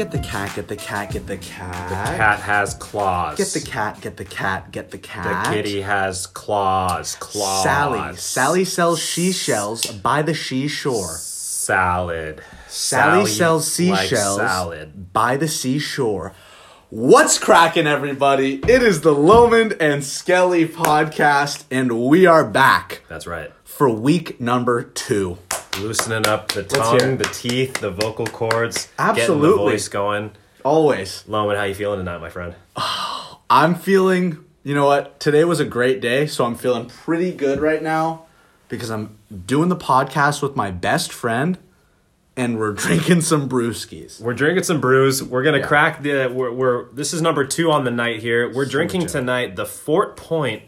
[0.00, 1.90] Get the cat, get the cat, get the cat.
[1.90, 3.36] The cat has claws.
[3.36, 5.44] Get the cat, get the cat, get the cat.
[5.44, 7.16] The kitty has claws.
[7.16, 7.62] Claws.
[7.62, 8.16] Sally.
[8.16, 11.18] Sally sells seashells by the seashore.
[11.18, 12.42] Salad.
[12.66, 15.12] Sally, Sally sells seashells salad.
[15.12, 16.32] by the seashore.
[16.88, 18.54] What's cracking, everybody?
[18.54, 23.52] It is the Lomund and Skelly podcast, and we are back That's right.
[23.64, 25.36] for week number two.
[25.78, 28.88] Loosening up the tongue, the teeth, the vocal cords.
[28.98, 29.56] Getting the Absolutely.
[29.72, 30.32] voice going.
[30.64, 31.24] Always.
[31.26, 32.54] Loman, how you feeling tonight, my friend?
[33.50, 35.18] I'm feeling, you know what?
[35.20, 38.26] Today was a great day, so I'm feeling pretty good right now
[38.68, 41.56] because I'm doing the podcast with my best friend
[42.36, 44.20] and we're drinking some brewskis.
[44.20, 45.22] We're drinking some brews.
[45.22, 45.66] We're gonna Yeah.
[45.66, 46.26] crack the.
[46.32, 48.52] We're, we're this is number two on the night here.
[48.52, 49.08] We're drinking two.
[49.08, 50.62] tonight the Fort Point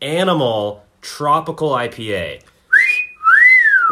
[0.00, 2.42] Animal Tropical IPA,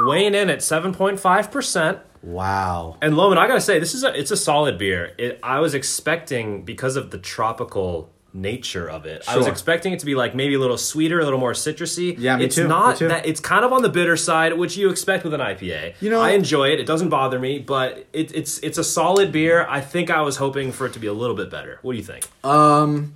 [0.06, 1.98] weighing in at seven point five percent.
[2.22, 2.96] Wow.
[3.00, 5.12] And Loman, I gotta say, this is a it's a solid beer.
[5.18, 9.24] It, I was expecting because of the tropical nature of it.
[9.26, 12.14] I was expecting it to be like maybe a little sweeter, a little more citrusy.
[12.18, 13.08] Yeah, me it's too, me not too.
[13.08, 13.26] that.
[13.26, 15.94] It's kind of on the bitter side, which you expect with an IPA.
[16.00, 16.78] You know- I enjoy it.
[16.78, 19.66] It doesn't bother me, but it, it's it's a solid beer.
[19.68, 21.78] I think I was hoping for it to be a little bit better.
[21.82, 22.28] What do you think?
[22.44, 23.14] Um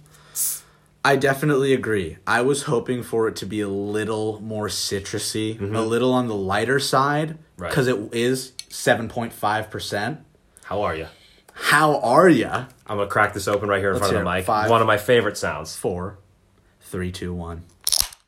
[1.06, 2.16] I definitely agree.
[2.26, 6.34] I was hoping for it to be a little more citrusy, a little on the
[6.34, 7.62] lighter side Mm-hmm.
[7.62, 7.68] Right.
[7.70, 10.18] because it is 7.5%.
[10.64, 11.06] How are you?
[11.52, 12.48] How are you?
[12.48, 14.44] I'm gonna crack this open right here in Let's front of the mic.
[14.44, 14.68] Five.
[14.70, 15.76] One of my favorite sounds.
[15.76, 16.18] Four,
[16.80, 17.62] three, two, one.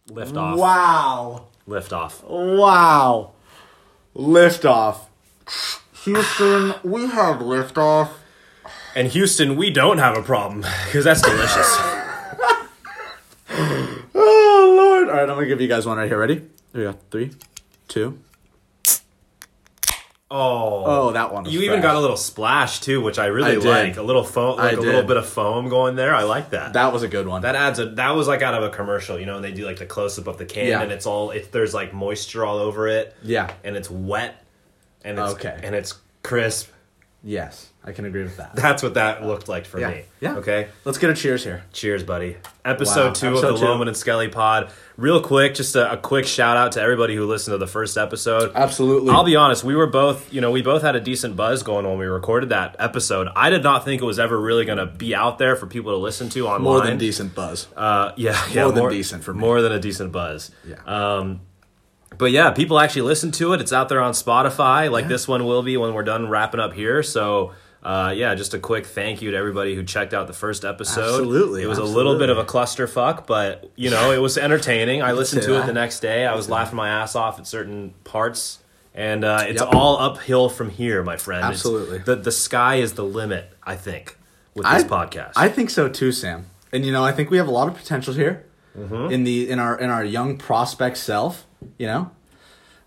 [0.09, 0.57] Lift off.
[0.57, 1.47] Wow.
[1.67, 2.23] Lift off.
[2.23, 3.33] Wow.
[4.15, 4.99] Liftoff.
[6.05, 8.11] Houston, we have liftoff.
[8.95, 11.77] And Houston, we don't have a problem because that's delicious.
[13.59, 15.09] Oh, Lord.
[15.09, 16.19] All right, I'm going to give you guys one right here.
[16.19, 16.35] Ready?
[16.35, 16.99] Here we go.
[17.11, 17.31] Three,
[17.89, 18.19] two.
[20.29, 20.83] Oh.
[20.85, 21.45] Oh, that one.
[21.45, 23.97] was You even got a little splash too, which I really I like.
[23.97, 26.15] A little foam, like I a little bit of foam going there.
[26.15, 26.73] I like that.
[26.73, 26.73] that.
[26.73, 27.43] That was a good one.
[27.43, 27.87] That adds a.
[27.91, 29.37] That was like out of a commercial, you know.
[29.37, 30.83] And they do like the close up of the can, Yeah.
[30.83, 31.31] and it's all.
[31.31, 33.15] It, there's like moisture all over it.
[33.23, 33.53] Yeah.
[33.63, 34.45] And it's wet,
[35.05, 35.57] and it's Okay.
[35.63, 35.95] and it's
[36.25, 36.71] crisp.
[37.29, 38.55] Yes, I can agree with that.
[38.55, 39.91] That's what that looked like for Yeah.
[39.91, 40.03] me.
[40.21, 40.37] Yeah.
[40.37, 40.69] Okay.
[40.85, 41.65] Let's get a cheers here.
[41.73, 42.37] Cheers, buddy.
[42.65, 43.13] Episode Wow.
[43.13, 43.65] two Episode of the two.
[43.71, 44.71] Loman and Skelly Pod.
[44.97, 47.99] Real quick, just a, a quick shout out to everybody who listened to the first
[47.99, 48.53] episode.
[48.55, 49.11] Absolutely.
[49.11, 51.85] I'll be honest, we were both, you know, we both had a decent buzz going
[51.87, 53.29] when we recorded that episode.
[53.37, 55.93] I did not think it was ever really going to be out there for people
[55.93, 56.63] to listen to online.
[56.63, 57.67] More than decent buzz.
[57.77, 59.41] Uh, yeah, yeah, More than decent for me.
[59.41, 60.51] More than a decent buzz.
[60.67, 60.77] Yeah.
[60.87, 61.41] Um,
[62.19, 63.61] but yeah, people actually listen to it.
[63.61, 65.09] It's out there on Spotify, like Yeah.
[65.09, 67.03] this one will be when we're done wrapping up here.
[67.03, 67.53] So.
[67.83, 71.03] Uh, yeah, just a quick thank you to everybody who checked out the first episode.
[71.21, 72.85] Absolutely, it was a little bit of a absolutely.
[72.93, 75.03] clusterfuck, but you know it was entertaining.
[75.05, 76.27] I listened to it the next day.
[76.27, 78.59] I was laughing my ass off at certain parts,
[78.93, 79.73] and uh, it's Yep.
[79.73, 81.45] all uphill from here, my friend.
[81.45, 81.99] It's- Absolutely.
[81.99, 83.53] the the sky is the limit.
[83.63, 84.19] I think
[84.55, 85.35] with I- this podcast.
[85.37, 86.47] I think so too, Sam.
[86.73, 88.45] And you know, I think we have a lot of potential here
[88.77, 89.13] Mm-hmm.
[89.13, 91.47] in the in our in our young prospect self.
[91.79, 92.11] You know,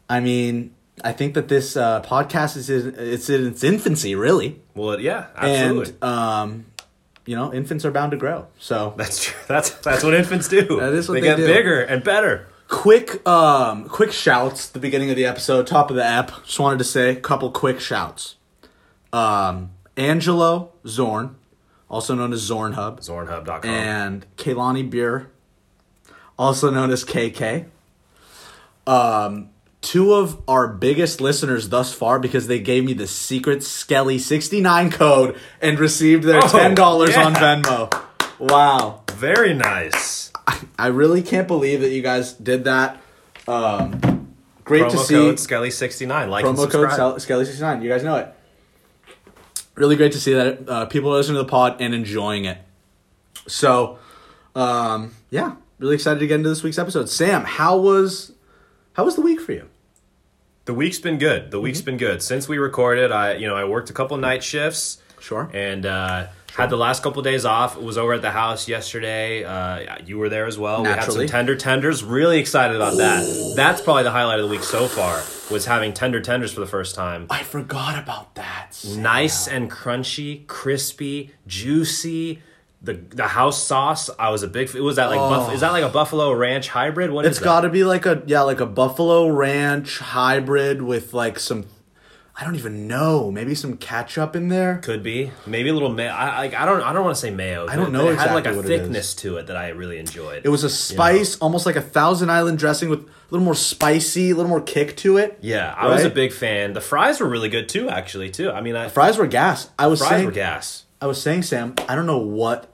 [0.10, 0.74] I mean,
[1.04, 5.28] I think that this uh, podcast is in, it's in its infancy, really, well, yeah,
[5.36, 5.94] absolutely.
[6.02, 6.66] and um,
[7.26, 8.48] you know, infants are bound to grow.
[8.58, 9.40] So, That's true.
[9.48, 10.62] That's that's what infants do.
[10.80, 11.46] That is what they, they get do.
[11.48, 12.48] bigger and better.
[12.68, 14.68] quick um, quick shouts.
[14.70, 16.32] at The beginning of the episode, top of the app.
[16.46, 18.36] Just wanted to say a couple quick shouts.
[19.14, 21.36] Um, Angelo Zorn,
[21.90, 23.02] also known as Zorn Hub.
[23.02, 23.70] Zornhub.com.
[23.70, 25.30] and Kaylani Beer,
[26.40, 27.66] also known as KK.
[28.88, 29.50] Um,
[29.82, 34.62] two of our biggest listeners thus far because they gave me the secret Skelly sixty
[34.62, 37.40] nine code and received their $10 on yeah.
[37.40, 38.06] Venmo.
[38.40, 40.32] Wow, Very nice.
[40.80, 43.00] I really can't believe that you guys did that.
[43.48, 44.34] Um,
[44.64, 46.30] great Promo to see code Skelly69.
[46.30, 47.82] Like and promo code Skelly sixty nine.
[47.82, 48.34] You guys know it.
[49.76, 52.58] Really great to see that uh, people are listening to the pod and enjoying it.
[53.48, 54.00] So,
[54.56, 57.10] um, yeah, really excited to get into this week's episode.
[57.10, 58.34] Sam, how was
[58.94, 59.68] how was the week for you?
[60.66, 61.50] The week's been good.
[61.52, 63.12] The week's been good since we recorded.
[63.12, 65.02] I you know I worked a couple night shifts.
[65.20, 65.50] Sure.
[65.54, 67.78] And uh, had the last couple days off.
[67.78, 69.44] Was over at the house yesterday.
[69.44, 70.84] Uh, you were there as well.
[70.84, 71.28] We had Naturally.
[71.28, 72.04] some tender tenders.
[72.04, 73.54] Really excited about that.
[73.56, 75.22] That's probably the highlight of the week so far.
[75.52, 77.26] Was having tender tenders for the first time.
[77.30, 78.72] I forgot about that.
[78.96, 82.42] Nice and crunchy, crispy, juicy.
[82.82, 84.74] The the house sauce, I was a big.
[84.74, 87.12] It was that like buff, is that like a buffalo ranch hybrid?
[87.12, 91.40] What It's got to be like a yeah, like a buffalo ranch hybrid with like
[91.40, 91.66] some.
[92.42, 93.32] I don't even know.
[93.32, 94.78] Maybe some ketchup in there.
[94.78, 96.10] Could be maybe a little mayo.
[96.12, 97.68] I like I don't I don't want to say mayo.
[97.68, 98.80] I don't know It had like exactly a what it is.
[98.82, 100.46] thickness to it that I really enjoyed.
[100.46, 104.30] It was a spice, almost like a Thousand Island dressing with a little more spicy,
[104.30, 105.38] a little more kick to it.
[105.42, 106.72] yeah, I was a big fan.
[106.72, 108.50] The fries were really good too, actually too.
[108.52, 109.70] I mean, I, Fries were gas.
[109.78, 110.86] I was fries saying, were gas.
[111.02, 112.74] I was saying, Sam, I don't know what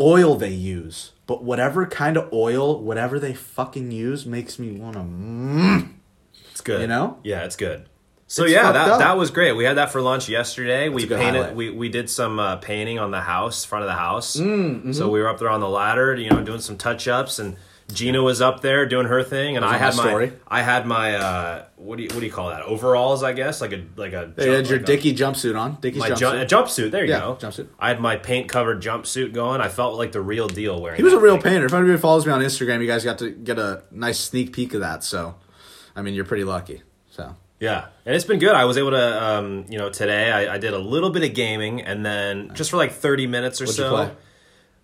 [0.00, 4.94] oil they use, but whatever kind of oil, whatever they fucking use, makes me want
[4.96, 5.88] to.
[6.50, 6.80] It's good.
[6.82, 7.18] You know?
[7.22, 7.88] Yeah, it's good.
[8.28, 8.98] So It's yeah, that up.
[8.98, 9.52] that was great.
[9.52, 10.88] We had that for lunch yesterday.
[10.88, 11.22] we painted.
[11.22, 11.54] highlight.
[11.54, 14.36] We we did some uh, painting on the house, front of the house.
[14.36, 14.92] Mm, mm-hmm.
[14.92, 17.56] So we were up there on the ladder, you know, doing some touch ups, and
[17.92, 20.32] Gina was up there doing her thing, and I had my story.
[20.48, 22.62] I had my uh, what do you what do you call that?
[22.62, 24.32] Overalls, I guess, like a like a.
[24.34, 25.78] They had your like Dickie jumpsuit on.
[25.80, 26.18] Dickie's my jumpsuit.
[26.18, 26.90] ju- a jumpsuit.
[26.90, 27.36] There you Yeah, go.
[27.40, 27.68] jumpsuit.
[27.78, 29.60] I had my paint covered jumpsuit going.
[29.60, 30.96] I felt like the real deal wearing.
[30.96, 31.52] he was a real thing.
[31.52, 31.66] painter.
[31.66, 34.74] If anybody follows me on Instagram, you guys got to get a nice sneak peek
[34.74, 35.04] of that.
[35.04, 35.36] So,
[35.94, 36.82] I mean, you're pretty lucky.
[37.10, 38.54] So, Yeah, and it's been good.
[38.54, 41.34] I was able to, um, you know, today I, I did a little bit of
[41.34, 44.10] gaming, and then just for like thirty minutes or What'd you so, play?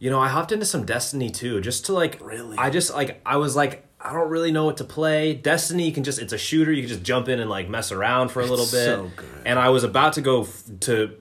[0.02, 2.58] You know, I hopped into some Destiny 2, just to like, Really?
[2.58, 5.32] I just like, I was like, I don't really know what to play.
[5.32, 7.92] Destiny, you can just, it's a shooter, you can just jump in and like mess
[7.92, 8.84] around for a little bit.
[8.84, 9.28] so good.
[9.46, 11.16] And I was about to go f- to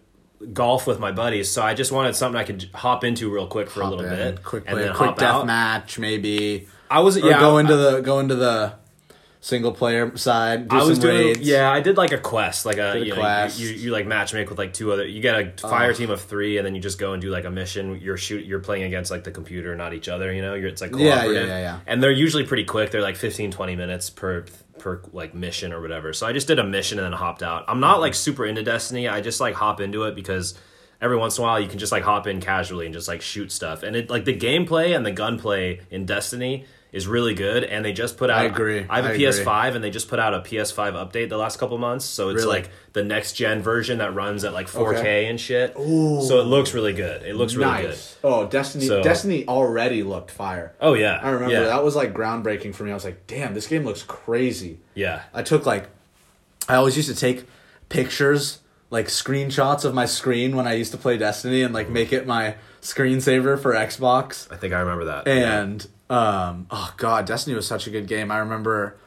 [0.51, 3.45] golf with my buddies, so I just wanted something I could j- hop into real
[3.45, 5.45] quick for a little in, bit, quick and play, then quick hop death out.
[5.45, 6.67] match, maybe.
[6.89, 8.73] I was, Or yeah, go into I- the go into the
[9.41, 10.69] single player side.
[10.69, 11.39] Do I was some doing raids.
[11.41, 13.59] yeah, I did like a quest, like a, you, know, quest.
[13.59, 15.05] you, you you like matchmake with like two other.
[15.05, 15.69] You get a uh.
[15.69, 17.99] fire team of three, and then you just go and do like a mission.
[17.99, 20.31] You're shoot, you're playing against like the computer, not each other.
[20.31, 21.79] You know, you're it's like Yeah, yeah, yeah, yeah.
[21.87, 22.91] And they're usually pretty quick.
[22.91, 24.45] They're like 15, 20 minutes per
[24.77, 26.13] per like mission or whatever.
[26.13, 27.65] So I just did a mission and then hopped out.
[27.67, 28.01] I'm not mm-hmm.
[28.01, 29.07] like super into Destiny.
[29.07, 30.53] I just like hop into it because.
[31.03, 33.23] Every once in a while, you can just like hop in casually and just like
[33.23, 37.63] shoot stuff, and it like the gameplay and the gunplay in Destiny is really good.
[37.63, 38.39] And they just put out.
[38.39, 38.85] I agree.
[38.89, 39.17] I have a I.
[39.17, 42.43] PS5 and they just put out a PS5 update the last couple months, so it's
[42.43, 42.47] Really?
[42.61, 45.25] like the next gen version that runs at like 4K Okay.
[45.27, 45.73] and shit.
[45.79, 46.21] Ooh.
[46.21, 47.23] So it looks really good.
[47.23, 47.89] It looks really good.
[47.91, 48.17] nice.
[48.23, 48.85] Oh, Destiny!
[48.87, 50.73] So- Destiny already looked fire.
[50.81, 51.63] Oh yeah, I remember yeah.
[51.63, 52.91] that was like groundbreaking for me.
[52.91, 55.87] I was like, "Damn, this game looks crazy." Yeah, I took like,
[56.67, 57.45] I always used to take
[57.87, 58.59] pictures,
[58.89, 62.27] like screenshots of my screen when I used to play Destiny, and like make it
[62.27, 64.51] my screensaver for Xbox.
[64.51, 65.27] I think I remember that.
[65.27, 68.31] And um, oh god, Destiny was such a good game.
[68.31, 68.97] I remember.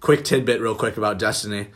[0.00, 1.68] Quick tidbit, real quick about Destiny.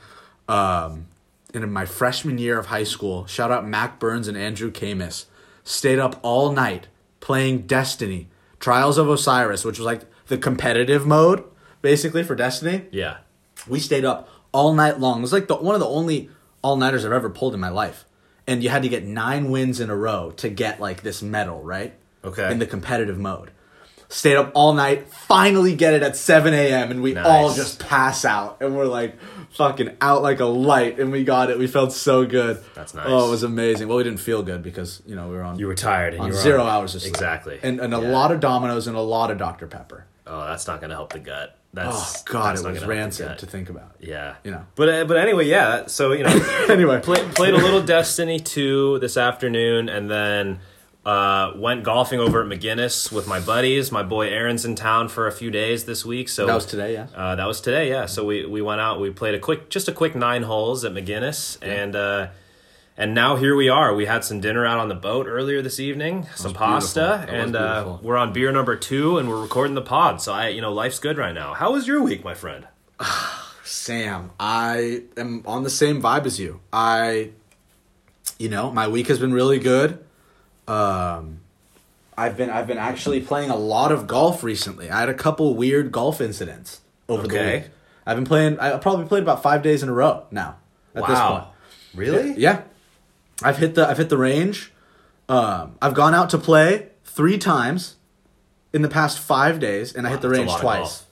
[0.48, 1.06] Um,
[1.54, 5.26] in my freshman year of high school, shout out Mac Burns and Andrew Camus,
[5.64, 6.88] stayed up all night
[7.20, 8.28] playing Destiny,
[8.60, 11.42] Trials of Osiris, which was like the competitive mode,
[11.80, 12.86] basically for Destiny.
[12.90, 13.18] yeah,
[13.66, 15.18] We stayed up all night long.
[15.18, 16.28] It was like the one of the only
[16.62, 18.04] all nighters I've ever pulled in my life.
[18.46, 21.62] And you had to get nine wins in a row to get like this medal,
[21.62, 21.94] right?
[22.24, 22.50] Okay.
[22.50, 23.52] In the competitive mode.
[24.10, 26.90] Stayed up all night, finally get it at 7 a.m.
[26.90, 27.26] and we Nice.
[27.26, 28.56] all just pass out.
[28.62, 29.18] And we're like
[29.50, 30.98] fucking out like a light.
[30.98, 31.58] And we got it.
[31.58, 32.62] We felt so good.
[32.74, 33.04] That's nice.
[33.06, 33.86] Oh, it was amazing.
[33.86, 36.22] Well, we didn't feel good because, you know, we were on, you were tired and
[36.22, 37.12] on you were zero on- hours of sleep.
[37.12, 38.08] Exactly, And, and a Yeah.
[38.08, 39.66] lot of Domino's and a lot of Dr.
[39.66, 40.06] Pepper.
[40.26, 41.54] Oh, that's not gonna help the gut.
[41.76, 43.92] Oh, That's God, that's it was rancid to think about.
[44.00, 44.62] Yeah, You know.
[44.74, 45.84] But uh, but anyway, yeah.
[45.86, 46.30] So you know,
[46.70, 47.00] Anyway.
[47.02, 50.60] Play, played a little Destiny 2 this afternoon, and then
[51.08, 53.90] uh, went golfing over at McGinnis with my buddies.
[53.90, 56.92] My boy Aaron's in town for a few days this week, so That was today,
[56.92, 57.06] yeah.
[57.14, 58.04] Uh, that was today, yeah.
[58.04, 59.00] So we we went out.
[59.00, 62.28] We played a quick, just a quick nine holes at McGinnis, and uh,
[62.98, 63.94] and now here we are.
[63.94, 67.24] We had some dinner out on the boat earlier this evening, some pasta.
[67.24, 70.20] That and uh, we're on beer number two, and we're recording the pod.
[70.20, 71.54] So I, you know, life's good right now.
[71.54, 72.68] How was your week, my friend?
[73.64, 76.60] Sam, I am on the same vibe as you.
[76.70, 77.30] I,
[78.38, 80.04] you know, my week has been really good.
[80.68, 81.40] Um,
[82.16, 84.90] I've been I've been actually playing a lot of golf recently.
[84.90, 87.56] I had a couple weird golf incidents over the Okay.
[87.60, 87.70] week.
[88.06, 88.58] I've been playing.
[88.58, 90.56] I probably played about five days in a row now.
[90.94, 91.44] At this point,
[91.94, 92.34] really?
[92.38, 92.62] yeah,
[93.42, 94.72] I've hit the I've hit the range.
[95.28, 97.96] Um, I've gone out to play three times
[98.72, 101.04] in the past five days, and I hit the range twice.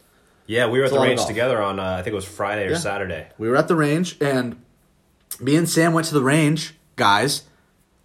[0.46, 2.70] Yeah, we were at the range together on uh, I think it was Friday or
[2.72, 2.78] Yeah.
[2.78, 3.28] Saturday.
[3.38, 4.56] we were at the range and
[5.40, 7.42] me and Sam went to the range, guys.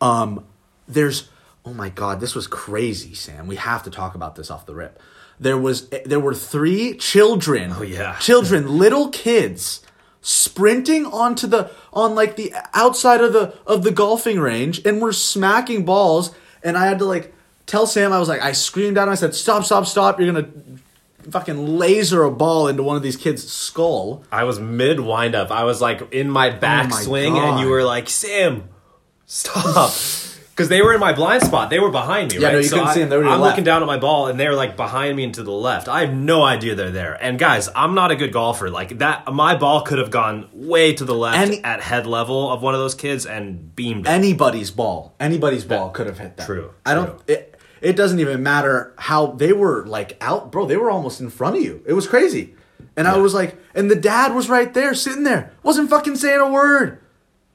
[0.01, 0.43] Um
[0.87, 1.29] there's
[1.65, 3.47] oh my god, this was crazy, Sam.
[3.47, 4.99] We have to talk about this off the rip.
[5.39, 7.73] There was there were three children.
[7.75, 8.15] Oh, yeah.
[8.19, 9.81] Children, little kids
[10.21, 15.11] sprinting onto the on like the outside of the of the golfing range and we're
[15.11, 16.31] smacking balls
[16.63, 17.33] and I had to like
[17.65, 20.31] tell Sam I was like I screamed out and I said stop stop stop you're
[20.31, 24.23] going to fucking laser a ball into one of these kids skull.
[24.31, 25.51] I was mid wind up.
[25.51, 28.69] I was like in my oh backswing, Oh and you were like, "Sam,
[29.25, 29.93] stop."
[30.61, 31.71] because they were in my blind spot.
[31.71, 32.39] They were behind me.
[32.39, 32.53] Yeah, right?
[32.53, 33.09] no, you couldn't I, see them.
[33.09, 33.53] They were I'm left.
[33.53, 35.87] looking down at my ball, and they're like behind me and to the left.
[35.87, 37.13] I have no idea they're there.
[37.19, 38.69] And guys, I'm not a good golfer.
[38.69, 42.51] Like that, my ball could have gone way to the left Any- at head level
[42.51, 44.05] of one of those kids and beamed.
[44.07, 46.45] anybody's ball, anybody's ball could have hit that.
[46.45, 47.07] True, I don't.
[47.07, 47.35] true.
[47.35, 50.67] It, it doesn't even matter how they were like out, bro.
[50.67, 51.81] They were almost in front of you.
[51.87, 52.53] It was crazy,
[52.95, 56.39] and I was like, and the dad was right there, sitting there, wasn't fucking saying
[56.39, 56.99] a word.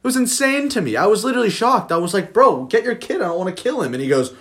[0.07, 0.95] It was insane to me.
[0.95, 1.91] I was literally shocked.
[1.91, 3.17] I was like, bro, get your kid.
[3.17, 3.93] I don't want to kill him.
[3.93, 4.33] And he goes,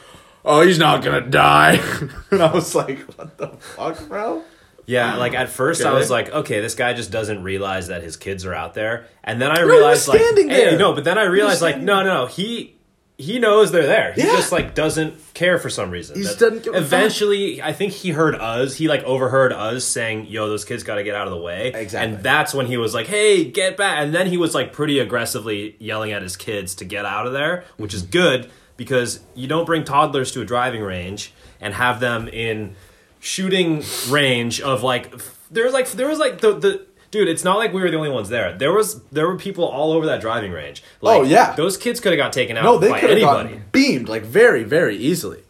[0.46, 1.80] oh, he's not gonna die.
[2.30, 4.44] and I was like, what the fuck, bro?
[4.86, 8.16] Yeah, like at first I was like, okay, this guy just doesn't realize that his
[8.16, 11.64] kids are out there, and then I realized like, hey, no, but then I realized
[11.64, 12.75] like, no, no, he
[13.18, 14.12] he knows they're there.
[14.14, 14.36] He Yeah.
[14.36, 16.18] just like doesn't care for some reason.
[16.18, 16.76] He just doesn't give.
[16.76, 18.76] Eventually, I think he heard us.
[18.76, 21.72] He like overheard us saying, "Yo, those kids got to get out of the way."
[21.74, 22.14] Exactly.
[22.16, 25.00] And that's when he was like, "Hey, get back!" And then he was like pretty
[25.00, 28.12] aggressively yelling at his kids to get out of there, which is mm-hmm.
[28.12, 31.32] good because you don't bring toddlers to a driving range
[31.62, 32.76] and have them in
[33.22, 35.14] shooting range of like
[35.50, 37.96] there was like there was like the the dude it's not like we were the
[37.98, 41.24] only ones there there was there were people all over that driving range like Oh,
[41.24, 41.56] yeah.
[41.56, 44.24] those kids could have got taken out No, they could have anybody gotten beamed like
[44.24, 45.42] very, very easily.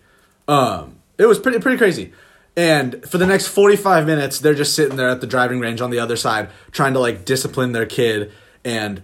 [0.48, 2.14] Um, it was pretty, pretty crazy.
[2.56, 5.90] And for the next forty-five minutes, they're just sitting there at the driving range on
[5.90, 8.32] the other side, trying to like discipline their kid
[8.64, 9.02] and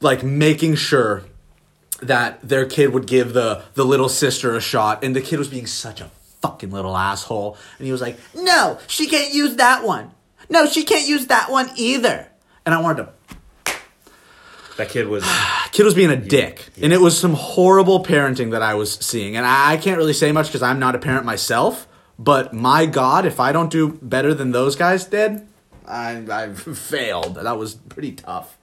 [0.00, 1.24] like making sure
[2.00, 5.04] that their kid would give the the little sister a shot.
[5.04, 6.10] And the kid was being such a
[6.42, 10.12] fucking little asshole, and he was like, "No, she can't use that one.
[10.50, 12.28] No, she can't use that one either."
[12.66, 13.12] And I wanted to
[14.80, 15.24] that kid was
[15.72, 16.68] kid was being a dick.
[16.82, 19.36] And it was some horrible parenting that i was seeing.
[19.36, 21.86] And i, I can't really say much because i'm not a parent myself.
[22.18, 25.46] But my god if i don't do better than those guys did
[25.86, 27.36] i i've failed.
[27.36, 28.56] That was pretty tough.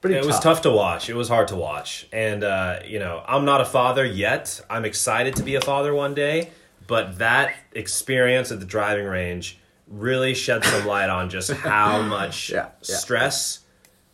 [0.00, 1.10] Pretty it was tough to watch.
[1.10, 2.08] It was hard to watch.
[2.12, 4.60] And uh, you know i'm not a father yet.
[4.68, 6.50] I'm excited to be a father one day.
[6.86, 9.59] But that experience at the driving range
[9.90, 12.96] really shed some light on just how much Yeah, yeah.
[12.96, 13.58] stress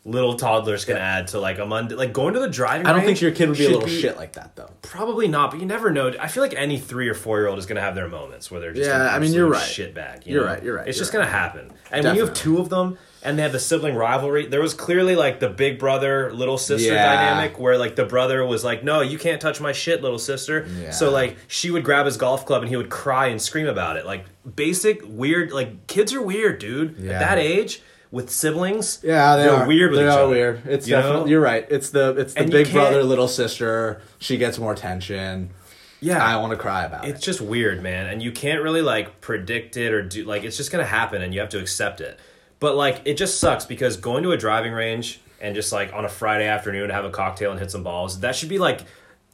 [0.05, 3.03] little toddlers can add to like a monday like going to the driving i don't
[3.05, 5.67] think your kid would be a little shit like that though Probably not, but you
[5.67, 6.13] never know.
[6.21, 8.51] I feel like any three or four year old is going to have their moments
[8.53, 9.61] where they're just Yeah, I mean, you're right.
[9.61, 10.25] shitbag.
[10.25, 10.53] you You're know?
[10.53, 11.19] right, you're right, It's you're just right.
[11.23, 11.73] going to happen.
[11.91, 14.73] And when you have two of them and they have the sibling rivalry, there was
[14.73, 17.05] clearly like the big brother little sister Yeah.
[17.15, 20.67] dynamic where like the brother was like, "No, you can't touch my shit, little sister."
[20.81, 20.91] Yeah.
[20.93, 23.97] So like she would grab his golf club and he would cry and scream about
[23.97, 24.07] it.
[24.07, 25.53] Like basic weird.
[25.53, 26.97] Like kids are weird, dude.
[26.99, 27.13] Yeah.
[27.13, 30.31] At that age with siblings, yeah they they're weird with they each are other.
[30.31, 31.03] weird it's You know?
[31.03, 34.73] definitely you're right it's the it's the And big brother little sister she gets more
[34.73, 35.51] attention
[36.01, 38.63] Yeah, i want to cry about it's it It's just weird man and you can't
[38.63, 41.59] really like predict it or do like it's just gonna happen and you have to
[41.59, 42.19] accept it
[42.61, 46.05] but like it just sucks because going to a driving range and just like on
[46.05, 48.81] a friday afternoon to have a cocktail and hit some balls that should be like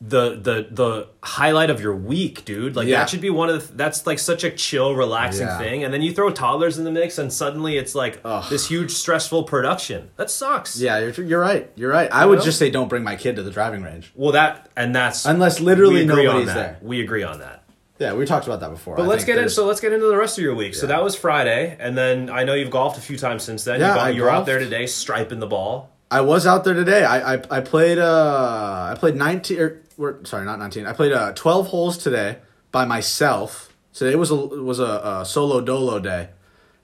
[0.05, 2.99] the the the highlight of your week dude like Yeah.
[2.99, 5.59] that should be one of the that's like such a chill relaxing Yeah.
[5.59, 8.45] thing and then you throw toddlers in the mix and suddenly it's like Ugh.
[8.51, 12.45] this huge stressful production that sucks yeah you're, you're right you're right i would know?
[12.45, 15.61] just say don't bring my kid to the driving range well that and that's Unless
[15.61, 16.79] literally we agree on nobody's there.
[16.83, 17.62] we agree on that
[18.03, 18.97] Yeah, we talked about that before.
[18.97, 19.49] But I let's get in.
[19.49, 20.75] So let's get into the rest of your week.
[20.75, 23.79] So that was Friday, and then I know you've golfed a few times since then.
[23.79, 25.89] Yeah, you, got, I you were out there today, striping the ball.
[26.11, 27.05] I was out there today.
[27.05, 30.85] I I, I played uh I played nineteen or or- sorry not nineteen.
[30.87, 32.39] I played uh twelve holes today
[32.73, 33.73] by myself.
[33.95, 36.31] Today was a was a, a solo dolo day,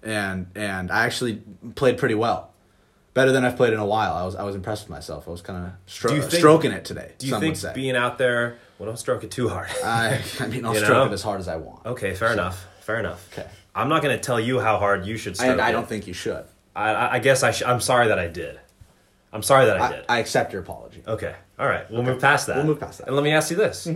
[0.05, 1.43] and and I actually
[1.75, 2.53] played pretty well,
[3.13, 4.15] better than I've played in a while.
[4.15, 5.27] I was I was impressed with myself.
[5.27, 7.13] I was kind of stro- stroking it today.
[7.19, 8.59] Do you think being out there?
[8.79, 9.69] Well, don't stroke it too hard.
[9.85, 11.05] I I mean I'll You stroke know?
[11.07, 11.85] it as hard as I want.
[11.87, 12.67] okay, fair enough.
[12.81, 13.29] Fair enough.
[13.33, 13.49] Okay.
[13.75, 15.53] I'm not going to tell you how hard you should stroke.
[15.53, 15.73] And I it.
[15.73, 16.45] don't think you should.
[16.75, 17.51] I, I, I guess I.
[17.53, 18.59] Sh- I'm sorry that I did.
[19.33, 20.05] I'm sorry that I, I, did.
[20.09, 21.03] I accept your apology.
[21.07, 21.35] okay.
[21.59, 21.89] All right.
[21.91, 22.57] We'll move past that.
[22.57, 23.05] We'll move past that.
[23.05, 23.09] Mm-hmm.
[23.11, 23.87] And let me ask you this: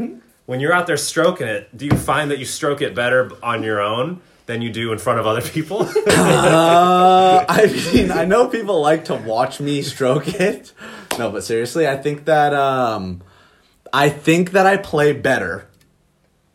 [0.47, 3.62] When you're out there stroking it, do you find that you stroke it better on
[3.62, 5.89] your own than you do in front of other people?
[6.07, 10.73] Uh, I mean, I know people like to watch me stroke it.
[11.19, 13.23] No, but seriously, I think that um,
[13.93, 15.69] I think that I play better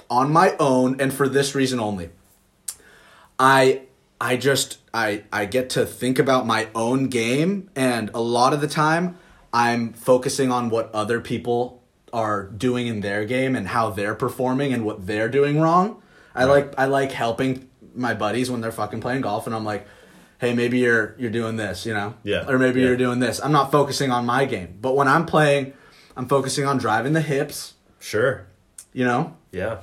[0.10, 2.10] on my own, and for this reason only.
[3.40, 3.82] I
[4.20, 8.62] I just I I get to think about my own game, and a lot of
[8.62, 9.18] the time,
[9.54, 14.74] I'm focusing on what other people are doing in their game and how they're performing
[14.74, 16.02] and what they're doing wrong.
[16.34, 19.88] I like I like helping my buddies when they're fucking playing golf, and I'm like,
[20.40, 22.88] hey, maybe you're you're doing this, you know, Yeah, or maybe yeah.
[22.88, 23.40] you're doing this.
[23.44, 25.74] I'm not focusing on my game, but when I'm playing,
[26.18, 28.48] I'm focusing on driving the hips, sure.
[28.92, 29.78] you know, Yeah.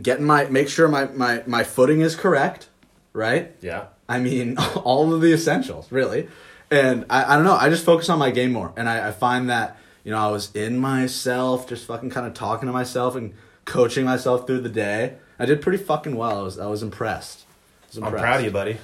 [0.00, 2.68] getting my make sure my my my footing is correct,
[3.12, 3.52] right?
[3.60, 3.86] Yeah.
[4.08, 6.28] I mean, all of the essentials, really.
[6.70, 8.72] And I, I don't know, I just focus on my game more.
[8.76, 12.34] And I, I find that You know, I was in myself, just fucking kind of
[12.34, 13.34] talking to myself and
[13.64, 15.14] coaching myself through the day.
[15.38, 16.38] I did pretty fucking well.
[16.38, 17.44] I was I was impressed.
[17.82, 18.76] I was I'm proud of you, buddy.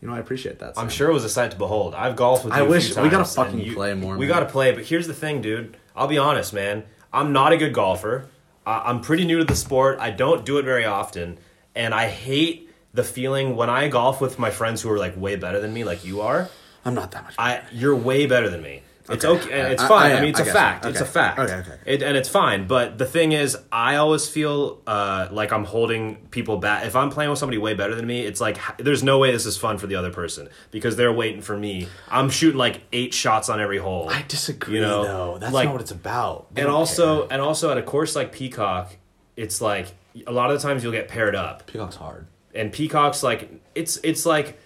[0.00, 0.74] You know, I appreciate that.
[0.76, 1.92] I'm sure it was a sight to behold.
[1.94, 2.68] I've golfed with I you.
[2.68, 4.34] wish- we gotta fucking you- play more, We man.
[4.34, 5.76] gotta play, but here's the thing, dude.
[5.98, 6.84] I'll be honest, man.
[7.12, 8.26] I'm not a good golfer.
[8.66, 9.98] I- I'm pretty new to the sport.
[10.00, 11.38] I don't do it very often,
[11.74, 15.36] and I hate the feeling when I golf with my friends who are like way
[15.36, 16.48] better than me, like you are.
[16.84, 17.34] I'm not that much.
[17.38, 18.82] I you're way better than me.
[19.10, 19.44] It's Okay.
[19.46, 20.02] okay, it's I- fine.
[20.02, 20.20] I I, am.
[20.22, 20.84] mean, it's I a fact.
[20.84, 20.90] so.
[20.90, 21.38] It's a fact.
[21.38, 21.74] Okay, okay.
[21.86, 22.66] It, and it's fine.
[22.66, 26.84] But the thing is, I always feel uh, like I'm holding people back.
[26.86, 29.46] If I'm playing with somebody way better than me, it's like there's no way this
[29.46, 31.88] is fun for the other person because they're waiting for me.
[32.10, 34.08] I'm shooting like eight shots on every hole.
[34.10, 35.38] I disagree, You know, though.
[35.38, 36.54] That's like- not what it's about.
[36.54, 37.28] They and also, care.
[37.32, 38.96] and also at a course like Peacock,
[39.36, 39.88] it's like
[40.26, 42.26] a lot of the times you'll get paired up Peacock's hard.
[42.54, 44.58] and Peacock's like it's it's like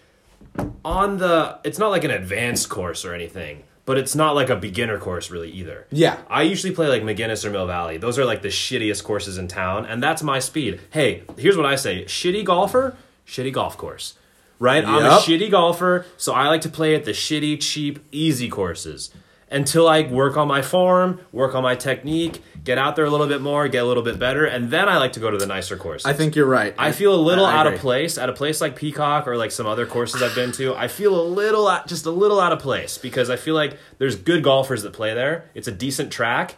[0.85, 4.57] on the it's not like an advanced course or anything, but it's not like a
[4.57, 5.87] beginner course really either.
[5.91, 6.19] Yeah.
[6.29, 7.99] I usually play like McGinnis or Mill Valley.
[7.99, 10.81] Those are like the shittiest courses in town, and that's my speed.
[10.91, 12.97] Hey, here's what I say: shitty golfer,
[13.27, 14.15] shitty golf course.
[14.59, 14.85] Right?
[14.85, 19.11] I'm a shitty golfer, so I like to play at the shitty, cheap, easy courses.
[19.51, 23.27] Until I work on my form, work on my technique, get out there a little
[23.27, 25.47] bit more, get a little bit better, and then I like to go to the
[25.47, 26.05] nicer course.
[26.07, 26.75] I think you're right.
[26.79, 29.51] I feel a little I out of place at a place like Peacock or like
[29.51, 30.75] some other courses I've been to.
[30.75, 33.77] I feel a little, out- just a little out of place because I feel like
[33.99, 35.51] there's good golfers that play there.
[35.55, 36.55] It's a decent track,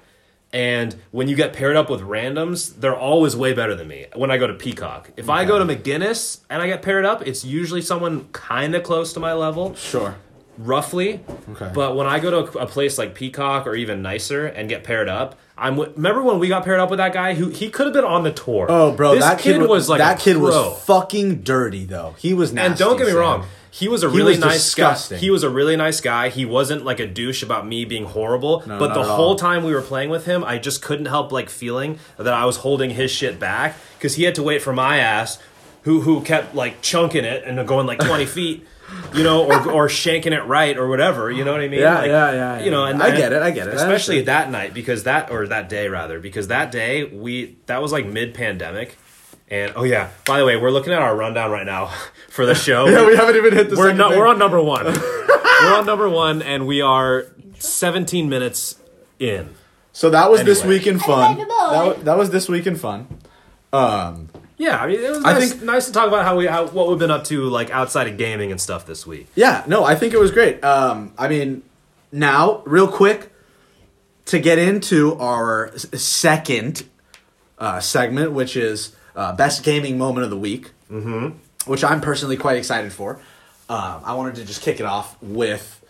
[0.53, 4.07] and when you get paired up with randoms, they're always way better than me.
[4.15, 7.27] When I go to Peacock, if I go to McGinnis and I get paired up,
[7.27, 10.17] it's usually someone kind of close to my level Sure.
[10.59, 11.21] Roughly.
[11.53, 11.71] Okay.
[11.75, 15.09] But when I go to a place like Peacock or even nicer and get paired
[15.09, 15.77] up, I'm.
[15.77, 18.05] w- Remember when we got paired up with that guy who he could have been
[18.05, 18.67] on the tour.
[18.69, 20.43] Oh, bro, this that kid, was like that kid pro.
[20.45, 22.15] was fucking dirty though.
[22.19, 22.67] He was nasty.
[22.71, 23.21] And don't get me Sam.
[23.21, 25.17] wrong, he was a really was nice disgusting.
[25.17, 25.21] guy.
[25.21, 26.29] He was a really nice guy.
[26.29, 28.63] He wasn't like a douche about me being horrible.
[28.67, 31.51] No, but the whole time we were playing with him, I just couldn't help like
[31.51, 34.99] feeling that I was holding his shit back because he had to wait for my
[34.99, 35.39] ass,
[35.83, 38.67] who who kept like chunking it and going like twenty feet.
[39.15, 41.31] You know, or or shanking it right or whatever.
[41.31, 41.81] You know what I mean?
[41.81, 43.75] Yeah, Like, yeah, yeah, You know, and I get it, I get it.
[43.75, 47.93] Especially that night because that or that day rather because that day we that was
[47.93, 48.97] like mid pandemic.
[49.49, 51.93] And oh yeah, by the way, we're looking at our rundown right now
[52.29, 52.87] for the show.
[52.89, 53.77] Yeah, we haven't even hit the.
[53.77, 54.85] We're second no, we're on number one.
[54.87, 57.27] we're on number one, and we are
[57.59, 58.77] 17 minutes
[59.19, 59.55] in.
[59.93, 60.79] So that was this Anyway.
[60.79, 61.39] week in fun.
[61.39, 63.07] That, that was this week in fun.
[63.73, 66.47] Um, Yeah, I mean, it was I nice, think- nice to talk about how we
[66.47, 69.27] how what we've been up to like outside of gaming and stuff this week.
[69.35, 70.63] yeah, no, I think it was great.
[70.63, 71.63] Um, I mean,
[72.13, 73.33] now, real quick,
[74.27, 76.85] to get into our s- second
[77.59, 81.37] uh, segment, which is uh, best gaming moment of the week, mm-hmm.
[81.71, 83.19] which I'm personally quite excited for.
[83.69, 85.83] Um, I wanted to just kick it off with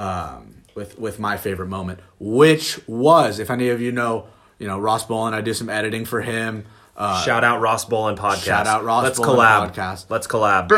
[0.00, 4.26] um, with with my favorite moment, which was, if any of you know,
[4.58, 6.66] you know Ross Bolin, I do some editing for him.
[6.98, 8.42] Uh, shout out Ross Bolin podcast.
[8.44, 9.72] shout out Ross Let's Bolin collab.
[9.72, 10.06] podcast.
[10.08, 10.68] Let's collab.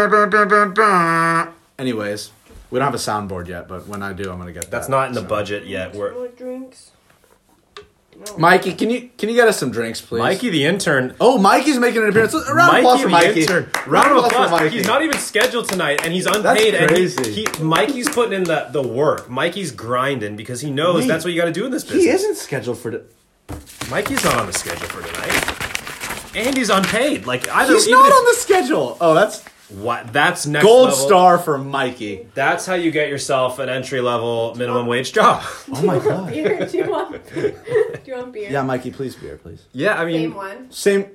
[1.79, 2.31] Anyways,
[2.71, 4.71] we don't have a soundboard yet, but when I do, I'm gonna get that.
[4.71, 5.95] That's not in the So- budget yet.
[5.95, 6.91] We're More drinks.
[8.37, 10.19] Mikey, can you can you get us some drinks, please?
[10.19, 11.15] Mikey the intern.
[11.23, 12.35] Oh, Mikey's making an appearance.
[12.35, 13.41] A round of applause Mikey for the Mikey.
[13.41, 13.71] intern.
[13.87, 14.51] Round of applause.
[14.51, 14.77] for Mikey.
[14.77, 16.75] He's not even scheduled tonight, and he's unpaid.
[16.75, 17.33] And he, crazy.
[17.47, 19.31] he, Mikey's putting in the, the work.
[19.31, 21.09] Mikey's grinding because he knows Wait.
[21.09, 22.03] that's what you got to do in this business.
[22.05, 22.91] He isn't scheduled for.
[22.91, 23.05] The,
[23.91, 25.70] Mikey's not on the schedule for tonight,
[26.35, 27.27] and he's unpaid.
[27.27, 28.97] Like either he's even not if- on the schedule.
[29.01, 30.13] Oh, that's What?
[30.13, 31.07] That's next gold level.
[31.07, 32.27] star for Mikey.
[32.35, 35.43] That's how you get yourself an entry level minimum wage job.
[35.73, 36.31] Oh my god.
[36.31, 36.67] Beer?
[36.67, 37.25] Do you want?
[37.35, 37.55] Do
[38.05, 38.51] you want beer?
[38.51, 39.65] Yeah, Mikey, please beer, please.
[39.73, 40.71] yeah, I mean, Same mean, one.
[40.73, 41.07] Same.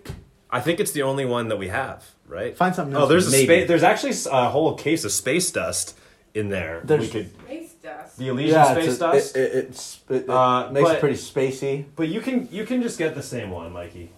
[0.49, 2.56] I think it's the only one that we have, right?
[2.56, 3.43] Find something Oh, else, there's a maybe.
[3.45, 3.67] space.
[3.67, 5.97] There's actually a whole case of space dust
[6.34, 6.82] in there.
[6.86, 8.17] There's- we could Space dust.
[8.17, 9.36] the Elysian Yeah, space it's a- dust.
[9.36, 11.86] It, it, it's, it, it Uh, makes but- it pretty spacey.
[11.97, 14.12] but you can you can just get the same one, Mikey.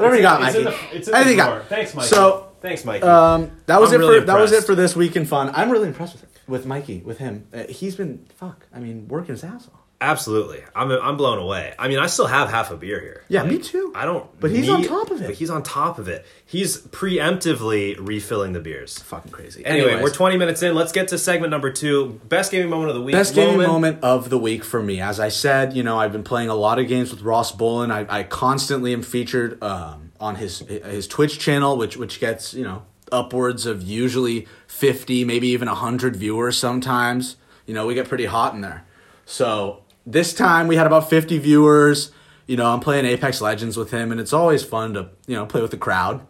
[0.00, 0.12] All right.
[0.12, 0.58] Whatever you got, It's Mikey.
[0.58, 1.58] in the, it's in Anything the you drawer.
[1.60, 1.68] got.
[1.68, 2.08] Thanks, Mikey.
[2.08, 3.02] So, thanks, Mikey.
[3.04, 4.66] Um, that was I'm it really for that was it impressed.
[4.66, 5.50] for this week in fun.
[5.54, 7.46] I'm really impressed with with Mikey, with him.
[7.54, 8.66] Uh, he's been fuck.
[8.74, 9.79] I mean, working his ass off.
[10.02, 11.74] Absolutely, I'm I'm blown away.
[11.78, 13.22] I mean, I still have half a beer here.
[13.28, 13.92] Yeah, me too.
[13.94, 14.28] I don't.
[14.40, 15.26] But he's on top of it.
[15.26, 16.24] But he's on top of it.
[16.46, 18.98] He's preemptively refilling the beers.
[18.98, 19.64] Fucking crazy.
[19.64, 20.74] Anyway, Anyways, we're 20 minutes in.
[20.74, 22.18] Let's get to segment number two.
[22.24, 23.12] Best gaming moment of the week.
[23.12, 25.02] Best gaming moment of the week for me.
[25.02, 27.90] As I said, you know, I've been playing a lot of games with Ross Bolin.
[27.92, 32.64] I, I constantly am featured um, on his his Twitch channel, which which gets you
[32.64, 36.56] know upwards of usually fifty, maybe even hundred viewers.
[36.56, 37.36] Sometimes
[37.66, 38.86] you know we get pretty hot in there.
[39.26, 42.12] So this time we had about fifty viewers.
[42.46, 45.46] You know, I'm playing Apex Legends with him, and it's always fun to you know
[45.46, 46.26] play with the crowd.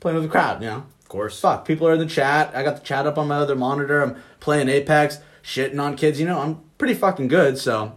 [0.00, 1.38] Playing with the crowd, you know Of course.
[1.40, 2.52] fuck, people are in the chat.
[2.54, 4.02] I got the chat up on my other monitor.
[4.02, 6.18] I'm playing Apex, shitting on kids.
[6.18, 7.58] You know, I'm pretty fucking good.
[7.58, 7.92] So,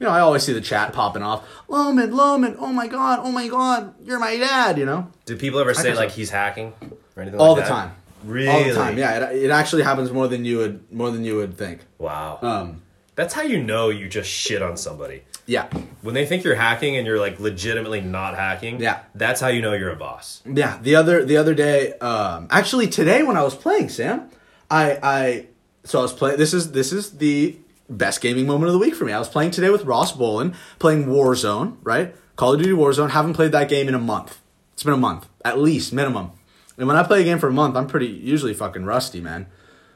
[0.00, 1.46] you know, I always see the chat popping off.
[1.68, 4.76] Loman, Loman, oh my god, oh my god, you're my dad.
[4.78, 6.16] You know, Do people ever say like so.
[6.16, 6.72] he's hacking
[7.14, 7.68] or anything all like the that?
[7.68, 7.92] time,
[8.24, 8.48] Really?
[8.48, 8.98] all the time.
[8.98, 11.82] Yeah, it, it actually happens more than you would more than you would think.
[11.98, 12.40] Wow.
[12.42, 12.82] Um,
[13.16, 15.22] That's how you know you just shit on somebody.
[15.46, 15.68] yeah,
[16.02, 19.00] When they think you're hacking and you're like legitimately not hacking, Yeah.
[19.14, 20.42] that's how you know you're a boss.
[20.46, 24.30] Yeah, the other the other day, um, actually today when I was playing, Sam,
[24.70, 25.46] I I
[25.84, 26.38] so I was playing.
[26.38, 27.56] This is this is the
[27.90, 29.12] best gaming moment of the week for me.
[29.12, 32.14] I was playing today with Ross Bolin, playing Warzone, right?
[32.36, 33.10] Call of Duty Warzone.
[33.10, 34.40] Haven't played that game in a month.
[34.72, 36.32] It's been a month at least, minimum.
[36.78, 39.46] And when I play a game for a month, I'm pretty usually fucking rusty, man.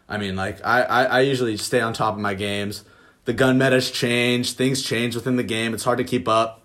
[0.08, 2.84] I mean, like I I, I usually stay on top of my games.
[3.28, 5.74] The gun meta's change, things change within the game.
[5.74, 6.62] It's hard to keep up.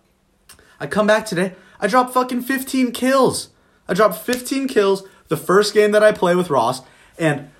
[0.80, 1.56] I come back today.
[1.78, 3.50] I drop fucking 15 kills.
[3.86, 6.82] I dropped 15 kills the first game that I play with Ross.
[7.20, 7.52] And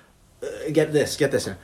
[0.42, 1.44] uh, get this, get this.
[1.44, 1.58] Here.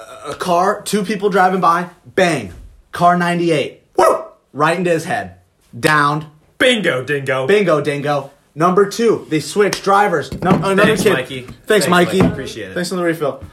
[0.00, 2.54] A car, two people driving by, bang.
[2.90, 3.84] Kar 98.
[3.96, 4.24] Woo!
[4.52, 5.36] Right into his head.
[5.78, 6.26] Downed.
[6.58, 7.46] Bingo, dingo.
[7.46, 8.32] Bingo, dingo.
[8.56, 10.32] Number two, they switch drivers.
[10.42, 11.12] No, another Thanks, kid.
[11.12, 11.42] Mikey.
[11.42, 12.18] Thanks, Thanks, Mikey.
[12.18, 12.32] Mikey.
[12.32, 12.74] Appreciate it.
[12.74, 13.44] Thanks for the refill.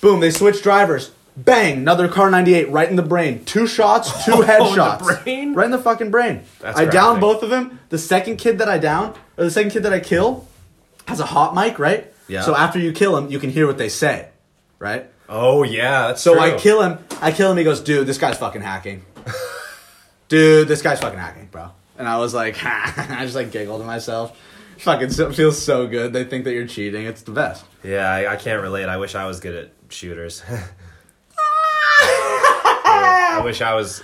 [0.00, 1.12] Boom, they switch drivers.
[1.36, 3.44] Bang, another Kar 98 right in the brain.
[3.44, 5.24] Two shots, two Oh, in the headshots.
[5.24, 5.54] brain?
[5.54, 6.44] Right in the fucking brain.
[6.60, 7.20] That's I downed graphic.
[7.20, 7.80] both of them.
[7.88, 10.46] The second kid that I down, or the second kid that I kill,
[11.08, 12.12] has a hot mic, right?
[12.28, 12.42] Yeah.
[12.42, 14.28] So after you kill him, you can hear what they say,
[14.78, 15.10] right?
[15.28, 16.42] Oh yeah, that's So true.
[16.42, 16.98] I kill him.
[17.20, 17.56] I kill him.
[17.58, 19.04] He goes, dude, this guy's fucking hacking.
[20.28, 21.70] dude, this guy's fucking hacking, bro.
[21.98, 24.38] And I was like, I just like giggled to myself.
[24.78, 26.12] Fucking so, feels so good.
[26.12, 27.06] They think that you're cheating.
[27.06, 27.64] It's the best.
[27.82, 28.86] Yeah, I, I can't relate.
[28.88, 30.42] I wish I was good at shooters.
[33.40, 34.02] I wish I was.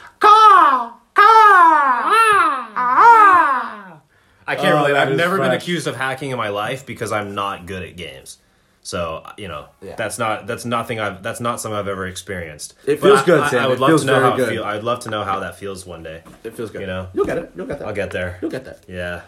[4.46, 4.92] I can't Oh, relate.
[4.94, 5.62] that I've is never been fresh.
[5.62, 8.38] accused of hacking in my life because I'm not good at games.
[8.82, 9.94] So you know, Yeah.
[9.96, 12.74] that's not that's nothing I've that's not something I've ever experienced.
[12.86, 13.64] It But feels I- good, I, Sam.
[13.64, 14.48] I would It love feels to know very how good.
[14.48, 14.64] it feel.
[14.64, 16.22] I'd love to know how that feels one day.
[16.42, 16.80] It feels good.
[16.80, 17.08] You know?
[17.12, 17.52] you'll get it.
[17.54, 17.88] You'll get that.
[17.88, 18.38] I'll get there.
[18.40, 18.80] You'll get that.
[18.88, 19.20] Yeah.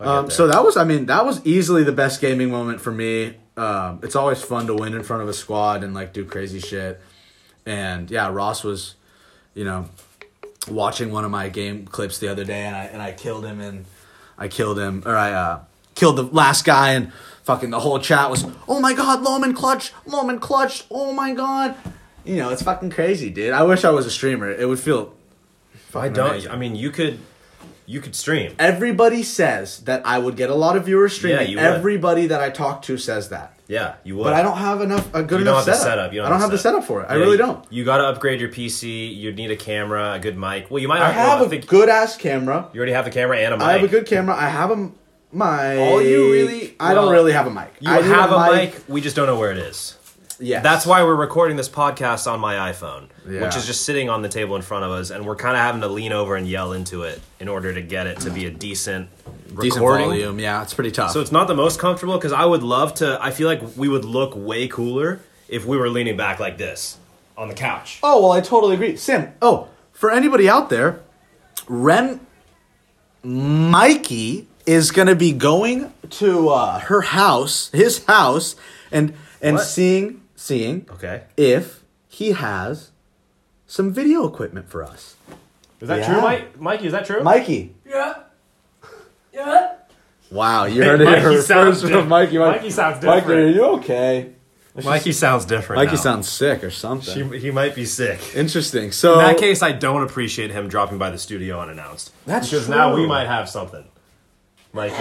[0.00, 2.80] I'll Um, get so that was, I mean, that was easily the best gaming moment
[2.80, 3.36] for me.
[3.56, 6.60] Um, it's always fun to win in front of a squad and like do crazy
[6.60, 7.00] shit.
[7.66, 8.94] And yeah, Ross was,
[9.58, 9.86] you know,
[10.70, 13.60] watching one of my game clips the other day, and I and I killed him,
[13.60, 13.86] and
[14.38, 15.60] I killed him, or I uh,
[15.96, 19.92] killed the last guy, and fucking the whole chat was, oh my god, Loman clutch,
[20.06, 21.74] Loman clutch, oh my god.
[22.24, 23.52] You know, it's fucking crazy, dude.
[23.52, 24.48] I wish I was a streamer.
[24.48, 25.14] It would feel.
[25.74, 26.48] If I don't.
[26.48, 27.18] I mean, you could,
[27.84, 28.54] you could stream.
[28.60, 31.40] Everybody says that I would get a lot of viewers streaming.
[31.40, 31.64] Yeah, you would.
[31.64, 33.57] Everybody that I talk to says that.
[33.68, 34.24] Yeah, you would.
[34.24, 35.80] But I don't have enough a good You don't enough setup.
[35.82, 36.12] setup.
[36.14, 37.06] You don't I don't have have the the setup for it.
[37.10, 37.64] I really you- don't.
[37.70, 39.14] You got to upgrade your PC.
[39.14, 40.70] You need a camera, a good mic.
[40.70, 41.02] Well, you might.
[41.02, 42.68] I well, have a think good ass camera.
[42.72, 43.66] You already have a camera and a mic.
[43.66, 44.34] I have a good camera.
[44.34, 44.92] I have a mic.
[45.78, 47.70] All you really- I don't really have a mic.
[47.80, 48.74] You I have a mic.
[48.88, 49.97] We just don't know where it is.
[50.40, 50.62] Yes.
[50.62, 53.42] That's why we're recording this podcast on my iPhone, Yeah.
[53.42, 55.62] which is just sitting on the table in front of us, and we're kind of
[55.62, 58.46] having to lean over and yell into it in order to get it to be
[58.46, 59.08] a decent
[59.48, 60.06] decent recording.
[60.06, 60.38] volume.
[60.38, 61.10] Yeah, it's pretty tough.
[61.10, 63.18] So it's not the most comfortable because I would love to.
[63.20, 66.98] I feel like we would look way cooler if we were leaning back like this
[67.36, 67.98] on the couch.
[68.04, 69.32] Oh well, I totally agree, Sam.
[69.42, 71.00] Oh, for anybody out there,
[71.66, 72.20] Ren
[73.24, 78.54] Mikey is gonna be going to uh, her house, his house,
[78.92, 79.64] and and What?
[79.66, 82.90] seeing seeing Okay, if he has
[83.66, 85.16] some video equipment for us.
[85.80, 86.12] is that Yeah.
[86.12, 86.60] true, Mike?
[86.60, 87.22] Mikey, is that true?
[87.22, 87.74] Mikey.
[87.86, 88.14] Yeah.
[89.34, 89.72] Yeah.
[90.30, 92.38] Wow, you heard it Mikey here sounds first from diff- Mikey.
[92.38, 93.16] Mikey sounds different.
[93.16, 93.46] Mikey, different.
[93.46, 94.30] are you okay?
[94.84, 95.80] Mikey sounds different.
[95.80, 96.02] Mikey now.
[96.02, 97.32] sounds sick or something.
[97.32, 98.20] He, he might be sick.
[98.36, 98.92] Interesting.
[98.92, 102.12] So In that case, I don't appreciate him dropping by the studio unannounced.
[102.26, 103.02] That's because now true.
[103.02, 103.84] we might have something.
[104.72, 104.94] Mikey.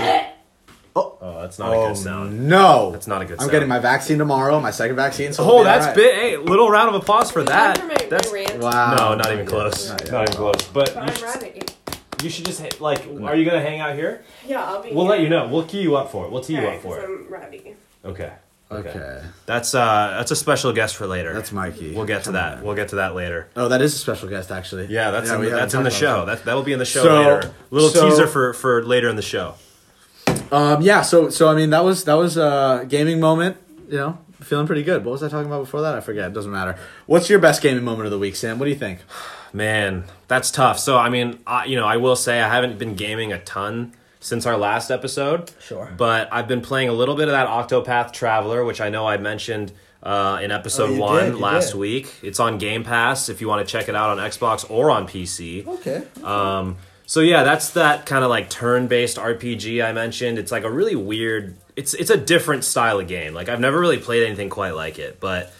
[0.97, 1.17] Oh.
[1.21, 2.47] Oh, that's not a Oh good sound.
[2.47, 3.39] no, That's not a good sound.
[3.39, 3.51] I'm sound.
[3.51, 4.59] getting my vaccine tomorrow.
[4.59, 5.33] My second vaccine.
[5.33, 5.95] So Oh, it'll that's alright.
[5.95, 6.15] big.
[6.15, 7.77] Hey, little round of applause for that.
[7.77, 8.59] for my, my That's rant.
[8.59, 8.95] Wow.
[8.95, 9.89] no, not even close.
[9.89, 10.29] Not Not, yet.
[10.29, 10.63] even close.
[10.67, 11.61] But But you, I'm should, ready.
[12.23, 13.05] you should just hit, like.
[13.23, 14.23] Are you gonna hang out here?
[14.45, 14.91] Yeah, I'll be.
[14.91, 15.11] We'll here.
[15.11, 15.47] let you know.
[15.47, 16.31] We'll key you up for it.
[16.31, 17.03] We'll tee you Alright, up for it.
[17.05, 17.75] I'm ready.
[18.05, 18.31] Okay.
[18.69, 19.21] Okay.
[19.45, 21.33] That's uh that's a special guest for later.
[21.33, 21.95] That's Mikey.
[21.95, 22.57] We'll get to Come that.
[22.57, 22.63] on.
[22.65, 23.47] We'll get to that later.
[23.55, 24.87] Oh, that is a special guest, actually.
[24.87, 26.25] Yeah, that's in the, that's in the show.
[26.25, 27.53] That that'll be in the show So- later.
[27.71, 29.53] Little so- teaser for for later in the show.
[30.51, 31.01] Um, yeah.
[31.01, 33.57] So, so I mean, that was that was a gaming moment.
[33.89, 35.05] You know, feeling pretty good.
[35.05, 35.95] What was I talking about before that?
[35.95, 36.27] I forget.
[36.29, 36.77] It doesn't matter.
[37.05, 38.59] What's your best gaming moment of the week, Sam?
[38.59, 38.99] What do you think?
[39.53, 40.77] Man, that's tough.
[40.79, 43.93] So I mean, I, you know, I will say I haven't been gaming a ton
[44.19, 45.51] since our last episode.
[45.61, 45.91] Sure.
[45.97, 49.17] But I've been playing a little bit of that Octopath Traveler, which I know I
[49.17, 49.71] mentioned
[50.03, 51.79] uh, in episode Oh, one did, last did.
[51.79, 52.13] week.
[52.21, 55.07] It's on Game Pass if you want to check it out on Xbox or on
[55.07, 55.65] PC.
[55.65, 56.03] Okay.
[56.23, 56.75] Um,
[57.07, 60.37] so yeah, that's that kind of like turn-based RPG I mentioned.
[60.37, 61.55] It's like a really weird.
[61.75, 63.33] It's it's a different style of game.
[63.33, 65.19] Like I've never really played anything quite like it.
[65.19, 65.51] But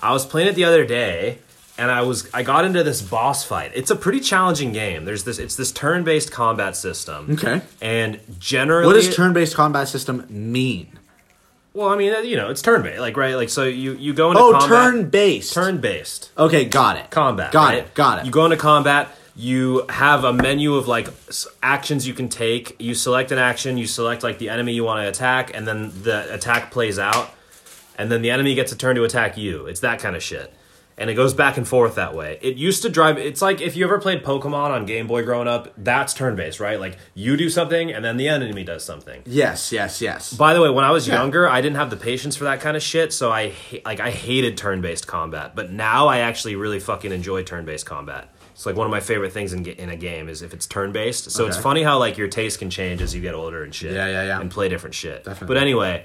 [0.00, 1.38] I was playing it the other day,
[1.76, 3.72] and I was I got into this boss fight.
[3.74, 5.04] It's a pretty challenging game.
[5.04, 7.32] There's this it's this turn-based combat system.
[7.32, 7.60] Okay.
[7.80, 10.98] And generally What does turn-based combat system mean?
[11.74, 14.30] Well, I mean, uh, you know, it's turn-based, like right, like so you you go
[14.30, 15.54] into Oh, combat, turn-based.
[15.54, 17.10] turn-based Okay, got it.
[17.10, 17.50] combat.
[17.50, 17.78] Got right?
[17.78, 17.94] it.
[17.94, 18.26] Got it.
[18.26, 19.08] You go into combat.
[19.34, 21.08] You have a menu of like
[21.62, 22.76] actions you can take.
[22.78, 23.78] You select an action.
[23.78, 27.30] You select like the enemy you want to attack, and then the attack plays out,
[27.96, 29.66] and then the enemy gets a turn to attack you.
[29.66, 30.52] It's that kind of shit,
[30.98, 32.38] and it goes back and forth that way.
[32.42, 33.16] It used to drive.
[33.16, 35.72] It's like if you ever played Pokemon on Game Boy growing up.
[35.78, 36.78] That's turn based, right?
[36.78, 39.22] Like you do something, and then the enemy does something.
[39.24, 40.34] yes, yes, yes.
[40.34, 41.14] By the way, when I was Yeah.
[41.14, 43.54] younger, I didn't have the patience for that kind of shit, so I
[43.86, 45.54] like I hated turn-based combat.
[45.54, 48.28] But now I actually really fucking enjoy turn-based combat.
[48.52, 51.30] It's like one of my favorite things in, in a game is if it's turn-based.
[51.30, 53.92] So it's funny how like your taste can change as you get older and shit.
[53.94, 54.40] Yeah, yeah, yeah.
[54.40, 55.24] And play different shit.
[55.24, 55.46] Definitely.
[55.54, 56.04] But anyway,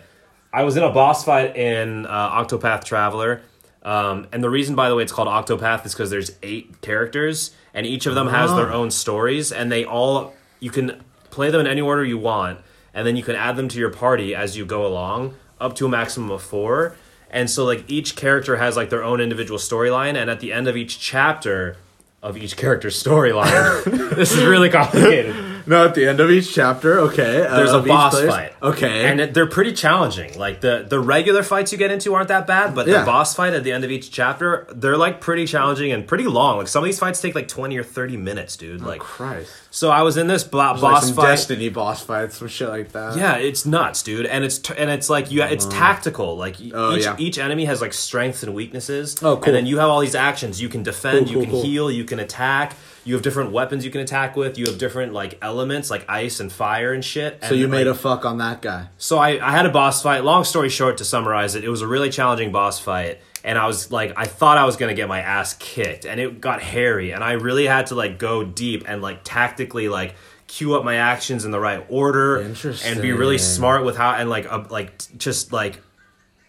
[0.53, 3.41] I was in a boss fight in uh, Octopath Traveler.
[3.83, 7.51] Um, and the reason, by the way, it's called Octopath is because there's eight characters,
[7.73, 8.81] and each of them has their Oh.
[8.81, 12.59] own stories, and they all you can play them in any order you want,
[12.93, 15.85] and then you can add them to your party as you go along, up to
[15.85, 16.95] a maximum of four.
[17.29, 20.67] And so, like each character has like their own individual storyline, and at the end
[20.67, 21.77] of each chapter
[22.21, 23.83] of each character's storyline,
[24.15, 25.56] this is really complicated.
[25.73, 27.45] No, at the end of each chapter, okay.
[27.45, 28.53] uh, There's a boss place- fight.
[28.63, 29.05] Okay.
[29.05, 30.37] And it, they're pretty challenging.
[30.39, 32.99] Like the the regular fights you get into aren't that bad, but Yeah.
[33.01, 36.25] the boss fight at the end of each chapter, they're like pretty challenging and pretty
[36.25, 36.57] long.
[36.57, 38.81] Like some of these fights take like 20 or 30 minutes, dude.
[38.81, 39.51] Like Christ.
[39.69, 41.27] so I was in this bla- Like boss some fight.
[41.31, 43.17] Destiny boss fights, some shit like that.
[43.17, 46.37] Yeah, it's nuts, dude, and it's t- and it's like you, it's tactical.
[46.37, 47.15] Like Oh, each yeah.
[47.19, 49.15] each enemy has like strengths and weaknesses.
[49.21, 49.43] Oh, cool.
[49.45, 50.61] And then you have all these actions.
[50.61, 51.63] You can defend, Cool, you can cool.
[51.63, 52.73] heal, you can attack.
[53.07, 54.57] You have different weapons you can attack with.
[54.57, 57.41] You have different like elements like ice and fire and shit.
[57.41, 58.89] So you made like, a fuck on that guy.
[58.97, 60.25] so I, I had a boss fight.
[60.25, 63.65] Long story short, to summarize it, it was a really challenging boss fight, and I
[63.65, 67.11] was like, I thought I was gonna get my ass kicked, and it got hairy,
[67.11, 70.15] and I really had to like go deep and like tactically like
[70.47, 74.29] cue up my actions in the right order, and be really smart with how and
[74.29, 75.81] like uh, like t- just like.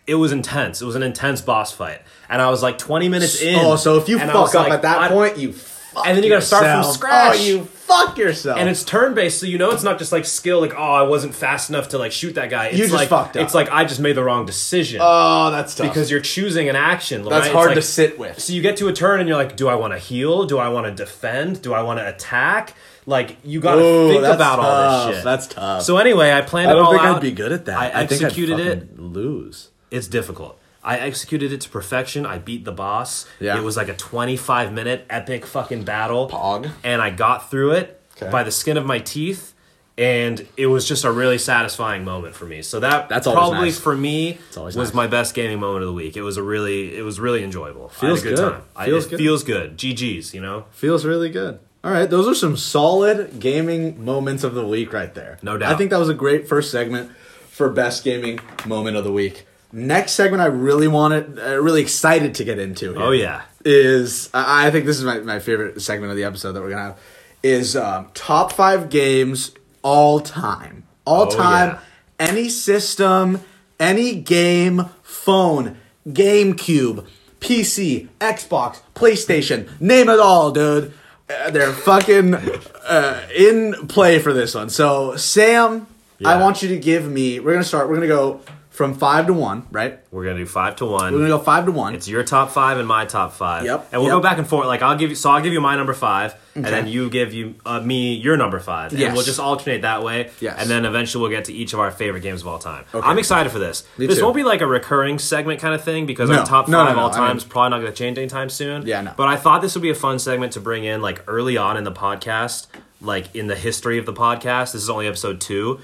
[0.08, 0.80] It was intense.
[0.80, 3.58] It was an intense boss fight, and I was like twenty minutes in.
[3.60, 6.24] Oh, so if you fuck up like, at that I- point, you fuck And then
[6.24, 6.94] you gotta start from yourself.
[6.96, 7.36] scratch.
[7.38, 8.58] Oh, you fuck yourself.
[8.58, 11.02] and it's turn based, so you know it's not just like skill, like oh I
[11.02, 12.66] wasn't fast enough to like shoot that guy.
[12.66, 13.42] It's You just like fucked up.
[13.42, 15.88] it's like I just made the wrong decision oh, that's tough.
[15.88, 17.22] because you're choosing an action.
[17.24, 17.52] that's right?
[17.54, 18.38] hard It's to like- sit with.
[18.40, 20.44] So you get to a turn and you're like, do I want to heal?
[20.44, 21.62] Do I want to defend?
[21.62, 22.74] Do I want to attack?
[23.06, 25.06] Like you got to Ooh, think that's about all tough.
[25.06, 25.24] this shit.
[25.24, 25.82] That's tough.
[25.82, 27.16] So anyway, I planned I it don't all think out.
[27.16, 27.78] I'd be good at that.
[27.78, 28.80] I I think I'd executed it.
[28.90, 29.70] fucking lose.
[29.90, 30.58] It's difficult.
[30.88, 32.24] I executed it to perfection.
[32.24, 33.26] I beat the boss.
[33.40, 33.58] Yeah.
[33.58, 36.28] It was like a 25 minute epic fucking battle.
[36.30, 36.70] Pog.
[36.82, 38.30] And I got through it Okay.
[38.32, 39.54] by the skin of my teeth.
[39.98, 42.62] And it was just a really satisfying moment for me.
[42.62, 43.80] So that That's probably nice.
[43.80, 44.94] for me was nice.
[44.94, 46.16] my best gaming moment of the week.
[46.16, 47.88] It was a really it was really enjoyable.
[47.88, 48.52] Feels I had a good, good.
[48.52, 48.62] time.
[48.76, 49.18] I, Feels it good.
[49.18, 49.76] feels good.
[49.76, 50.66] GG's, you know?
[50.70, 51.58] Feels really good.
[51.84, 55.38] All right, those are some solid gaming moments of the week right there.
[55.42, 55.72] No doubt.
[55.72, 57.10] I think that was a great first segment
[57.50, 59.46] for best gaming moment of the week.
[59.72, 62.92] Next segment, I really wanted, uh, really excited to get into.
[62.94, 63.42] Here Oh yeah.
[63.64, 66.70] is I I think this is my, my favorite segment of the episode that we're
[66.70, 66.98] gonna have
[67.42, 69.52] is um, top five games
[69.82, 71.78] all time, all Oh, time, yeah.
[72.18, 73.40] any system,
[73.78, 75.76] any game, phone,
[76.08, 77.06] GameCube,
[77.40, 80.92] PC, Xbox, PlayStation, name it all, dude.
[81.30, 82.34] Uh, they're fucking
[82.88, 84.70] uh, in play for this one.
[84.70, 85.86] So Sam,
[86.24, 86.40] I Yeah.
[86.42, 87.38] want you to give me.
[87.38, 87.88] We're gonna start.
[87.88, 88.40] We're gonna go
[88.78, 89.98] from five to one, right?
[90.12, 91.12] We're gonna do five to one.
[91.12, 91.96] We're gonna go five to one.
[91.96, 93.64] It's your top five and my top five.
[93.64, 94.18] Yep, And we'll yep.
[94.18, 94.68] go back and forth.
[94.68, 97.34] Like I'll give you, so I'll give you my number five, and then you give
[97.34, 99.14] you uh, me your number five, and Yes.
[99.14, 100.30] we'll just alternate that way.
[100.40, 100.60] Yes.
[100.60, 102.84] And then eventually we'll get to each of our favorite games of all time.
[102.94, 103.04] Okay.
[103.06, 103.82] I'm excited for this.
[103.98, 104.24] Me this too.
[104.24, 106.38] won't be like a recurring segment kind of thing because No.
[106.38, 107.02] our top No, five no.
[107.02, 108.86] all I mean- is probably not to change anytime soon.
[108.86, 109.10] Yeah, no.
[109.16, 111.76] But I thought this would be a fun segment to bring in like early on
[111.76, 112.68] in the podcast,
[113.00, 114.70] like in the history of the podcast.
[114.72, 115.80] This is only episode two.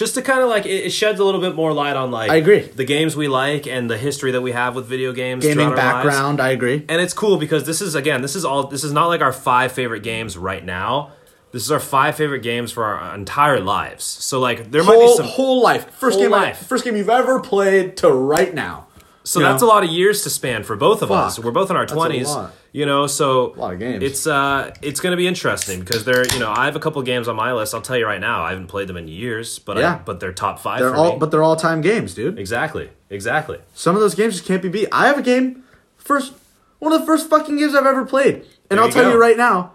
[0.00, 2.30] Just to kind of like it, it sheds a little bit more light on like
[2.30, 2.60] I agree.
[2.60, 5.76] the games we like and the history that we have with video games Gaming our
[5.76, 5.78] lives.
[5.82, 6.86] background, I agree.
[6.88, 9.30] And it's cool because this is again, this is all this is not like our
[9.30, 11.10] five favorite games right now.
[11.52, 14.04] This is our five favorite games for our entire lives.
[14.04, 15.90] So like there might be some whole life.
[15.90, 16.66] First Whole game, life.
[16.66, 18.86] first game you've ever played to right now.
[19.32, 19.68] So you that's know?
[19.68, 21.38] a lot of years to span for both of us.
[21.38, 22.28] We're both in our twenties.
[22.72, 24.02] You know, so a lot of games.
[24.02, 27.26] It's uh it's gonna be interesting because there you know, I have a couple games
[27.28, 27.74] on my list.
[27.74, 30.00] I'll tell you right now, I haven't played them in years, but I, Yeah.
[30.04, 31.18] but they're top five They're all, me.
[31.18, 32.38] but they're all time games, dude.
[32.38, 32.90] exactly.
[33.10, 33.58] Exactly.
[33.74, 34.88] Some of those games just can't be beat.
[34.92, 35.64] I have a game,
[35.96, 36.32] first
[36.78, 39.10] one of the first fucking games I've ever played, and There I'll you tell go.
[39.12, 39.72] you right now,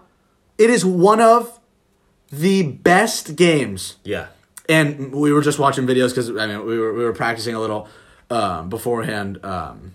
[0.58, 1.58] it is one of
[2.32, 3.96] the best games.
[4.04, 4.26] Yeah.
[4.68, 7.60] And we were just watching videos because I mean we were we were practicing a
[7.60, 7.88] little
[8.30, 9.94] um, beforehand, um,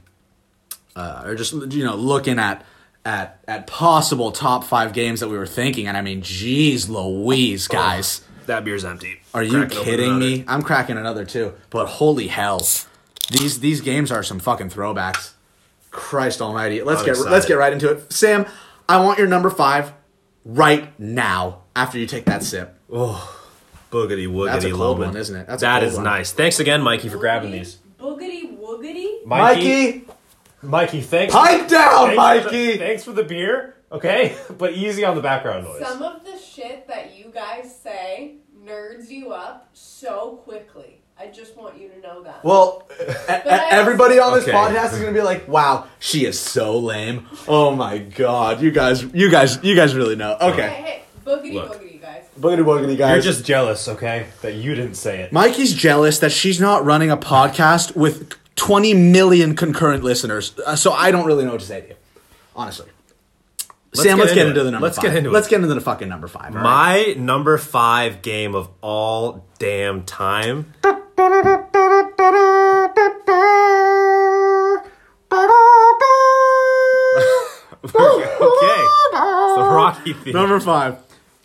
[0.96, 2.66] uh, or just you know looking at
[3.06, 7.68] at at possible top five games that we were thinking, and I mean, geez, Louise,
[7.68, 9.22] guys, That beer's empty.
[9.34, 10.44] are you Cracking kidding me?
[10.48, 12.60] I'm cracking another too, but holy hell,
[13.30, 15.34] these these games are some fucking throwbacks.
[15.90, 17.32] Christ Almighty, let's I'm get excited.
[17.32, 18.14] let's get right into it.
[18.14, 18.46] Sam,
[18.88, 19.92] I want your number five
[20.46, 22.78] right now after you take that sip.
[22.92, 23.38] Oh,
[23.92, 25.48] Boogity woogity That's a cold one, isn't it?
[25.48, 26.04] That's a cold is one.
[26.06, 26.32] nice.
[26.32, 27.78] Thanks again, Mikey, for grabbing these.
[28.02, 29.26] Boogity woogity.
[29.26, 30.06] Mikey,
[30.62, 31.34] Mikey, thanks.
[31.34, 32.78] pipe down, thanks For the, Mikey.
[32.78, 33.76] thanks for the beer.
[33.92, 35.82] Okay, but easy on the background noise.
[35.86, 38.36] Some of the shit that you guys say
[38.66, 40.98] nerds you up so quickly.
[41.20, 42.44] I just want you to know that.
[42.44, 42.88] Well,
[43.30, 44.54] I- everybody on this Okay.
[44.54, 49.04] podcast is gonna be like, "Wow, she is so lame." Oh my god, you guys,
[49.04, 50.36] you guys, you guys really know.
[50.42, 51.80] Okay, hey, boogity Look.
[51.80, 52.24] woogity, guys.
[52.40, 53.24] boogity boogity, guys.
[53.24, 55.32] You're just jealous, okay, that you didn't say it.
[55.32, 60.92] Mikey's jealous that she's not running a podcast with 20 million concurrent listeners, uh, so
[60.92, 61.96] I don't really know what to say to you,
[62.56, 62.88] honestly.
[63.94, 64.64] Let's Sam, get let's get into into it.
[64.64, 64.86] the number.
[64.86, 65.04] Let's five.
[65.04, 65.34] get into it.
[65.34, 66.56] Let's get into the fucking number five.
[66.56, 67.18] all right?
[67.18, 70.74] My number five game of all damn time.
[77.84, 80.34] okay, it's the Rocky theme.
[80.34, 80.98] number five.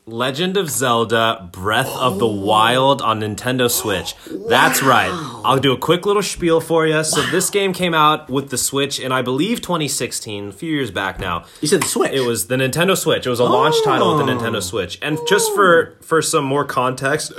[0.08, 4.14] Legend of Zelda Breath of the Wild on Nintendo Switch.
[4.48, 5.10] That's right.
[5.44, 7.02] I'll do a quick little spiel for you.
[7.02, 10.92] So, this game came out with the Switch in, I believe, 2016, a few years
[10.92, 11.44] back now.
[11.60, 12.12] You said the Switch.
[12.12, 13.26] It was the Nintendo Switch.
[13.26, 14.38] It was a launch title with the oh.
[14.38, 14.96] Nintendo Switch.
[15.02, 17.32] And just for for some more context,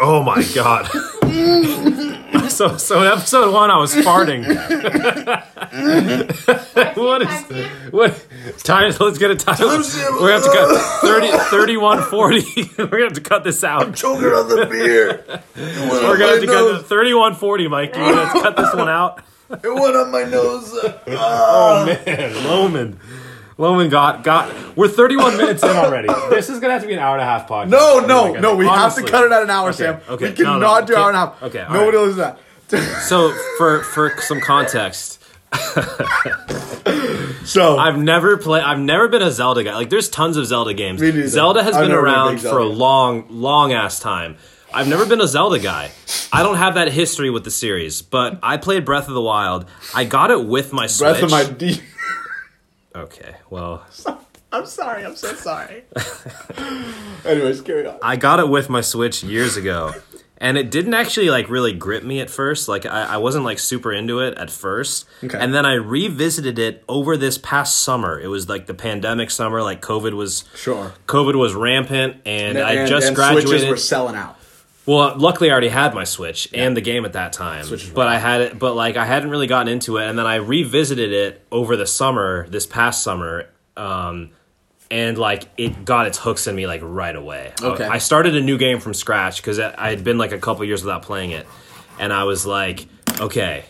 [0.00, 0.86] oh my god.
[2.50, 4.44] so so in episode 1 I was farting.
[6.96, 8.26] what is what
[8.62, 9.68] time let's get a title.
[9.68, 11.00] To have to cut
[11.50, 11.76] 30
[12.14, 12.70] 3140.
[12.82, 13.82] We're going to have to cut this out.
[13.82, 15.24] I'm choking on the beer.
[15.56, 17.94] We're going to have to cut the 3140, Mike.
[17.94, 19.22] You're going to cut this one out.
[19.50, 20.72] It went on my nose.
[21.06, 22.96] Oh man, Lomund.
[23.58, 24.76] Lomund got got.
[24.76, 26.08] We're 31 minutes in already.
[26.30, 27.68] This is gonna have to be an hour and a half podcast.
[27.68, 28.56] No, oh no, gonna- no.
[28.56, 30.00] We have to cut it at an hour, Sam.
[30.08, 30.30] okay.
[30.30, 31.42] We cannot No, no, do hour and a half.
[31.42, 32.06] okay, Nobody right.
[32.06, 32.16] listens
[32.68, 33.00] to that.
[33.02, 35.22] So for for some context,
[37.44, 38.62] So I've never played.
[38.62, 39.74] I've never been a Zelda guy.
[39.74, 41.00] Like there's tons of Zelda games.
[41.00, 41.26] Me.
[41.26, 44.36] Zelda has I've been never been around for a long, long ass time.
[44.72, 45.92] I've never been a Zelda guy.
[46.32, 49.66] I don't have that history with the series, but I played Breath of the Wild.
[49.94, 51.20] I got it with my Switch.
[51.20, 51.80] breath of my deep.
[52.96, 53.86] Okay, well,
[54.52, 55.04] I'm sorry.
[55.04, 55.84] I'm so sorry.
[57.24, 57.98] Anyways, carry on.
[58.02, 59.92] I got it with my Switch years ago,
[60.38, 62.68] and it didn't actually like really grip me at first.
[62.68, 65.38] Like I, I wasn't like super into it at first, Okay.
[65.38, 68.20] and then I revisited it over this past summer.
[68.20, 70.92] It was like the pandemic summer, like COVID was Sure.
[71.06, 73.48] COVID was rampant, and, I just and graduated.
[73.48, 74.36] Switches were selling out.
[74.86, 77.64] Well, luckily I already had my Switch and the game at that time.
[77.64, 78.06] Switch is but.
[78.06, 81.10] I had it, but like I hadn't really gotten into it, and then I revisited
[81.10, 83.46] it over the summer, this past summer,
[83.78, 84.30] um,
[84.90, 87.52] and like it got its hooks in me like right away.
[87.60, 87.84] Okay.
[87.84, 90.82] I started a new game from scratch because I had been like a couple years
[90.84, 91.46] without playing it,
[91.98, 92.86] and I was like,
[93.20, 93.64] okay,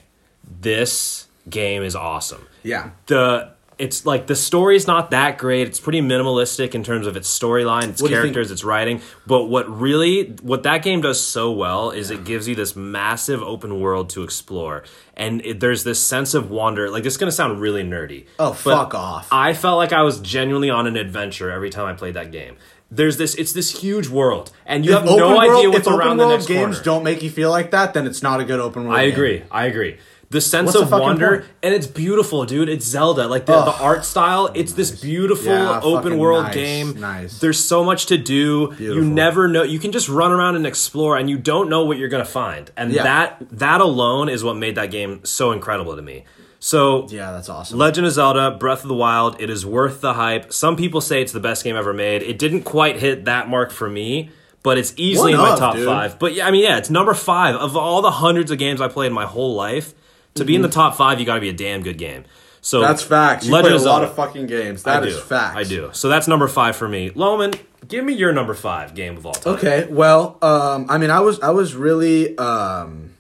[0.61, 2.91] this game is awesome Yeah.
[3.07, 5.67] the it's like the story's not that great.
[5.67, 9.01] It's pretty minimalistic in terms of its storyline, its characters, its writing.
[9.27, 13.43] But what really what that game does so well is it gives you this massive
[13.43, 14.85] open world to explore.
[15.17, 16.91] And it, there's this sense of wonder.
[16.91, 18.27] Like this is going to sound really nerdy.
[18.39, 19.29] Oh, fuck off.
[19.33, 22.57] I felt like I was genuinely on an adventure every time I played that game.
[22.91, 26.01] There's this it's this huge world and you have no open idea what's if open
[26.01, 26.85] around the next world games corner.
[26.85, 28.97] don't make you feel like that, then it's not a good open world.
[28.97, 29.13] I game.
[29.15, 29.43] agree.
[29.51, 29.99] I agree.
[30.31, 31.51] The sense What's of fucking wonder, point?
[31.63, 32.69] and it's beautiful, dude.
[32.69, 33.29] It's Zelda.
[33.29, 36.99] Like the, the art style, it's this beautiful Yeah, open world nice, game.
[37.01, 37.39] nice.
[37.39, 38.69] There's so much to do.
[38.69, 38.95] Beautiful.
[39.05, 39.63] You never know.
[39.63, 42.71] You can just run around and explore, and you don't know what you're gonna find.
[42.77, 43.03] And Yeah.
[43.05, 46.25] that that alone is what made that game so incredible to me.
[46.59, 47.79] So Yeah, that's awesome.
[47.79, 49.37] Legend of Zelda: Breath of the Wild.
[49.41, 50.53] It is worth the hype.
[50.53, 52.23] Some people say it's the best game ever made.
[52.23, 54.31] It didn't quite hit that mark for me,
[54.63, 55.85] but it's easily One in my top dude.
[55.87, 56.19] five.
[56.19, 58.89] But yeah, I mean, yeah, it's number five of all the hundreds of games I
[58.89, 59.93] played in my whole life.
[60.35, 62.25] To be in the top five, you got to be a damn good game.
[62.61, 62.89] So Mm-hmm.
[62.91, 63.47] That's facts.
[63.47, 64.83] You Legend play a lot of fucking games.
[64.85, 65.57] That is facts.
[65.57, 65.91] I do.
[65.93, 67.11] So that's number five for me.
[67.11, 69.55] Lomund, give me your number five game of all time.
[69.55, 73.15] Okay, well, um, I mean, I was I was really um,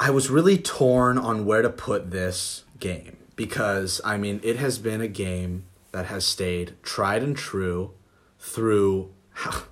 [0.00, 4.78] I was really torn on where to put this game because I mean, it has
[4.78, 7.92] been a game that has stayed tried and true
[8.38, 9.64] through how,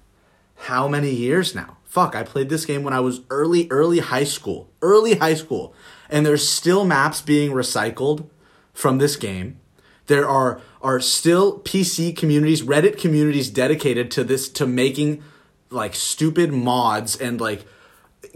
[0.57, 1.79] how many years now?
[1.95, 5.73] Fuck, I played this game when I was early early high school, early high school,
[6.11, 8.29] and there's still maps being recycled
[8.73, 9.61] from this game.
[10.09, 15.23] There are are still PC communities, Reddit communities dedicated to this to making
[15.71, 17.65] like stupid mods and like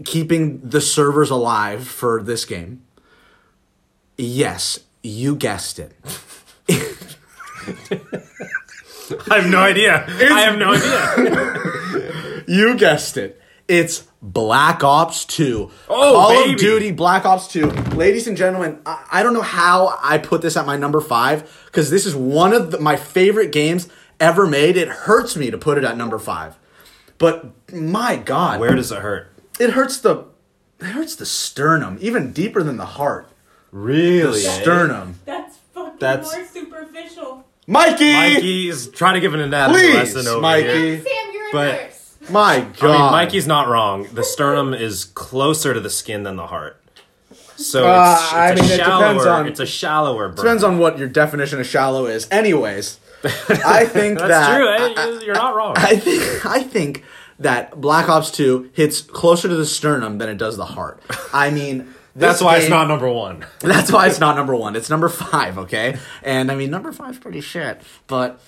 [0.05, 2.81] keeping the servers alive for this game.
[4.17, 5.91] Yes, You guessed it.
[9.29, 10.05] I have no idea.
[10.07, 12.45] I have no idea.
[12.47, 13.39] You guessed it.
[13.69, 15.71] It's Black Ops 2.
[15.89, 16.53] Oh, Call baby.
[16.53, 17.67] of Duty Black Ops 2.
[17.95, 21.49] Ladies and gentlemen, I, I don't know how I put this at my number five
[21.67, 23.87] because this is one of the, my favorite games
[24.19, 24.75] ever made.
[24.75, 26.57] It hurts me to put it at number five.
[27.19, 29.31] But my God, Where does it hurt?
[29.59, 30.25] it hurts the
[30.79, 33.29] it hurts the sternum, even deeper than the heart.
[33.71, 34.41] Really?
[34.41, 35.19] The sternum.
[35.25, 37.45] That's fucking That's- more superficial.
[37.67, 38.13] Mikey!
[38.13, 40.67] Mikey's trying to give an anatomy Please, lesson over Mikey.
[40.69, 41.01] here.
[41.03, 41.98] Sam, you're a But- nurse.
[42.31, 42.83] My God.
[42.89, 44.07] I mean, Mikey's not wrong.
[44.13, 46.81] The sternum is closer to the skin than the heart.
[47.55, 48.99] So Uh, it's, I mean, a it shallower.
[49.03, 50.35] depends on- it's a shallower burn.
[50.37, 52.27] Depends on what your definition of shallow is.
[52.31, 52.99] Anyways,
[53.65, 54.67] I think That's that true.
[54.69, 55.19] I- eh?
[55.25, 55.73] You're not wrong.
[55.77, 57.03] I think I think
[57.37, 61.01] that Black Ops 2 hits closer to the sternum than it does the heart.
[61.33, 63.45] I mean, That's why it's not number one.
[63.59, 64.75] That's why it's not number one.
[64.75, 65.97] It's number five, okay?
[66.23, 68.41] And I mean, number five's pretty shit, but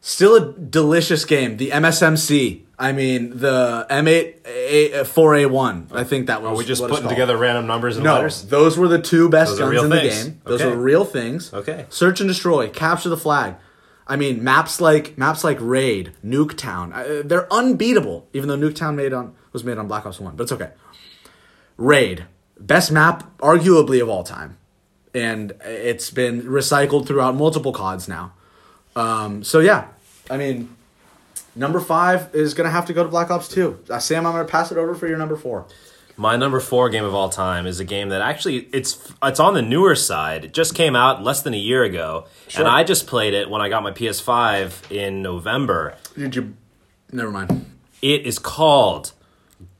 [0.00, 1.56] still a delicious game.
[1.56, 2.62] The MSMC.
[2.78, 5.94] I mean, the M8 A- 4A1.
[5.94, 6.52] I think that was.
[6.52, 8.42] Are we just putting together random numbers and No, letters?
[8.42, 10.40] those were the two best Those guns in the game.
[10.44, 10.70] Those Okay.
[10.72, 11.52] are real things.
[11.54, 11.86] Okay.
[11.88, 13.54] Search and destroy, capture the flag.
[14.06, 18.28] I mean, maps like maps like Raid, Nuketown, uh, they're unbeatable.
[18.34, 20.70] Even though Nuketown made on was made on Black Ops One, but it's okay.
[21.76, 22.26] Raid,
[22.60, 24.58] best map arguably of all time,
[25.14, 28.32] and it's been recycled throughout multiple CODs now.
[28.96, 29.88] Um, so yeah,
[30.30, 30.74] I mean,
[31.54, 33.78] number five is gonna have to go to Black Ops Two.
[33.88, 35.66] Uh, Sam, I'm gonna pass it over for your number four.
[36.18, 39.52] My number four game of all time is a game that actually it's it's on
[39.52, 40.46] the newer side.
[40.46, 42.64] It just came out less than a year ago, Sure.
[42.64, 45.94] and I just played it when I got my PS5 in November.
[46.16, 46.54] Did you?
[47.12, 47.66] Never mind.
[48.00, 49.12] It is called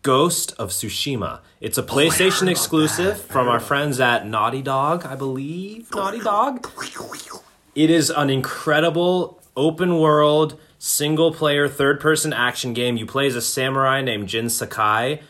[0.02, 1.40] Ghost of Tsushima.
[1.58, 5.90] It's a PlayStation about exclusive from our friends at Naughty Dog, I believe.
[5.94, 6.68] Naughty Dog.
[7.76, 12.96] It is an incredible open world single player third person action game.
[12.96, 15.20] You play as a samurai named Jin Sakai.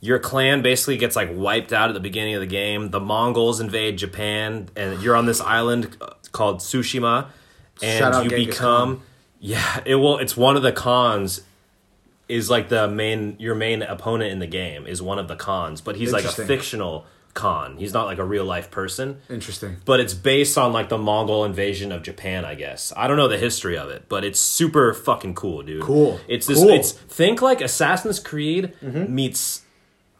[0.00, 2.90] Your clan basically gets like wiped out at the beginning of the game.
[2.90, 7.26] The Mongols invade Japan and you're on this island uh, called Tsushima
[7.82, 9.02] and Shout out you Genghis become
[9.40, 11.42] yeah, it will it's one of the khans
[12.28, 15.80] is like the main your main opponent in the game is one of the khans,
[15.80, 17.04] but he's like a fictional
[17.36, 17.76] khan.
[17.76, 19.76] He's not like a real life person Interesting.
[19.84, 22.92] but it's based on like the Mongol invasion of Japan, I guess.
[22.96, 25.82] I don't know the history of it, but it's super fucking cool, dude.
[25.82, 26.18] Cool.
[26.26, 26.66] It's this Cool.
[26.70, 26.80] Mm-hmm.
[26.80, 29.62] it's think like Assassin's Creed meets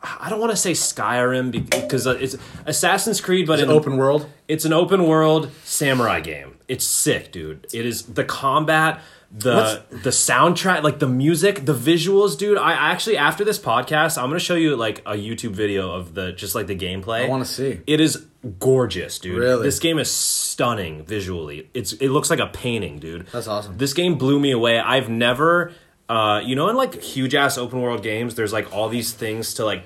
[0.03, 4.29] I don't want to say Skyrim because it's Assassin's Creed, but an Open world.
[4.47, 6.53] it's an open world samurai game.
[6.69, 7.67] It's sick, dude.
[7.73, 9.01] It is the combat,
[9.31, 12.59] the the soundtrack, like the music, the visuals, dude.
[12.59, 16.33] I actually after this podcast, I'm gonna show you like a YouTube video of the
[16.33, 17.25] just like the gameplay.
[17.25, 17.81] I wanna see.
[17.87, 18.25] It is
[18.59, 19.39] gorgeous, dude.
[19.39, 19.63] Really?
[19.65, 21.69] This game is stunning visually.
[21.75, 23.27] It's it looks like a painting, dude.
[23.29, 23.77] That's awesome.
[23.79, 24.79] This game blew me away.
[24.79, 25.73] I've never
[26.09, 29.55] uh you know in like huge ass open world games there's like all these things
[29.55, 29.85] to like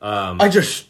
[0.00, 0.86] Um, I just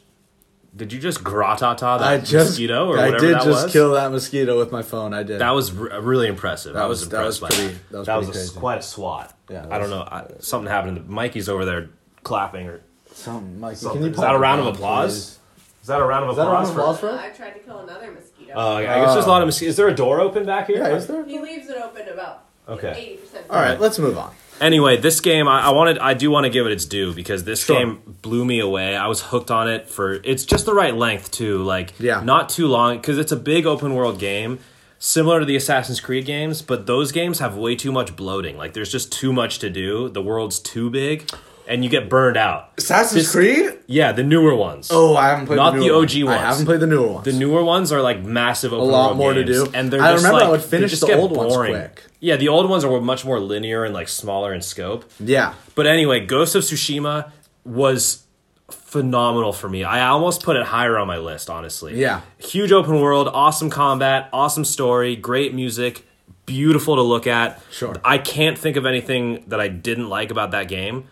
[0.79, 3.72] did you just gratata that I just mosquito or whatever I did that just was?
[3.72, 5.12] kill that mosquito with my phone.
[5.12, 5.41] I did.
[5.41, 6.74] That was r- really impressive.
[6.76, 7.91] I was, was- that was impressed by pretty- that.
[7.91, 8.59] that was That was a, crazy.
[8.59, 9.35] quite a swat.
[9.51, 10.03] Yeah, that I don't know.
[10.03, 11.09] I, something happened.
[11.09, 11.91] Mikey's over there
[12.22, 12.68] clapping.
[12.68, 12.81] Or
[13.12, 13.76] Something, Mikey.
[13.76, 14.01] something.
[14.01, 15.12] Can you Is that a round of applause?
[15.14, 15.39] please?
[15.83, 16.68] Is that a round of that applause?
[16.76, 17.09] round of for?
[17.09, 17.20] for it?
[17.20, 18.53] I tried to kill another mosquito.
[18.55, 19.70] Oh, Uh, I guess there's a lot of mosquitoes.
[19.72, 20.76] Is there a door open back here?
[20.79, 21.24] Yeah, is there?
[21.24, 22.93] he leaves it open about Okay.
[22.97, 23.47] eighty percent.
[23.51, 24.33] All right, let's move on.
[24.61, 27.45] Anyway, this game I, I wanted I do want to give it its due because
[27.45, 27.77] this Sure.
[27.79, 28.97] game blew me away.
[28.97, 32.21] I was hooked on it for it's just the right length too, like Yeah.
[32.25, 34.59] not too long because it's a big open world game,
[34.99, 38.57] similar to the Assassin's Creed games, but those games have way too much bloating.
[38.57, 40.09] Like there's just too much to do.
[40.09, 41.31] The world's too big,
[41.69, 42.73] and you get burned out.
[42.79, 43.79] Assassin's Creed?
[43.87, 44.89] Yeah, the newer ones.
[44.91, 46.29] Oh, I haven't played Not the, the newer OG ones.
[46.29, 47.25] I haven't played the newer ones.
[47.25, 49.69] The newer ones are like massive open a lot more to do.
[49.75, 51.53] and they're I just remember I like, would they finish just the get old ones
[51.53, 51.73] boring.
[51.75, 52.03] quick.
[52.21, 55.05] Yeah, the old ones are much more linear and like smaller in scope.
[55.21, 55.55] yeah.
[55.75, 57.31] But anyway, Ghost of Tsushima
[57.64, 58.25] was
[58.71, 59.85] phenomenal for me.
[59.85, 61.99] I almost put it higher on my list, honestly.
[62.01, 62.23] Yeah.
[62.39, 66.05] Huge open world, awesome combat, awesome story, great music,
[66.47, 67.61] beautiful to look at.
[67.71, 67.95] Sure.
[68.05, 71.05] I can't think of anything that I didn't like about that game.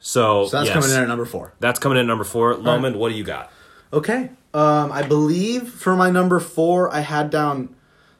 [0.00, 1.52] So, So that's yes, coming in at number four.
[1.60, 2.54] That's coming in at number four.
[2.54, 3.52] Lomund, what do you got?
[3.92, 4.30] Okay.
[4.52, 7.74] Um, I believe for my number four, I had down.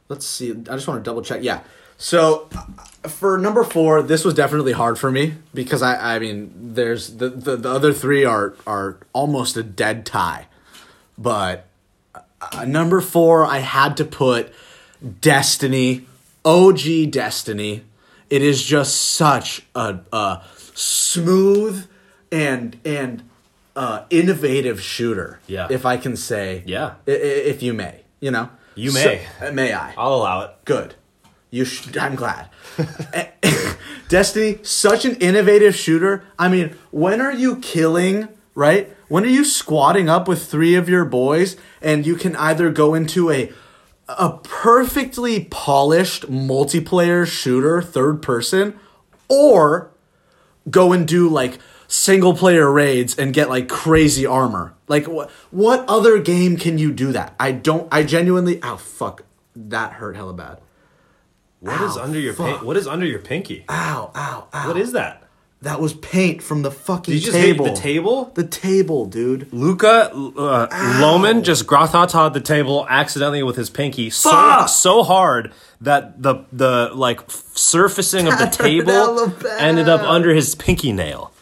[0.09, 0.51] Let's see.
[0.51, 1.43] I just want to double check.
[1.43, 1.63] Yeah.
[1.97, 6.53] So uh, for number four, this was definitely hard for me because I, I mean,
[6.75, 10.47] there's the, the the other three are are almost a dead tie,
[11.19, 11.67] but
[12.41, 14.53] uh, number four, I had to put
[15.21, 16.07] Destiny,
[16.45, 17.85] OG Destiny.
[18.31, 20.43] It is just such a, a
[20.81, 21.87] smooth
[22.33, 23.23] and and
[23.77, 25.41] uh, innovative shooter.
[25.47, 25.69] Yeah.
[25.71, 26.63] if I can say.
[26.67, 26.95] Yeah.
[27.07, 27.15] i- i-
[27.53, 28.51] if you may, you know.
[28.75, 29.27] You may.
[29.39, 29.95] So- uh, may I?
[29.97, 30.51] I'll allow it.
[30.65, 30.95] Good.
[31.51, 32.49] You sh- I'm glad.
[34.09, 36.25] Destiny, such an innovative shooter.
[36.39, 38.93] I mean, when are you killing, right?
[39.09, 42.95] When are you squatting up with three of your boys and you can either go
[42.95, 43.53] into a
[44.09, 48.75] a perfectly polished multiplayer shooter third person
[49.29, 49.90] or
[50.69, 51.59] go and do like
[51.89, 54.75] single player raids and get like crazy armor.
[54.89, 57.35] Like what what other game can you do that?
[57.39, 59.23] I don't I genuinely oh fuck
[59.55, 60.61] that hurt hella bad.
[61.61, 63.65] What is Ow, under your pin- What is under your pinky?
[63.69, 64.69] Ow, ow, ow.
[64.69, 65.25] What is that?
[65.63, 67.67] that was paint from the fucking Did you just table.
[67.67, 68.25] hit the table?
[68.35, 69.53] The table, dude.
[69.53, 70.69] Luca uh,
[71.01, 75.53] Lomund just gratata the table accidentally with his pinky so so hard
[75.83, 77.21] that the the like
[77.55, 81.33] surfacing of the table ended up under his pinky nail.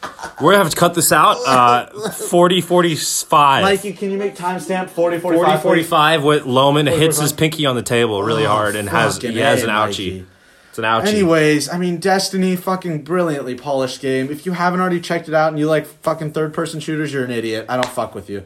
[0.41, 1.37] We're gonna have to cut this out.
[1.47, 3.63] Uh, 40 45.
[3.65, 5.63] Mikey, can you make timestamp 40 45?
[5.63, 9.19] 40 45 with Lomund hits his pinky on the table really Oh, hard and has
[9.19, 9.89] he has an ouchie.
[10.21, 10.27] Mikey.
[10.71, 11.07] It's an ouchie.
[11.09, 14.31] Anyways, I mean, Destiny, fucking brilliantly polished game.
[14.31, 17.25] If you haven't already checked it out and you like fucking third person shooters, you're
[17.25, 17.67] an idiot.
[17.69, 18.45] I don't fuck with you.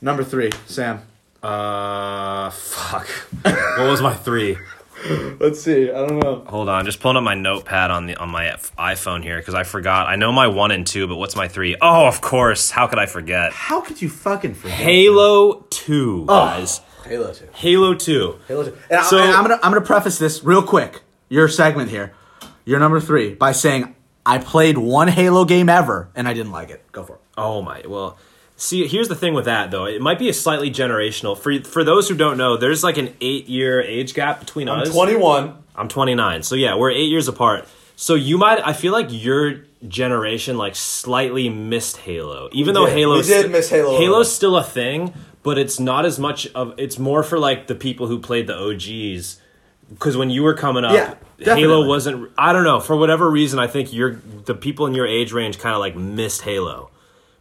[0.00, 1.02] Number three, Sam.
[1.40, 3.06] Uh, fuck.
[3.42, 4.58] what was my three?
[5.40, 5.90] Let's see.
[5.90, 6.44] I don't know.
[6.48, 8.46] Hold on, just pulling up my notepad on the on my
[8.78, 10.06] iPhone here because I forgot.
[10.06, 11.76] I know my one and two, but what's my three?
[11.80, 12.70] Oh, of course.
[12.70, 13.52] How could I forget?
[13.52, 14.76] How could you fucking forget?
[14.76, 16.80] Halo Two, guys.
[17.04, 17.48] Halo 2.
[17.52, 18.38] Halo Two.
[18.46, 18.76] Halo 2.
[18.90, 21.00] And, I- So- and I'm gonna I'm gonna preface this real quick.
[21.28, 22.12] Your segment here,
[22.64, 26.70] your number three, by saying I played one Halo game ever and I didn't like
[26.70, 26.84] it.
[26.92, 27.20] Go for it.
[27.36, 27.82] Oh my.
[27.88, 28.18] Well,
[28.62, 29.84] see, here's the thing with that though.
[29.86, 31.36] It might be a slightly generational.
[31.36, 34.88] For for those who don't know, there's like an eight year age gap between us.
[34.88, 35.56] I'm 21.
[35.74, 36.42] I'm 29.
[36.42, 37.68] So yeah, we're eight years apart.
[37.96, 38.64] So you might.
[38.66, 42.96] I feel like your generation like slightly missed Halo, even though did.
[42.96, 43.16] Halo.
[43.16, 43.98] We did miss Halo.
[43.98, 46.74] Halo's still a thing, but it's not as much of.
[46.78, 49.40] It's more for like the people who played the OGs.
[49.90, 52.30] Because when you were coming up, Yeah, Halo wasn't.
[52.38, 53.58] I don't know for whatever reason.
[53.58, 56.90] I think you're the people in your age range kind of like missed Halo.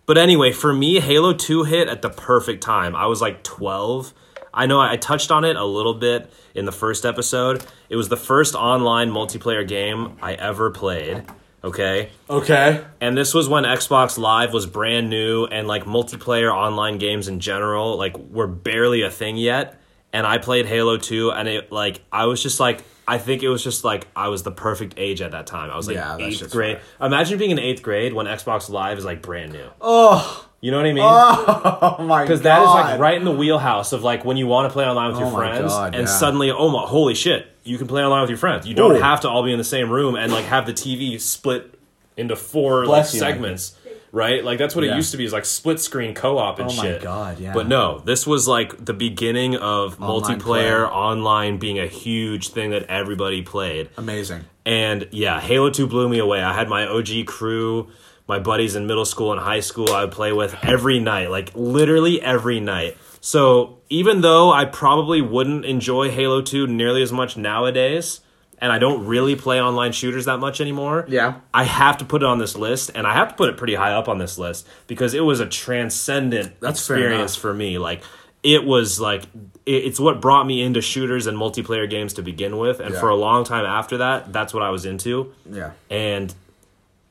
[0.06, 2.96] But anyway, for me, Halo 2 hit at the perfect time.
[2.96, 4.14] I was like 12.
[4.54, 7.64] I know I touched on it a little bit in the first episode.
[7.90, 11.24] It was the first online multiplayer game I ever played.
[11.64, 12.10] Okay.
[12.30, 12.84] Okay.
[13.00, 17.40] And this was when Xbox Live was brand new and like multiplayer online games in
[17.40, 19.80] general like were barely a thing yet.
[20.12, 23.50] And I played Halo 2 and it like I was just like I think it
[23.50, 25.70] was just like I was the perfect age at that time.
[25.70, 26.80] I was like Yeah, that eighth shit's grade.
[27.02, 29.68] Imagine being in eighth grade when Xbox Live is like brand new.
[29.82, 31.04] Oh, You know what I mean?
[31.06, 32.24] oh my god.
[32.24, 34.86] Because that is like right in the wheelhouse of like when you want to play
[34.86, 36.14] online with your Oh my friends, God, and yeah.
[36.14, 38.66] suddenly, oh my, holy shit, you can play online with your friends.
[38.66, 39.02] You don't Ooh.
[39.02, 41.78] have to all be in the same room and like have the TV split
[42.18, 43.76] into four like, Bless you, segments,
[44.12, 44.44] right?
[44.44, 44.94] Like that's what Yeah.
[44.94, 47.02] it used to be, is like split screen co op and Oh my shit.
[47.02, 47.54] God, yeah.
[47.54, 50.94] But no, this was like the beginning of Online multiplayer play.
[50.96, 53.90] online being a huge thing that everybody played.
[53.98, 54.46] Amazing.
[54.66, 56.42] And yeah, Halo 2 blew me away.
[56.44, 57.90] I had my OG crew,
[58.28, 61.52] my buddies in middle school and high school I would play with every night, like
[61.56, 62.98] literally every night.
[63.22, 68.22] So even though I probably wouldn't enjoy Halo 2 nearly as much nowadays,
[68.62, 71.36] and I don't really play online shooters that much anymore, Yeah.
[71.54, 73.76] I have to put it on this list, and I have to put it pretty
[73.76, 77.78] high up on this list because it was a transcendent That's experience for me.
[77.78, 78.04] Like
[78.44, 79.24] it was like
[79.66, 83.00] it's what brought me into shooters and multiplayer games to begin with, and Yeah.
[83.00, 85.34] for a long time after that, that's what I was into.
[85.50, 85.72] Yeah.
[85.90, 86.34] And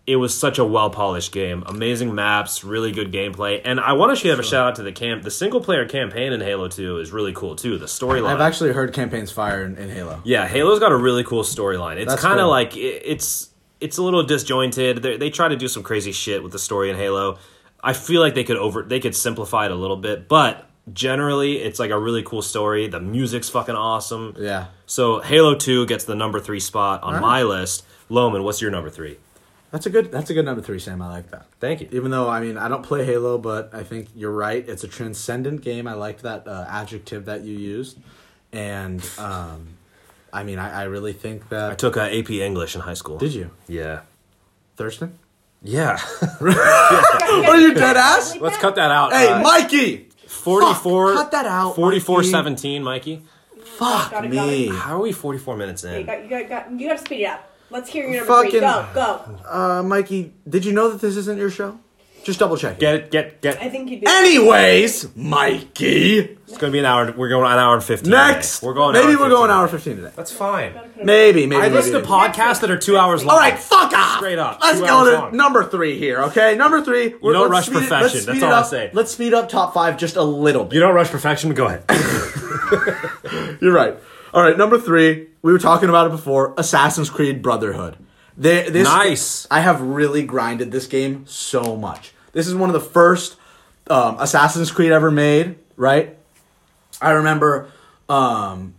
[0.07, 4.17] it was such a well polished game, amazing maps, really good gameplay, and I want
[4.17, 5.23] to give a shout out to the camp.
[5.23, 7.79] The single player campaign in Halo Two is really cool too.
[7.79, 8.35] The storyline.
[8.35, 10.21] I've actually heard campaigns fire in, in Halo.
[10.25, 11.97] Yeah, Halo's got a really cool storyline.
[11.97, 12.51] It's kind of cool.
[12.51, 15.03] like it, it's it's a little disjointed.
[15.03, 17.39] They they try to do some crazy shit with the story in Halo.
[17.83, 21.59] I feel like they could over they could simplify it a little bit, but generally
[21.59, 22.89] it's like a really cool story.
[22.89, 24.35] The music's fucking awesome.
[24.39, 24.67] Yeah.
[24.87, 27.23] So Halo 2 gets the number 3 spot on Alright.
[27.23, 27.85] my list.
[28.11, 29.17] Lomund, what's your number 3?
[29.71, 31.01] That's a good that's a good number three, Sam.
[31.01, 31.47] I like that.
[31.61, 31.89] Thank you.
[31.93, 34.69] Even though I mean I don't play Halo, but I think you're right.
[34.69, 35.87] It's a transcendent game.
[35.87, 37.99] I liked that uh, adjective that you used,
[38.53, 39.69] and um,
[40.33, 43.19] I mean I, I really think that I took uh, AP English in high school.
[43.19, 44.01] Did you Yeah.
[44.77, 45.19] Thurston?
[45.63, 46.01] Yeah.
[46.41, 48.37] Are you dead ass?
[48.37, 49.13] Let's cut that out.
[49.13, 50.09] Hey, Uh, Mikey!
[50.27, 52.31] 44 Fuck, cut that out, 44 Mikey.
[52.31, 53.23] 17, Mikey.
[53.65, 54.69] Fuck Got it, got me.
[54.69, 54.75] it.
[54.75, 55.93] How are we 44 minutes in?
[55.93, 56.07] You in?
[56.07, 57.50] got, you got, got, you got to speed it up.
[57.71, 58.61] Let's hear your number three.
[58.61, 59.49] Fucking- Go, go.
[59.49, 61.79] Uh, Mikey, did you know that this isn't your show?
[62.23, 62.79] Just double check.
[62.79, 63.63] Get it, get, get.
[63.63, 64.07] I think you did.
[64.07, 66.19] Anyways, Mikey.
[66.19, 67.11] It's gonna be an hour.
[67.17, 68.11] We're going an hour and fifteen.
[68.11, 68.67] Next, today.
[68.67, 68.93] we're going.
[68.93, 69.53] Maybe hour we're going today.
[69.55, 70.13] hour fifteen today.
[70.15, 70.75] That's fine.
[71.03, 71.57] Maybe, maybe.
[71.57, 72.11] I maybe, listen to maybe.
[72.13, 73.37] podcasts that are two hours long.
[73.37, 74.19] All right, fuck off.
[74.19, 75.37] Straight up, Let's two go hours to long.
[75.37, 76.25] number three here.
[76.25, 77.15] Okay, number three.
[77.23, 78.03] We're- don't rush speed it- perfection.
[78.03, 78.67] let's That's speed all it I up.
[78.67, 78.91] say.
[78.93, 80.75] Let's speed up top five just a little bit.
[80.75, 81.55] You don't rush perfection.
[81.55, 81.85] Go ahead.
[83.63, 83.97] You're right.
[84.35, 85.29] All right, number three.
[85.43, 86.55] We were talking about it before.
[86.59, 87.97] Assassin's Creed Brotherhood.
[88.37, 89.47] They, this, Nice.
[89.51, 92.13] I have really grinded this game so much.
[92.33, 93.37] This is one of the first
[93.89, 95.57] um, Assassin's Creed ever made.
[95.77, 96.17] Right.
[97.01, 97.71] I remember
[98.09, 98.75] um,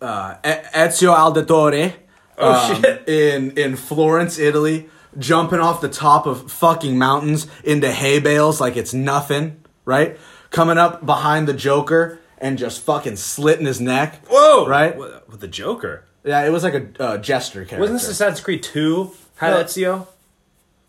[0.00, 1.94] uh, Ezio Auditore.
[2.38, 3.08] Oh, um, shit.
[3.08, 4.88] In in Florence, Italy,
[5.18, 9.62] jumping off the top of fucking mountains into hay bales like it's nothing.
[9.84, 10.18] Right.
[10.50, 14.26] Coming up behind the Joker and just fucking slitting his neck.
[14.28, 14.66] Whoa!
[14.66, 14.96] Right?
[14.96, 16.04] With, with the Joker.
[16.24, 17.80] Yeah, it was like a uh, jester character.
[17.80, 19.64] Wasn't this Assassin's Creed 2 had No.
[19.64, 20.06] Ezio?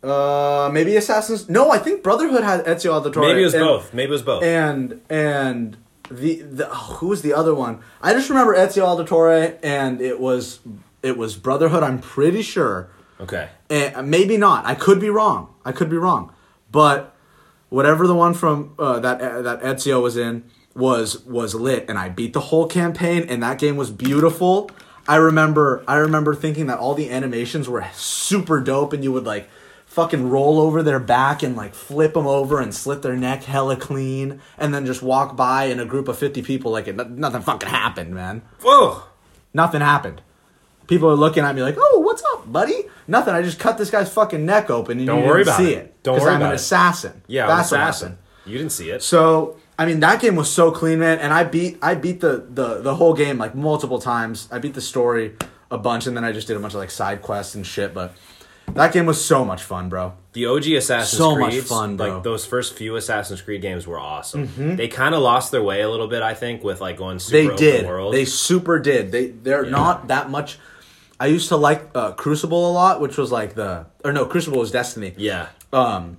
[0.04, 1.50] Uh, maybe Assassin's.
[1.50, 3.22] No, I think Brotherhood had Ezio Auditore.
[3.22, 3.94] Maybe it was and, both.
[3.94, 4.44] Maybe it was both.
[4.44, 5.78] And and
[6.12, 7.80] the the oh, who was the other one?
[8.02, 10.60] I just remember Ezio Auditore, and it was
[11.02, 11.84] it was Brotherhood.
[11.84, 12.90] I'm pretty sure.
[13.22, 13.50] okay.
[13.70, 14.66] And maybe not.
[14.66, 15.54] I could be wrong.
[15.64, 16.34] I could be wrong.
[16.70, 17.16] But
[17.70, 20.44] whatever the one from uh, that that Ezio was in
[20.76, 24.70] was was lit, and I beat the whole campaign, and that game was beautiful.
[25.08, 29.26] I remember I remember thinking that all the animations were super dope, and you would
[29.26, 29.50] like
[29.86, 33.76] fucking roll over their back and like flip them over and slit their neck hella
[33.76, 37.42] clean, and then just walk by in a group of fifty people like it nothing
[37.42, 38.42] fucking happened, man.
[38.62, 39.04] Whoa!
[39.54, 40.22] Nothing happened.
[40.88, 43.34] People are looking at me like, "Oh, what's up, buddy?" Nothing.
[43.36, 45.74] I just cut this guy's fucking neck open, and Don't you worry didn't about see
[45.74, 45.78] it.
[45.86, 46.04] it.
[46.04, 46.56] Don't worry about it Because I'm about an it.
[46.56, 47.22] assassin.
[47.28, 48.06] Yeah, that's an assassin.
[48.10, 48.52] what happened.
[48.52, 49.04] You didn't see it.
[49.04, 52.46] So, I mean, that game was so clean, man, and I beat I beat the
[52.50, 54.48] the the whole game like multiple times.
[54.52, 55.34] I beat the story
[55.72, 57.94] a bunch, and then I just did a bunch of like side quests and shit.
[57.94, 58.14] But
[58.74, 60.14] that game was so much fun, bro.
[60.34, 62.06] The OG Assassin's So much fun, bro.
[62.06, 62.16] Mm-hmm.
[62.16, 64.76] like those first few Assassin's Creed games were awesome.
[64.78, 67.50] They kind of lost their way a little bit, I think, with like going super
[67.52, 67.86] They did.
[67.88, 68.14] world.
[68.14, 69.12] They super did.
[69.12, 70.60] They they're not that much.
[71.20, 74.60] I used to like uh, Crucible a lot, which was like the or no, Crucible
[74.60, 75.14] was Destiny.
[75.18, 76.18] yeah, um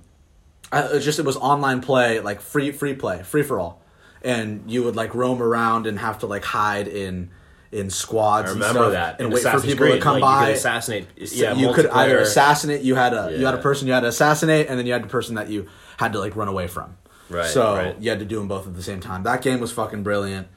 [0.71, 3.81] I, it just it was online play like free free play free for all
[4.23, 7.29] and you would like roam around and have to like hide in
[7.71, 9.15] in squads I and remember stuff that.
[9.19, 11.07] and in wait Assassin's for people Creed, to come like, by You could assassinate.
[11.17, 14.07] Yeah, you could either assassinate you had a you had a person you had to
[14.07, 16.97] assassinate and then you had a person that you had to like run away from
[17.29, 17.99] Right, so right.
[17.99, 20.47] you had to do them both at the same time that game was fucking brilliant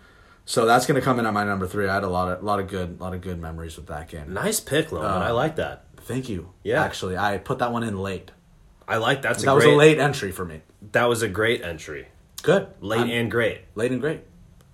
[0.44, 2.60] so that's gonna come in at my number three i had a lot of lot
[2.60, 5.04] of good lot of good memories with that game Nice pick, Lomund.
[5.04, 5.84] Uh, I like that.
[6.02, 6.82] thank you Yeah.
[6.84, 8.30] actually i put that one in late
[8.88, 9.74] I like that's a that was great.
[9.74, 10.62] a late entry for me
[10.92, 12.08] That was a great entry.
[12.42, 13.60] good Late I'm- and great.
[13.74, 14.20] late and great.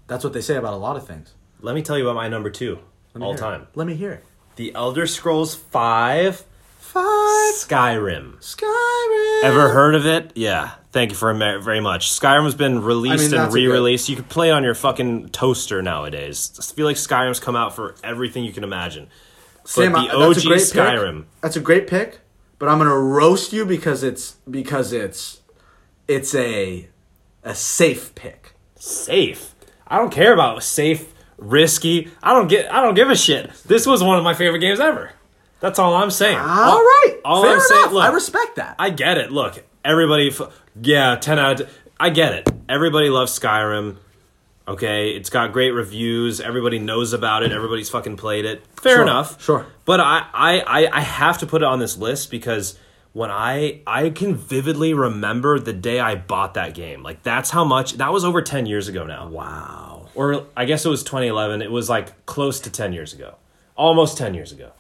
[0.06, 1.32] That's what they say about a lot of things.
[1.60, 2.78] Let me tell you about my number two
[3.20, 3.38] all hear it.
[3.38, 3.66] time.
[3.74, 4.24] Let me hear it.
[4.56, 6.44] The Elder Scrolls Five
[6.78, 8.36] Five Skyrim.
[8.40, 9.42] Skyrim.
[9.44, 10.32] Ever heard of it?
[10.36, 10.72] Yeah.
[10.92, 12.10] Thank you for very much.
[12.12, 14.08] Skyrim's been released I mean, and that's a good- re-released.
[14.08, 16.52] You can play it on your fucking toaster nowadays.
[16.58, 19.08] I feel like Skyrim's come out for everything you can imagine.
[19.64, 21.16] Sam, but I- the uh, that's OG a great Skyrim.
[21.22, 21.40] Pick.
[21.40, 22.20] That's a great pick,
[22.64, 25.42] but I'm gonna roast you because it's because it's
[26.08, 26.88] it's a
[27.42, 28.54] a safe pick.
[28.76, 29.54] Safe.
[29.86, 32.10] I don't care about safe, risky.
[32.22, 32.72] I don't get.
[32.72, 33.50] I don't give a shit.
[33.66, 35.12] This was one of my favorite games ever.
[35.60, 36.38] That's all I'm saying.
[36.38, 37.66] All right, All fair I'm enough.
[37.66, 37.90] saying.
[37.92, 38.76] Look, I respect that.
[38.78, 39.30] I get it.
[39.30, 40.28] Look, everybody.
[40.28, 40.40] F-
[40.80, 41.66] yeah, ten out of.
[41.66, 41.76] 10.
[42.00, 42.48] I get it.
[42.66, 43.96] Everybody loves Skyrim.
[44.66, 46.40] Okay, it's got great reviews.
[46.40, 47.52] Everybody knows about it.
[47.52, 48.62] Everybody's fucking played it.
[48.80, 49.42] Fair Sure, enough.
[49.42, 49.66] sure.
[49.84, 52.78] But I, I, I, have to put it on this list because
[53.12, 57.02] when I, I can vividly remember the day I bought that game.
[57.02, 57.94] Like that's how much.
[57.98, 59.28] That was over ten years ago now.
[59.28, 60.06] wow.
[60.14, 61.60] Or I guess it was 2011.
[61.60, 63.34] It was like close to ten years ago,
[63.76, 64.70] almost ten years ago.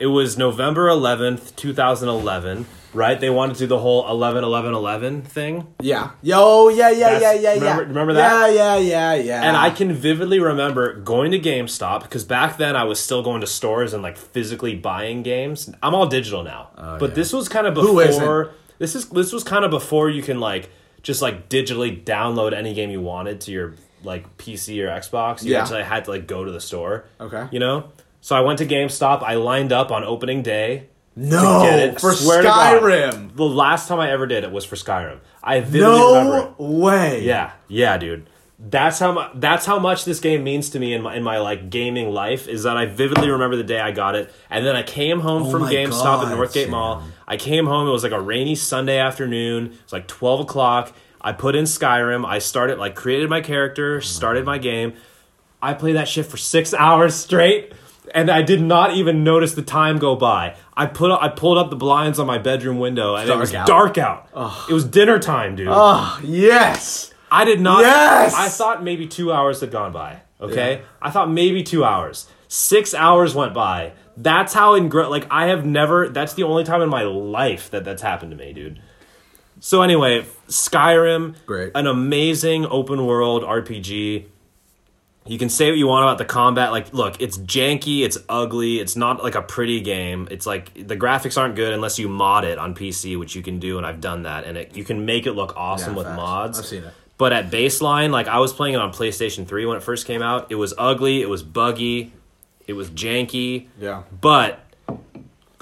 [0.00, 3.20] It was November 11th, 2011, right?
[3.20, 5.66] They wanted to do the whole 11 11 11 thing.
[5.80, 6.10] Yeah.
[6.22, 6.68] Yo.
[6.70, 6.90] Yeah.
[6.90, 7.18] Yeah.
[7.18, 7.52] That's- yeah.
[7.52, 7.54] Yeah.
[7.60, 7.88] remember- yeah.
[7.88, 8.54] remember that?
[8.54, 8.76] Yeah.
[8.76, 8.76] Yeah.
[8.78, 9.14] Yeah.
[9.22, 9.42] Yeah.
[9.42, 13.42] And I can vividly remember going to GameStop because back then I was still going
[13.42, 15.70] to stores and like physically buying games.
[15.82, 16.70] I'm all digital now.
[16.78, 17.14] Oh, but Oh, yeah.
[17.14, 20.70] this was kind of before this is this was kind of before you can like
[21.02, 25.42] just like digitally download any game you wanted to your like PC or Xbox.
[25.44, 25.60] You Yeah.
[25.60, 27.04] actually had to like go to the store.
[27.20, 27.44] Okay.
[27.50, 27.84] You know?
[28.20, 30.88] So I went to GameStop, I lined up on opening day.
[31.16, 32.00] no get it.
[32.00, 32.82] for Swear to God.
[32.82, 33.36] Skyrim.
[33.36, 35.20] The last time I ever did it was for Skyrim.
[35.42, 36.54] I vividly remember.
[36.58, 37.22] No way.
[37.24, 38.28] Yeah, yeah, dude.
[38.62, 39.30] That's how much.
[39.36, 42.46] That's how much this game means to me in my in my like gaming life.
[42.46, 45.44] Is that I vividly remember the day I got it, and then I came home
[45.44, 46.68] Oh from GameStop God, at Northgate.
[46.68, 47.02] Mall.
[47.26, 47.88] I came home.
[47.88, 49.78] It was like a rainy Sunday afternoon.
[49.82, 50.92] It's like twelve o'clock.
[51.22, 52.26] I put in Skyrim.
[52.26, 54.92] I started like created my character, started my game.
[55.62, 57.72] I played that shit for six hours straight,
[58.14, 60.56] and I did not even notice the time go by.
[60.76, 63.66] I put I pulled up the blinds on my bedroom window, and it was out.
[63.66, 64.28] dark out.
[64.68, 65.68] It was dinner time, dude.
[65.70, 67.12] Oh yes.
[67.32, 67.82] I did not.
[67.82, 68.34] Yes!
[68.34, 70.22] I thought maybe two hours had gone by.
[70.40, 70.84] Okay, Yeah.
[71.00, 72.26] I thought maybe two hours.
[72.48, 73.92] Six hours went by.
[74.16, 76.08] That's how ingr like I have never.
[76.08, 78.80] That's the only time in my life that that's happened to me, dude.
[79.60, 81.72] So anyway, Skyrim, Great.
[81.74, 84.26] an amazing open world RPG.
[85.26, 86.72] You can say what you want about the combat.
[86.72, 90.26] Like, look, it's janky, it's ugly, it's not like a pretty game.
[90.30, 93.58] It's like the graphics aren't good unless you mod it on PC, which you can
[93.58, 94.44] do, and I've done that.
[94.44, 96.16] And it, you can make it look awesome Yeah, with facts.
[96.16, 96.58] mods.
[96.58, 96.94] I've seen it.
[97.18, 100.22] But at baseline, like I was playing it on PlayStation 3 when it first came
[100.22, 102.12] out, it was ugly, it was buggy,
[102.66, 103.66] it was janky.
[103.78, 104.04] Yeah.
[104.22, 104.60] But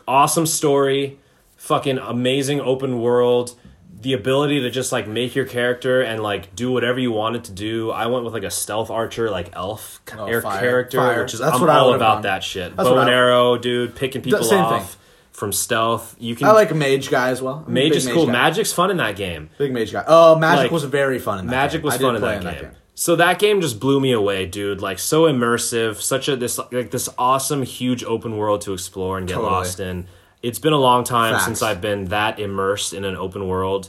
[0.07, 1.19] awesome story,
[1.57, 3.57] fucking amazing open world,
[4.01, 7.53] the ability to just like make your character and like do whatever you wanted to
[7.53, 7.91] do.
[7.91, 10.61] I went with like a stealth archer, like elf Oh, air fire.
[10.61, 11.23] character, Fire.
[11.23, 12.77] which is That's I'm what I all would've about that shit.
[12.77, 15.01] That's Bow and I- arrow, dude, picking people same off thing.
[15.33, 16.15] from stealth.
[16.19, 17.65] You can I like mage guy as well.
[17.67, 18.27] I'm mage is cool.
[18.27, 18.33] guy.
[18.33, 19.51] Magic's fun in that game.
[19.59, 20.05] Big mage guy.
[20.07, 21.51] Oh, magic Like, was very fun in that.
[21.51, 21.85] Magic game.
[21.87, 22.71] was I did fun in play that, game.
[22.95, 24.81] So that game just blew me away, dude.
[24.81, 29.27] Like so immersive, such a this like this awesome huge open world to explore and
[29.27, 29.53] get Totally.
[29.53, 30.07] lost in.
[30.43, 31.45] It's been a long time Facts.
[31.47, 33.89] since I've been that immersed in an open world.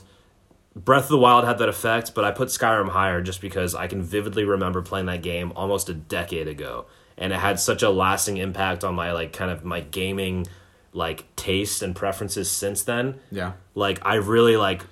[0.74, 3.86] Breath of the Wild had that effect, but I put Skyrim higher just because I
[3.86, 6.86] can vividly remember playing that game almost a decade ago,
[7.18, 10.46] and it had such a lasting impact on my like kind of my gaming
[10.92, 13.52] like taste and preferences since then Yeah.
[13.76, 14.84] like I really like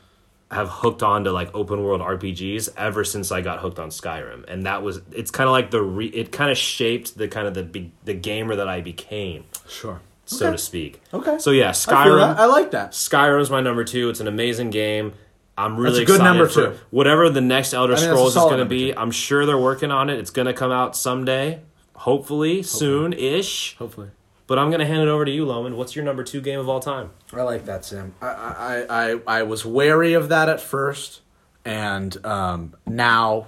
[0.50, 4.44] have hooked on to like open world RPGs ever since I got hooked on Skyrim,
[4.48, 7.46] and that was it's kind of like the re, it kind of shaped the kind
[7.46, 10.00] of the be, the gamer that I became, Sure.
[10.28, 10.52] So Okay.
[10.56, 11.00] to speak.
[11.14, 11.38] Okay.
[11.38, 12.36] So yeah, I feel that.
[12.36, 12.36] Skyrim.
[12.36, 12.92] I like that.
[12.92, 14.10] Skyrim's my number two.
[14.10, 15.14] It's an amazing game.
[15.56, 16.78] I'm really a good excited number for two.
[16.90, 18.92] whatever the next Elder I mean, Scrolls is going to be.
[18.92, 18.98] two.
[18.98, 20.18] I'm sure they're working on it.
[20.18, 21.60] It's going to come out someday,
[21.94, 23.74] hopefully, soon ish.
[23.78, 24.10] Hopefully.
[24.46, 25.74] But I'm going to hand it over to you, Lomund.
[25.76, 27.10] What's your number two game of all time?
[27.32, 28.14] I like that, Sam.
[28.22, 31.22] I I, I, I was wary of that at first,
[31.64, 33.46] and um, now,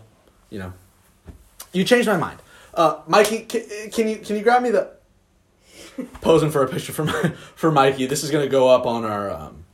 [0.51, 0.73] you know,
[1.73, 2.41] you changed my mind.
[2.75, 3.63] Uh, Mikey, can,
[3.93, 4.91] can you can you grab me the
[6.21, 8.07] posing for a picture for my, for Mikey?
[8.07, 9.31] This is gonna go up on our.
[9.31, 9.65] Um,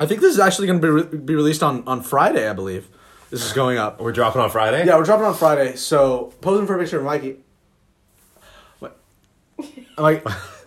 [0.00, 2.88] I think this is actually gonna be re- be released on on Friday, I believe.
[3.30, 4.00] This is going up.
[4.00, 4.86] We're dropping on Friday.
[4.86, 5.76] Yeah, we're dropping on Friday.
[5.76, 7.36] So posing for a picture of Mikey.
[8.78, 8.98] What?
[9.98, 10.24] Mike,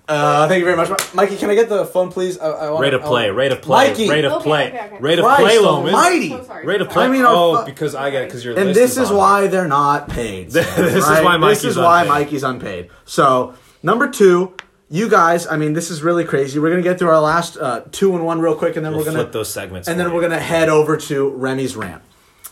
[0.07, 1.37] uh, thank you very much, Mikey.
[1.37, 2.37] Can I get the phone, please?
[2.37, 4.09] I, I want Rate of play, rate of play, Mikey.
[4.09, 4.97] rate of play, okay, okay.
[4.99, 5.93] rate of Christ play, Lomund.
[5.93, 6.29] almighty.
[6.29, 6.65] So sorry.
[6.65, 7.05] Rate of play.
[7.05, 8.53] I mean, oh, because I get it because you're.
[8.53, 8.67] Listening.
[8.69, 10.51] And this is why they're not paid.
[10.51, 11.23] This Sam, is right?
[11.23, 12.09] why This is why unpaid.
[12.25, 12.89] Mikey's unpaid.
[13.05, 14.55] So number two,
[14.89, 15.47] you guys.
[15.47, 16.59] I mean, this is really crazy.
[16.59, 19.01] We're gonna get through our last uh, two and one real quick, and then We'll
[19.01, 20.13] we're gonna flip those segments, and then you.
[20.13, 22.01] we're gonna head over to Remy's rant.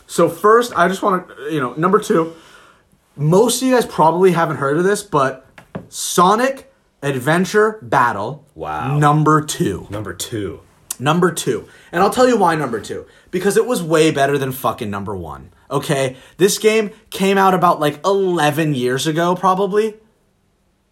[0.08, 2.34] So first, I just want to, you know, number two.
[3.16, 5.46] Most of you guys probably haven't heard of this, but
[5.90, 6.72] Sonic
[7.04, 8.46] Adventure Battle.
[8.56, 8.98] Wow.
[8.98, 9.88] Number two.
[9.90, 10.62] number two.
[11.00, 11.68] Number two.
[11.92, 13.06] And I'll tell you why number two.
[13.32, 15.52] Because it was way better than fucking number one.
[15.70, 16.18] Okay?
[16.38, 19.96] This game came out about like 11 years ago, probably.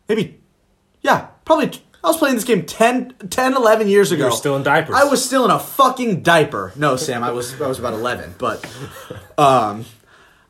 [0.09, 0.39] Maybe.
[1.01, 1.69] Yeah, probably.
[1.69, 4.25] t- I was playing this game 10, 10 11 years ago.
[4.25, 4.95] were still in diapers.
[4.95, 6.71] I was still in a fucking diaper.
[6.75, 8.65] No, Sam, I was I was about 11, but
[9.37, 9.85] um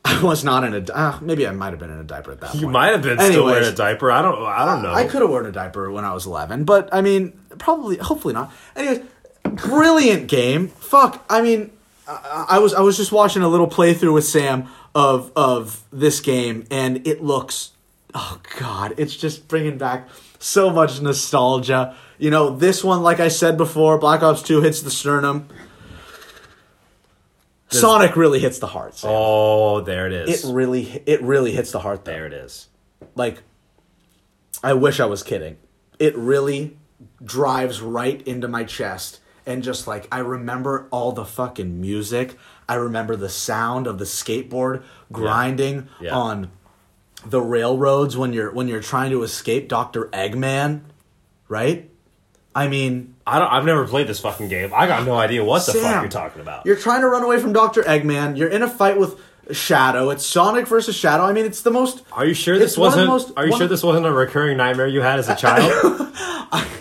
[0.04, 2.40] I was not in a uh, maybe I might have been in a diaper at
[2.40, 2.60] that point.
[2.62, 4.10] You might have been still wearing a diaper.
[4.10, 4.42] I don't.
[4.42, 4.92] I don't know.
[4.92, 8.32] I could have worn a diaper when I was 11, but I mean, probably, hopefully
[8.34, 8.52] not.
[8.76, 9.00] Anyways,
[9.42, 10.68] brilliant game.
[10.68, 11.72] Fuck, I mean,
[12.06, 16.20] I, I was I was just watching a little playthrough with Sam of of this
[16.20, 17.72] game, and it looks,
[18.14, 21.94] oh god, it's just bringing back so much nostalgia.
[22.18, 25.48] You know, this one, like I said before, Black Ops Two hits the sternum.
[27.70, 28.96] Sonic really hits the heart.
[28.96, 29.10] Sam.
[29.12, 30.44] Oh, there it is.
[30.44, 32.04] it really, it really hits the heart.
[32.04, 32.68] Though there it is.
[33.14, 33.42] like
[34.62, 35.58] I wish I was kidding.
[35.98, 36.78] It really
[37.22, 42.36] drives right into my chest and just like I remember all the fucking music.
[42.68, 44.82] I remember the sound of the skateboard
[45.12, 46.14] grinding Yeah.
[46.14, 46.50] on
[47.26, 50.06] the railroads when you're when you're trying to escape Dr.
[50.12, 50.80] Eggman,
[51.48, 51.90] right?
[52.54, 53.52] I mean, I don't.
[53.52, 54.72] I've never played this fucking game.
[54.74, 56.66] I got no idea what the fuck you're talking about.
[56.66, 57.82] You're trying to run away from Dr.
[57.82, 58.36] Eggman.
[58.36, 59.20] You're in a fight with
[59.52, 60.10] Shadow.
[60.10, 61.24] It's Sonic versus Shadow.
[61.24, 63.28] I mean, it's the most Are you sure this one of the wasn't?
[63.28, 65.72] most- are you sure of- this wasn't a recurring nightmare you had as a child?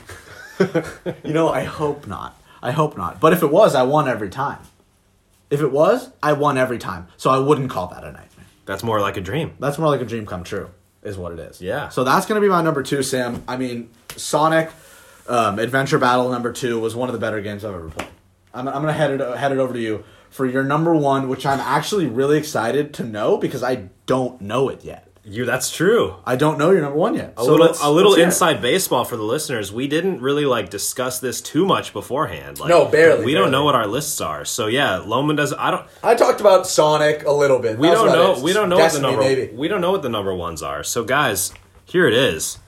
[1.24, 2.36] You know, I hope not.
[2.64, 3.20] I hope not.
[3.20, 4.58] But if it was, I won every time.
[5.52, 7.08] If it was, I won every time.
[7.16, 8.47] So I wouldn't call that a nightmare.
[8.68, 9.56] That's more like a dream.
[9.60, 10.70] That's more like a dream come true,
[11.02, 11.62] is what it is.
[11.62, 11.90] Yeah.
[11.90, 13.44] So that's going to be my number two, Sam.
[13.48, 14.70] I mean, Sonic
[15.28, 18.10] um, Adventure Battle number two was one of the better games I've ever played.
[18.54, 21.30] I'm, I'm going to head it, head it over to you for your number one,
[21.30, 25.07] which I'm actually really excited to know because I don't know it yet.
[25.30, 25.46] You.
[25.46, 26.16] That's true.
[26.26, 27.34] I don't know your number one yet.
[27.38, 29.72] A little, a little inside baseball for the listeners.
[29.74, 32.60] We didn't really like discuss this too much beforehand.
[32.60, 34.46] Like, No, barely, We don't know what our lists are.
[34.46, 35.54] So yeah, Lomund does.
[35.54, 35.86] I don't.
[36.02, 37.78] I talked about Sonic a little bit.
[37.78, 38.36] We That's don't know.
[38.38, 38.42] it.
[38.42, 39.42] We don't know Destiny, what the number.
[39.42, 39.54] maybe.
[39.56, 40.84] We don't know what the number ones are.
[40.84, 41.54] So guys,
[41.86, 42.60] here it is.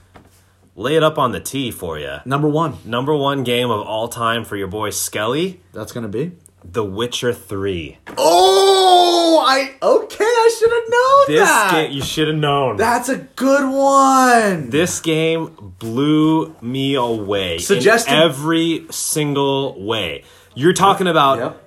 [0.76, 2.18] Lay it up on the tee for you.
[2.24, 2.78] Number one.
[2.84, 6.32] Number one game of all time for your boy Skelly, That's going to be.
[6.64, 7.98] The Witcher Three.
[8.16, 8.69] Oh!
[8.92, 10.24] Oh, I okay.
[10.24, 11.70] I should have known This that.
[11.72, 12.76] game, you should have known.
[12.76, 14.70] That's a good one.
[14.70, 20.24] This game blew me away Suggested- in every single way.
[20.54, 21.62] You're talking about Yep.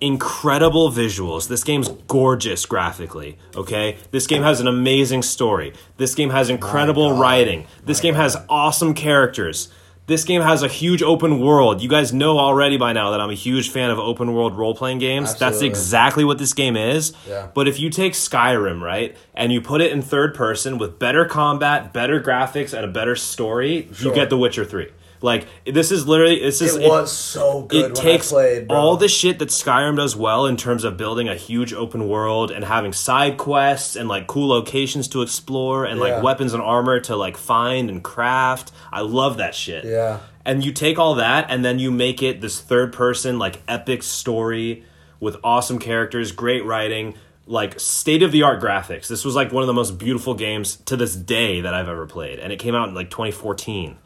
[0.00, 1.48] incredible visuals.
[1.48, 3.96] This game's gorgeous graphically, okay?
[4.12, 5.72] This game has an amazing story.
[5.98, 7.66] This game has incredible writing.
[7.84, 9.68] This game has awesome characters.
[10.10, 11.80] This game has a huge open world.
[11.80, 14.74] You guys know already by now that I'm a huge fan of open world role
[14.74, 15.36] playing games.
[15.36, 17.12] That's exactly what this game is.
[17.28, 17.46] Yeah.
[17.54, 21.26] But if you take Skyrim, right, and you put it in third person with better
[21.26, 24.08] combat, better graphics, and a better story, Sure.
[24.08, 24.88] you get The Witcher 3.
[25.22, 26.76] Like, this is literally, this is.
[26.76, 28.76] It was so good it takes played, bro.
[28.76, 32.50] all the shit that Skyrim does well in terms of building a huge open world
[32.50, 36.06] and having side quests and like cool locations to explore and Yeah.
[36.14, 38.72] like weapons and armor to like find and craft.
[38.90, 39.84] I love that shit.
[39.84, 40.20] Yeah.
[40.44, 44.02] And you take all that and then you make it this third person like epic
[44.02, 44.84] story
[45.20, 47.14] with awesome characters, great writing,
[47.46, 49.06] like state of the art graphics.
[49.06, 52.06] This was like one of the most beautiful games to this day that I've ever
[52.06, 53.98] played and it came out in like 2014.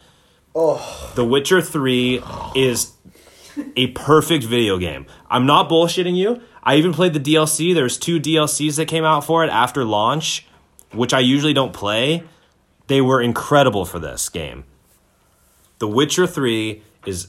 [0.55, 2.23] Oh, The Witcher 3
[2.55, 2.93] is
[3.77, 5.07] a perfect video game.
[5.29, 6.41] I'm not bullshitting you.
[6.63, 7.75] I even played the DLC.
[7.75, 10.47] There's two DLCs that came out for it after launch,
[10.93, 12.23] which I usually don't play.
[12.87, 14.65] They were incredible for this game.
[15.79, 17.29] The Witcher 3 is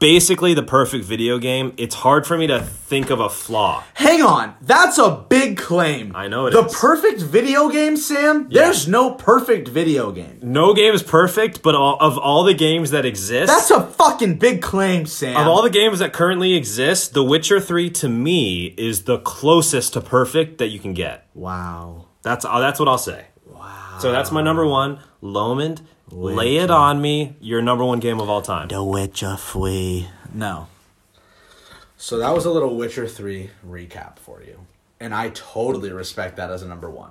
[0.00, 1.72] basically the perfect video game.
[1.76, 3.84] It's hard for me to think of a flaw.
[3.94, 4.54] hang on.
[4.60, 6.10] That's a big claim.
[6.16, 6.74] I know it the is.
[6.76, 8.48] perfect video game, Sam.
[8.50, 10.40] There's no perfect video game.
[10.42, 14.38] No game is perfect, but all, of all the games that exist, That's a fucking
[14.38, 15.36] big claim, Sam.
[15.36, 19.92] Of all the games that currently exist, The Witcher 3 to me is the closest
[19.92, 21.26] to perfect that you can get.
[21.34, 22.06] wow.
[22.22, 23.28] That's uh, that's what I'll say.
[23.60, 23.98] Wow.
[24.00, 25.00] So that's my number one.
[25.22, 27.36] Lomund, lay it on me.
[27.40, 28.68] Your number one game of all time.
[28.68, 30.08] The Witcher 3.
[30.34, 30.68] No.
[31.96, 34.66] So that was a little Witcher 3 recap for you.
[34.98, 37.10] And I totally respect that as a number one.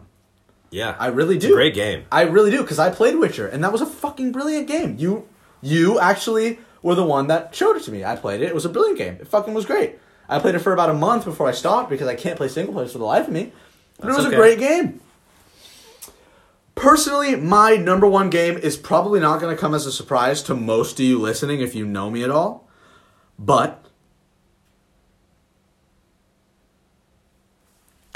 [0.72, 1.52] Yeah, I really It's do.
[1.54, 2.06] a great game.
[2.12, 4.96] I really do because I played Witcher and that was a fucking brilliant game.
[5.00, 5.28] You
[5.62, 8.04] you actually were the one that showed it to me.
[8.06, 8.46] I played it.
[8.48, 9.18] It was a brilliant game.
[9.20, 9.98] It fucking was great.
[10.28, 12.74] I played it for about a month before I stopped because I can't play single
[12.74, 13.52] players for the life of me.
[14.00, 14.36] But That's it was okay.
[14.36, 15.02] a great game.
[16.80, 20.56] Personally, my number one game is probably not going to come as a surprise to
[20.56, 22.70] most of you listening if you know me at all.
[23.38, 23.84] But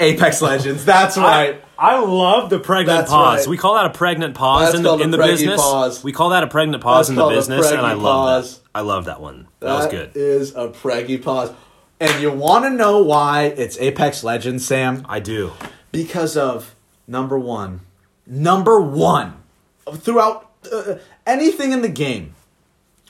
[0.00, 1.62] Apex Legends, that's right.
[1.78, 3.40] I, I love the pregnant That's pause.
[3.40, 3.46] right.
[3.48, 5.60] We call that a pregnant pause in the in the business.
[5.60, 6.02] pause.
[6.02, 8.58] We call that a pregnant pause That's in the business, and I love pause.
[8.58, 8.62] that.
[8.74, 9.46] I love that one.
[9.60, 10.12] That, was good.
[10.14, 11.52] is a preggy pause.
[12.00, 15.04] And you want to know why it's Apex Legends, Sam?
[15.08, 15.52] I do.
[15.92, 16.74] Because of
[17.06, 17.80] number one.
[18.26, 19.34] Number one.
[19.92, 20.96] Throughout uh,
[21.26, 22.34] anything in the game.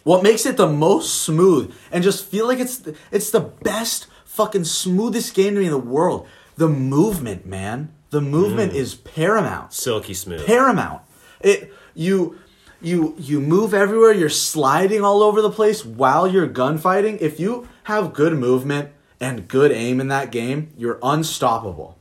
[0.02, 4.64] What makes it the most smooth and just feel like it's it's the best fucking
[4.64, 6.26] smoothest game to me in the world.
[6.56, 7.90] The movement, man.
[8.10, 8.76] The movement Mm.
[8.76, 10.44] is paramount Silky smooth.
[10.46, 11.00] paramount.
[11.40, 12.38] It you
[12.82, 14.12] you you move everywhere.
[14.12, 17.18] You're sliding all over the place while you're gunfighting.
[17.20, 18.90] If you have good movement
[19.20, 21.96] and good aim in that game, you're unstoppable.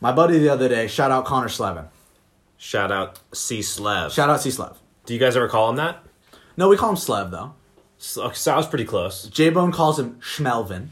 [0.00, 1.84] My buddy the other day, shout out Connor Slevin.
[2.62, 4.12] Shout out C Slev.
[4.12, 4.76] Shout out C Slev.
[5.04, 6.04] Do you guys ever call him that?
[6.56, 7.54] No, we call him Slev though.
[7.98, 9.24] So, sounds pretty close.
[9.24, 10.86] J Bone calls him Schmelvin.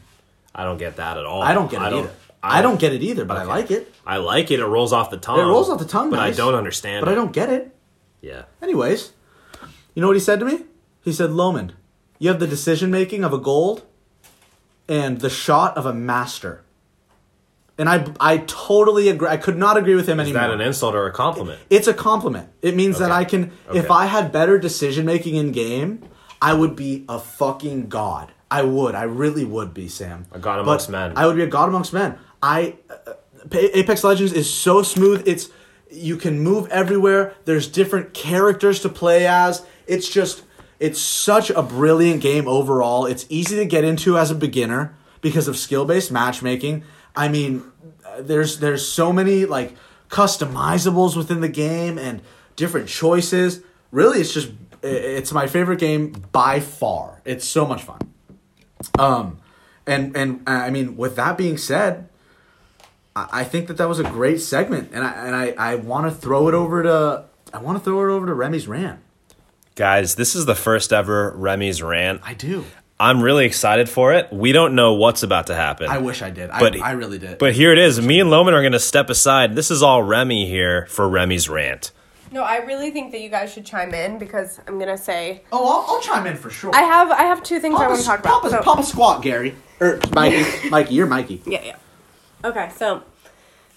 [0.53, 1.41] I don't get that at all.
[1.41, 2.11] I don't get it either.
[2.43, 3.93] I don't get it either, but I like it.
[4.05, 4.59] I like it.
[4.59, 5.39] It rolls off the tongue.
[5.39, 6.33] It rolls off the tongue, but nice.
[6.33, 7.05] I don't understand.
[7.05, 7.13] But it.
[7.13, 7.73] I don't get it.
[8.19, 8.43] Yeah.
[8.61, 9.13] Anyways,
[9.95, 10.65] you know what he said to me?
[11.05, 11.71] He said, Lomund,
[12.19, 13.83] you have the decision making of a gold
[14.89, 16.65] and the shot of a master.
[17.81, 19.27] And I, I totally agree.
[19.27, 20.41] I could not agree with him Is anymore.
[20.43, 21.59] that an insult or a compliment?
[21.71, 22.49] it's a compliment.
[22.61, 26.03] It means that I can, if I had better decision making in game,
[26.39, 28.31] I would be a fucking god.
[28.51, 28.93] I would.
[28.93, 30.27] I really would be, Sam.
[30.31, 31.13] A god But amongst men.
[31.15, 32.19] I would be a god amongst men.
[32.43, 32.75] I
[33.07, 33.13] uh,
[33.51, 35.23] Apex Legends is so smooth.
[35.25, 35.49] It's
[35.89, 37.33] you can move everywhere.
[37.45, 39.65] There's different characters to play as.
[39.87, 40.43] It's just
[40.79, 43.07] it's such a brilliant game overall.
[43.07, 46.83] It's easy to get into as a beginner because of skill-based matchmaking.
[47.15, 47.63] I mean,
[48.19, 49.75] there's there's so many like
[50.09, 52.21] customizables within the game and
[52.55, 53.61] different choices.
[53.91, 54.51] Really, it's just
[54.83, 57.21] it's my favorite game by far.
[57.25, 57.99] It's so much fun.
[58.97, 59.39] Um,
[59.85, 62.09] and and uh, I mean, with that being said,
[63.15, 66.07] I, I think that that was a great segment, and I and I, I want
[66.07, 68.99] to throw it over to I want to throw it over to Remy's rant.
[69.75, 72.21] Guys, this is the first ever Remy's rant.
[72.23, 72.65] I do.
[73.01, 74.31] I'm really excited for it.
[74.31, 75.89] We don't know what's about to happen.
[75.89, 76.49] I wish I did.
[76.51, 77.39] But- I, I really did.
[77.39, 77.99] But here it is.
[77.99, 79.55] Me and Lomund are going to step aside.
[79.55, 81.91] This is all Remy here for Remy's rant.
[82.31, 85.57] No, I really think that you guys should chime in because I'm gonna say oh,
[85.67, 86.73] I'll, I'll chime in for sure.
[86.73, 88.41] I have I have two things I want to talk about.
[88.43, 90.69] Papa, So- Papa squat, Gary or Mikey.
[90.69, 91.41] Mikey, you're Mikey.
[91.45, 91.75] yeah, yeah.
[92.45, 93.03] Okay, so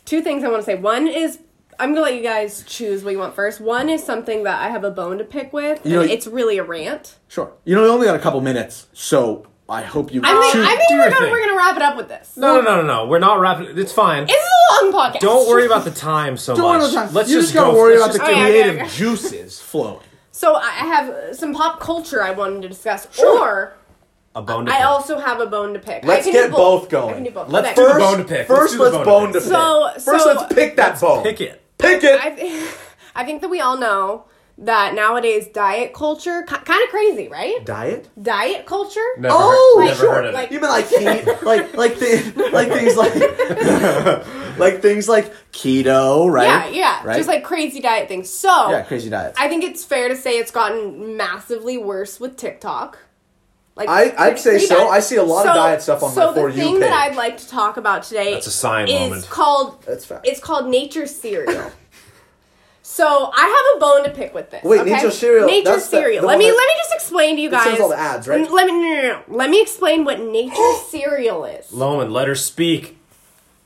[0.04, 0.76] two things I want to say.
[0.76, 1.40] One is
[1.78, 3.60] I'm gonna let you guys choose what you want first.
[3.60, 5.80] One is something that I have a bone to pick with.
[5.84, 7.16] You know- and it's really a rant.
[7.28, 7.52] Sure.
[7.64, 10.66] You know, we only got a couple minutes, so I hope you I think, choose.
[10.66, 11.30] I think do we're your gonna thing.
[11.32, 12.36] we're gonna wrap it up with this.
[12.36, 13.06] No, no, no, no, no.
[13.06, 13.78] We're not wrapping.
[13.78, 14.24] It's fine.
[14.28, 15.20] It's a long podcast.
[15.20, 16.92] Don't worry about the time so Don't worry much.
[16.92, 17.14] about time.
[17.14, 17.78] Let's you just, just gotta go.
[17.78, 18.88] worry about the just- yeah, creative yeah, yeah.
[18.90, 20.00] juices flowing.
[20.32, 23.72] So I have some pop culture I wanted to discuss, or
[24.34, 24.86] a bone to I pick.
[24.86, 26.04] also have a bone to pick.
[26.04, 27.14] Let's I can get do both I going.
[27.14, 27.48] can do both.
[27.48, 27.74] Let's Okay.
[27.88, 28.48] do the bone to pick.
[28.48, 29.42] Let's First, let's bone bone to to pick.
[29.44, 29.52] pick.
[29.52, 31.22] So- First, so- let's pick that bone.
[31.22, 31.62] Pick it.
[31.78, 32.20] Pick it.
[32.20, 32.74] I, th-
[33.14, 34.24] I think that we all know
[34.56, 37.64] that nowadays diet culture kind of crazy, right?
[37.66, 38.08] Diet.
[38.22, 39.00] Diet culture.
[39.18, 40.54] Never Oh, heard, never sure, heard of like- it.
[40.54, 43.14] You mean like ke- like like the, like things like
[44.58, 46.72] like things like keto, right?
[46.72, 47.16] Yeah, yeah, Right?
[47.16, 48.30] just like crazy diet things.
[48.30, 49.36] So yeah, crazy diets.
[49.40, 52.98] I think it's fair to say it's gotten massively worse with TikTok.
[53.76, 54.76] Like I- I'd say so.
[54.76, 54.90] bad.
[54.90, 56.92] I see a lot of diet stuff on so my For the You thing that.
[56.92, 59.28] I'd like to talk about today That's a sign is moment.
[59.28, 60.26] called That's fact.
[60.28, 61.72] it's called Nature Cereal.
[62.82, 64.62] so I have a bone to pick with this.
[64.62, 64.92] Wait, okay?
[64.92, 66.20] Nature Cereal, Nature that's Cereal.
[66.22, 67.64] the let me that- let me just explain to you guys.
[67.64, 68.48] says all the ads, right?
[68.50, 69.36] Let me no, no, no, no.
[69.36, 71.66] Let me explain what Nature Cereal is.
[71.72, 72.96] Lomund, let her speak.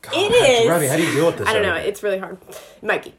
[0.01, 0.69] God, It is.
[0.71, 1.49] Remy, how do you deal with this?
[1.49, 1.71] I don't know.
[1.71, 1.89] every day?
[1.89, 2.39] It's really hard.
[2.49, 3.13] It might be.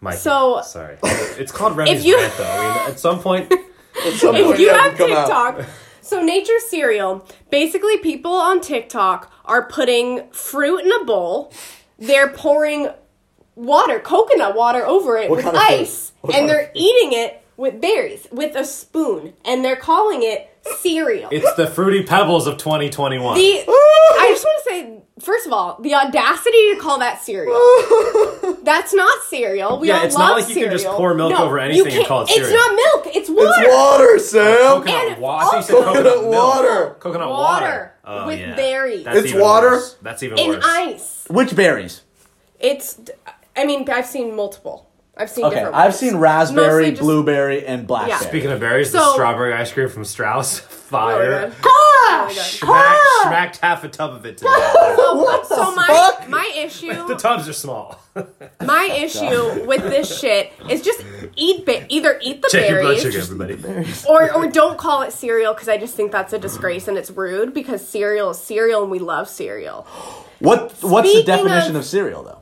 [0.00, 0.96] Mikey, so- sorry.
[1.04, 2.44] It's called Remy's you- rant, though.
[2.44, 3.52] I mean, at some point,
[4.04, 5.30] At some if point, you that have TikTok.
[5.60, 5.64] out.
[6.02, 11.52] TikTok, so Nature Cereal, basically people on TikTok are putting fruit in a bowl.
[11.98, 12.88] They're pouring
[13.54, 17.80] water, coconut water over it What with kind of ice, and they're eating it with
[17.80, 20.48] berries with a spoon, and they're calling it
[20.80, 21.28] cereal.
[21.32, 23.34] it's the fruity pebbles of 2021.
[23.34, 27.54] the I just want to say, first of all, the audacity to call that cereal.
[28.62, 29.78] That's not cereal.
[29.78, 31.82] We Yeah, all it's love not like you can just pour milk No, over anything
[31.86, 33.16] and can't- call it It's not milk.
[33.16, 33.52] It's water.
[33.56, 34.82] It's water, uh, Sam.
[34.82, 35.46] coconut and water.
[35.46, 36.96] I think you said also- coconut, Coconut water.
[37.00, 37.94] Coconut Water water.
[38.04, 38.56] Oh, with yeah.
[38.56, 39.04] berries.
[39.04, 39.70] That's It's water?
[39.70, 39.96] worse.
[40.02, 40.56] That's even worse.
[40.56, 41.24] in ice.
[41.30, 42.02] Which berries?
[42.60, 43.00] It's.
[43.56, 44.88] I mean, I've seen multiple.
[45.14, 45.76] I've seen Okay, different.
[45.76, 45.96] I've ones.
[45.98, 48.12] seen raspberry, just- blueberry, and blackberry.
[48.20, 48.26] Yeah.
[48.28, 51.48] Speaking of berries, the strawberry ice cream from Strauss, Oh fire.
[51.48, 52.28] my Oh my God.
[52.28, 54.50] Oh Smack, smacked half a tub of it today.
[54.96, 56.28] So, so my fuck?
[56.28, 57.98] my issue the tubs are small.
[58.64, 61.02] my issue with this shit is just
[61.36, 63.92] eat ba- either eat the Check your blood berries sugar, everybody.
[64.08, 67.10] or or don't call it cereal because I just think that's a disgrace and it's
[67.10, 69.82] rude because cereal is cereal and we love cereal.
[70.40, 72.38] What What's Speaking the definition of- of, cereal, though?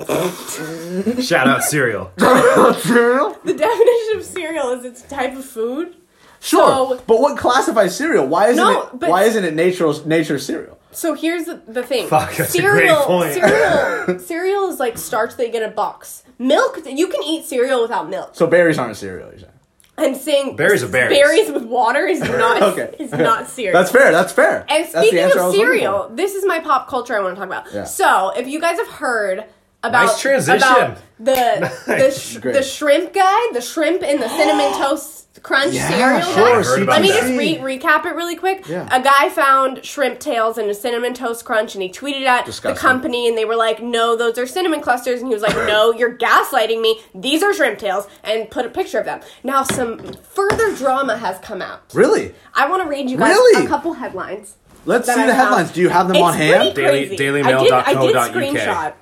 [1.22, 2.10] Shout out cereal.
[2.18, 3.36] cereal?
[3.44, 5.96] The definition of cereal is it's a type of food.
[6.40, 8.26] Sure, So- but what classifies cereal?
[8.26, 8.88] Why isn't No, it?
[8.98, 10.78] but- Why isn't it nature's nature cereal?
[10.92, 12.08] So here's the, the thing.
[12.08, 13.34] Fuck, that's a cereal, great point.
[13.34, 16.24] cereal, cereal is like starch that you get in a box.
[16.38, 18.30] Milk, you can eat cereal without milk.
[18.34, 19.28] So berries aren't a cereal.
[19.30, 19.52] You're saying?
[19.98, 21.18] I'm saying Berries are berries.
[21.18, 22.96] Berries with water is not Okay.
[22.98, 23.74] is not cereal.
[23.74, 24.10] That's fair.
[24.10, 24.60] That's fair.
[24.68, 27.14] And That's the speaking answer I of was looking cereal, this is my pop culture
[27.14, 27.66] I want to talk about.
[27.72, 27.84] Yeah.
[27.84, 29.44] So, if you guys have heard
[29.82, 30.56] about Nice transition.
[30.62, 31.32] about the
[31.86, 32.20] the, Nice.
[32.22, 32.54] sh- Great.
[32.54, 36.58] the shrimp guy, the shrimp in the cinnamon toast crunch Yeah, cereal sure, guy.
[36.60, 37.20] I heard about Let me that.
[37.22, 38.66] just re- recap it really quick.
[38.68, 38.86] Yeah.
[38.94, 42.74] A guy found shrimp tails in a cinnamon toast crunch and he tweeted at Disgusting.
[42.74, 45.20] the company and they were like, no, those are cinnamon clusters.
[45.20, 47.00] And he was like, no, you're gaslighting me.
[47.14, 49.20] These are shrimp tails and put a picture of them.
[49.42, 51.82] Now, some further drama has come out.
[51.94, 52.34] Really?
[52.52, 53.64] I want to read you guys Really?
[53.64, 54.56] a couple headlines.
[54.84, 55.38] Let's see I the found.
[55.48, 55.72] headlines.
[55.72, 56.74] Do you have them It's on hand?
[56.74, 57.14] pretty Daily- crazy.
[57.14, 58.32] I did, I did dailymail.co.uk.
[58.34, 58.92] screenshot.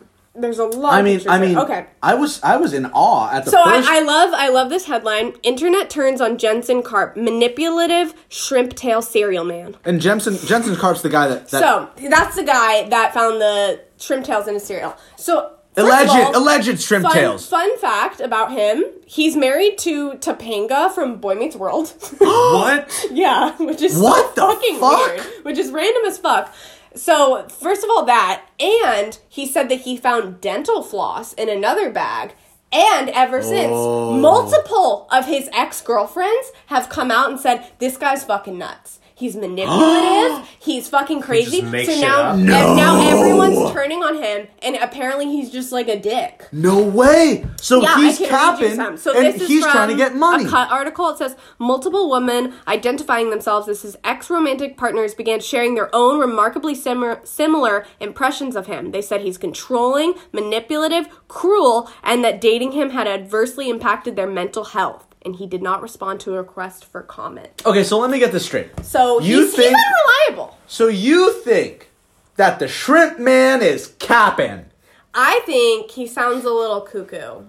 [0.40, 0.94] There's a lot.
[0.94, 1.48] I mean, I there.
[1.48, 1.86] mean, okay.
[2.02, 3.88] I was I was in awe at the So first.
[3.88, 5.34] I, I love I love this headline.
[5.42, 9.76] Internet turns on Jensen Karp, manipulative shrimp tail cereal man.
[9.84, 13.80] and Jensen Jensen Karp's the guy that, that So that's the guy that found the
[13.98, 14.96] shrimp tails in his cereal.
[15.16, 17.48] So alleged all, alleged shrimp fun, tails.
[17.48, 21.88] Fun fact about him: he's married to Topanga from Boy Meets World.
[22.18, 23.06] what?
[23.12, 25.06] Yeah, which is What so the fucking fuck?
[25.06, 25.44] weird.
[25.44, 26.52] Which is random as fuck.
[26.94, 31.90] So, first of all, that, and he said that he found dental floss in another
[31.90, 32.34] bag.
[32.72, 34.12] And ever since, Oh.
[34.12, 38.98] multiple of his ex girlfriends have come out and said, This guy's fucking nuts.
[39.18, 40.48] He's manipulative.
[40.60, 41.60] he's fucking crazy.
[41.60, 42.34] just make so shit now, up?
[42.36, 46.46] and now everyone's turning on him, and apparently he's just like a dick.
[46.52, 47.44] No way.
[47.60, 48.96] So Yeah, he's I can read you capping some.
[48.96, 50.44] So and this is he's from trying to get money.
[50.44, 51.10] A cut article.
[51.10, 56.76] It says multiple women identifying themselves as his ex-romantic partners began sharing their own remarkably
[56.76, 58.92] similar similar impressions of him.
[58.92, 64.62] They said he's controlling, manipulative, cruel, and that dating him had adversely impacted their mental
[64.62, 65.07] health.
[65.22, 67.62] And he did not respond to a request for comment.
[67.66, 68.70] Okay, so let me get this straight.
[68.84, 69.84] So You he's, think- he's
[70.28, 70.56] unreliable.
[70.66, 71.90] So you think
[72.36, 74.66] that the shrimp man is capping?
[75.14, 77.42] I think he sounds a little cuckoo.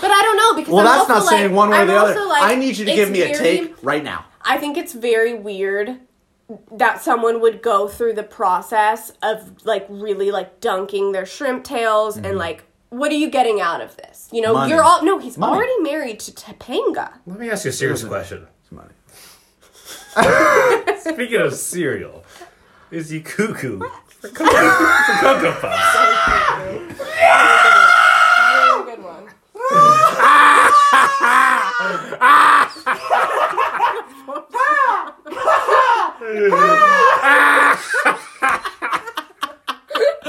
[0.00, 2.26] But I don't know because Well, I'm that's not saying one way or the other.
[2.26, 4.26] like, I need you to give me a very- take right now.
[4.42, 6.00] I think it's very weird
[6.70, 12.16] that someone would go through the process of like really like dunking their shrimp tails
[12.16, 12.36] and mm-hmm.
[12.36, 12.64] like
[12.98, 14.28] what are you getting out of this?
[14.32, 14.70] You know, Money.
[14.72, 15.52] you're all no, he's Money.
[15.56, 17.12] already married to Topanga.
[17.26, 18.46] Let me ask you a serious question.
[18.62, 18.94] It's money.
[21.00, 22.24] Speaking of cereal,
[22.90, 24.44] is he cuckoo for Cocoa,
[25.06, 25.96] for Cocoa Puffs?
[28.74, 29.28] Really good one.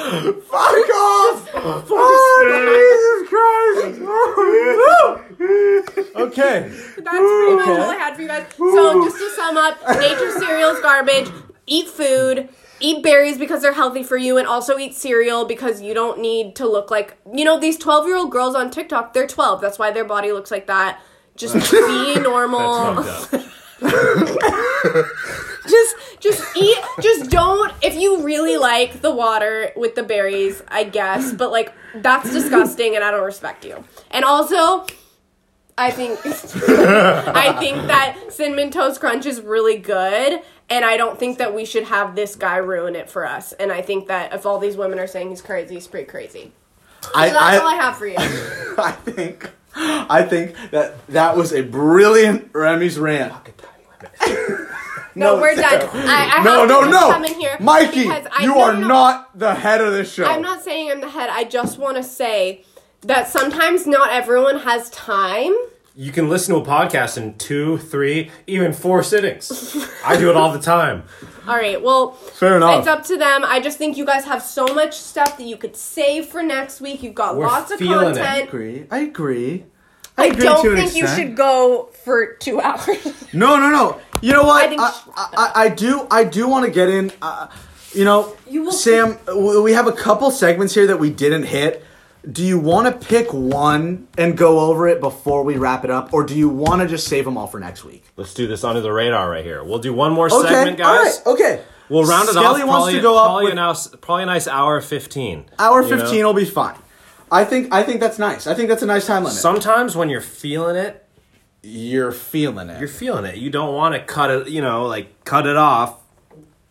[0.06, 1.50] Fuck off!
[1.56, 4.02] oh, Jesus Christ!
[6.16, 6.70] okay.
[6.70, 8.46] That's pretty much all I had for you guys.
[8.56, 11.28] So just to sum up, nature cereal's garbage.
[11.66, 12.50] Eat food.
[12.80, 16.56] Eat berries because they're healthy for you, and also eat cereal because you don't need
[16.58, 19.14] to look like you know these twelve year old girls on TikTok.
[19.14, 19.62] They're twelve.
[19.62, 21.00] That's why their body looks like that.
[21.36, 23.04] Just be normal.
[25.66, 26.22] That's fucked up.
[26.22, 30.84] just just eat just don't if you really like the water with the berries i
[30.84, 34.86] guess but like that's disgusting and i don't respect you and also
[35.78, 41.38] i think i think that cinnamon toast crunch is really good and i don't think
[41.38, 44.46] that we should have this guy ruin it for us and i think that if
[44.46, 46.52] all these women are saying he's crazy he's pretty crazy
[47.14, 48.16] I, so that's all i I, have for you
[48.78, 53.34] I think I think that that was a brilliant Remy's rant.
[55.16, 55.64] no, we're done
[55.94, 58.62] i, I No, have no, to no, come in here Mikey, because I- you no,
[58.62, 58.88] are no, no.
[58.88, 60.26] not the head of this show.
[60.26, 61.30] I'm not saying I'm the head.
[61.30, 62.64] I just want to say
[63.02, 65.54] that sometimes not everyone has time.
[65.98, 69.78] You can listen to a podcast in two, three, even four sittings.
[70.04, 71.04] I do it all the time.
[71.48, 72.80] All right, well, Fair enough.
[72.80, 73.44] it's up to them.
[73.46, 76.82] I just think you guys have so much stuff that you could save for next
[76.82, 77.04] week.
[77.04, 78.18] You've got We're lots of feeling it.
[78.18, 78.48] content.
[78.50, 78.88] agree.
[78.90, 79.66] I agree.
[80.18, 82.88] I agree don't to an think you should go for two hours.
[83.34, 84.00] No, no, no.
[84.22, 84.62] You know what?
[84.64, 86.08] I I, think- I, I, I do.
[86.10, 87.12] I do want to get in.
[87.22, 87.48] Uh,
[87.94, 89.18] you know, You will- Sam.
[89.26, 91.84] w- We have a couple segments here that we didn't hit.
[92.30, 96.12] Do you want to pick one and go over it before we wrap it up,
[96.12, 98.04] or do you want to just save them all for next week?
[98.18, 99.64] Let's do this under the radar right here.
[99.64, 101.22] We'll do one more Okay, segment, all guys.
[101.24, 101.62] right, okay.
[101.88, 102.68] We'll round it Skelly off.
[102.68, 105.46] wants Probably, to go up probably, with- a nice, probably a nice hour fifteen.
[105.60, 105.98] Hour you know?
[106.02, 106.76] fifteen will be fine.
[107.32, 107.74] I think.
[107.74, 108.48] I think that's nice.
[108.48, 109.38] I think that's a nice time limit.
[109.38, 111.06] Sometimes when you're feeling it,
[111.64, 112.80] You're feeling it.
[112.80, 113.38] you're feeling it.
[113.38, 114.48] You don't want to cut it.
[114.50, 115.98] You know, like cut it off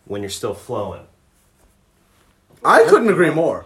[0.05, 1.01] when you're still flowing.
[2.63, 3.65] I couldn't agree more.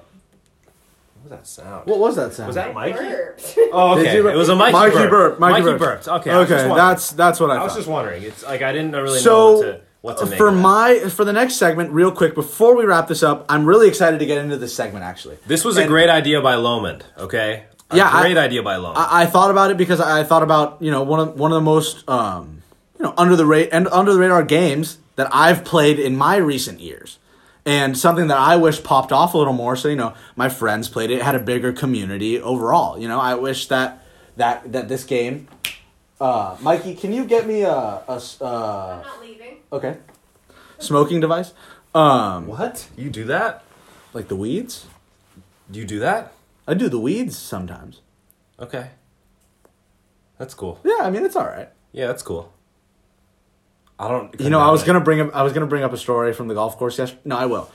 [1.24, 1.86] What was that sound?
[1.88, 2.48] What was that sound?
[2.48, 2.98] was that Mikey?
[2.98, 3.56] Burped.
[3.72, 4.18] Oh, okay.
[4.18, 5.10] It was a Mikey, Mikey burp.
[5.12, 5.40] burp.
[5.40, 5.80] Mikey, Mikey burped.
[5.80, 6.08] burped.
[6.08, 6.32] Okay.
[6.32, 6.76] I was just Okay.
[6.76, 7.78] That's that's what I, I was thought.
[7.80, 8.24] just wondering.
[8.24, 11.26] It's like I didn't really know so what to, what to make for my for
[11.26, 14.38] the next segment, real quick before we wrap this up, I'm really excited to get
[14.38, 15.04] into this segment.
[15.04, 17.02] Actually, This was a great idea by Lomund.
[17.18, 17.66] Okay.
[17.92, 18.98] A Yeah, I- Great idea by Lomund.
[18.98, 21.56] I, I thought about it because I thought about you know one of one of
[21.56, 22.62] the most um,
[22.98, 26.38] you know under the rate and under the radar games that I've played in my
[26.38, 27.18] recent years,
[27.66, 29.76] and something that I wish popped off a little more.
[29.76, 32.98] So you know my friends played it, had a bigger community overall.
[33.00, 34.04] You know I wish that
[34.38, 35.48] that that this game.
[36.22, 39.29] Uh, Mikey, can you get me a uh, not leaving.
[39.72, 39.98] Okay
[40.78, 41.54] smoking device?
[41.94, 42.88] Um, what?
[42.96, 43.64] You do that?
[44.14, 44.86] like the weeds.
[45.70, 46.34] Do you do that?
[46.68, 48.02] I do the weeds sometimes.
[48.60, 48.90] Okay.
[50.38, 50.80] That's cool.
[50.84, 51.70] Yeah, I mean it's all right.
[51.92, 52.54] Yeah, that's cool.
[53.98, 54.40] I don't.
[54.40, 56.48] You know, I was gonna bring up I was gonna bring up a story from
[56.48, 57.22] the golf course yesterday.
[57.26, 57.70] No, I will,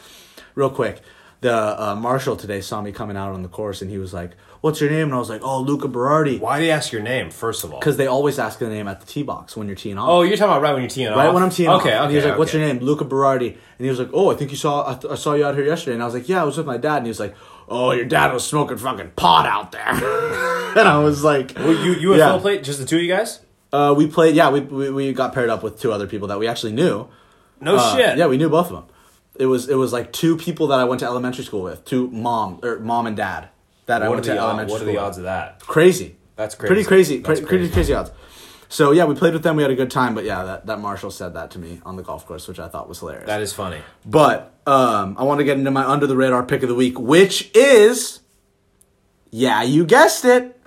[0.54, 1.00] real quick.
[1.40, 4.30] The uh, marshal today saw me coming out on the course, and he was like,
[4.64, 7.02] "What's your name?" And I was like, "Oh, Luca Berardi," Why do you ask your
[7.02, 7.78] name first of all?
[7.80, 10.08] because they always ask the name at the tee box when you're teeing off.
[10.08, 11.16] Oh, you're talking about right when you're teeing off.
[11.18, 11.84] right when I'm teeing okay, off.
[11.84, 11.96] Okay.
[12.02, 12.58] And he was like, "What's okay.
[12.60, 15.12] your name?" Luca Berardi, and he was like, "Oh, I think you saw I, th-
[15.12, 16.78] I saw you out here yesterday." And I was like, "Yeah, I was with my
[16.78, 17.34] dad." And he was like,
[17.68, 19.88] "Oh, your dad was smoking fucking pot out there,"
[20.78, 22.30] and I was like, Well, you you and Yeah.
[22.32, 23.40] Phil played just the two of you guys?
[23.72, 24.34] Uh, we played.
[24.34, 27.08] Yeah, we, we we got paired up with two other people that we actually knew.
[27.60, 28.18] No Uh, shit.
[28.18, 28.84] Yeah, we knew both of them.
[29.36, 32.08] It was it was like two people that I went to elementary school with, two
[32.10, 33.48] mom or mom and dad
[33.86, 34.38] that I What are went to odds?
[34.40, 35.60] elementary What are the odds of that?
[35.60, 36.16] Crazy.
[36.36, 36.68] That's crazy.
[36.68, 37.16] Pretty crazy.
[37.18, 37.72] That's Pretty, crazy.
[37.72, 38.10] crazy odds.
[38.68, 39.56] So yeah, we played with them.
[39.56, 40.14] We had a good time.
[40.14, 42.66] But yeah, that, that Marshall said that to me on the golf course, which I
[42.68, 43.26] thought was hilarious.
[43.26, 43.78] That is funny.
[44.04, 46.98] but um, I want to get into my under the radar pick of the week,
[46.98, 48.20] which is,
[49.30, 50.58] yeah, you guessed it,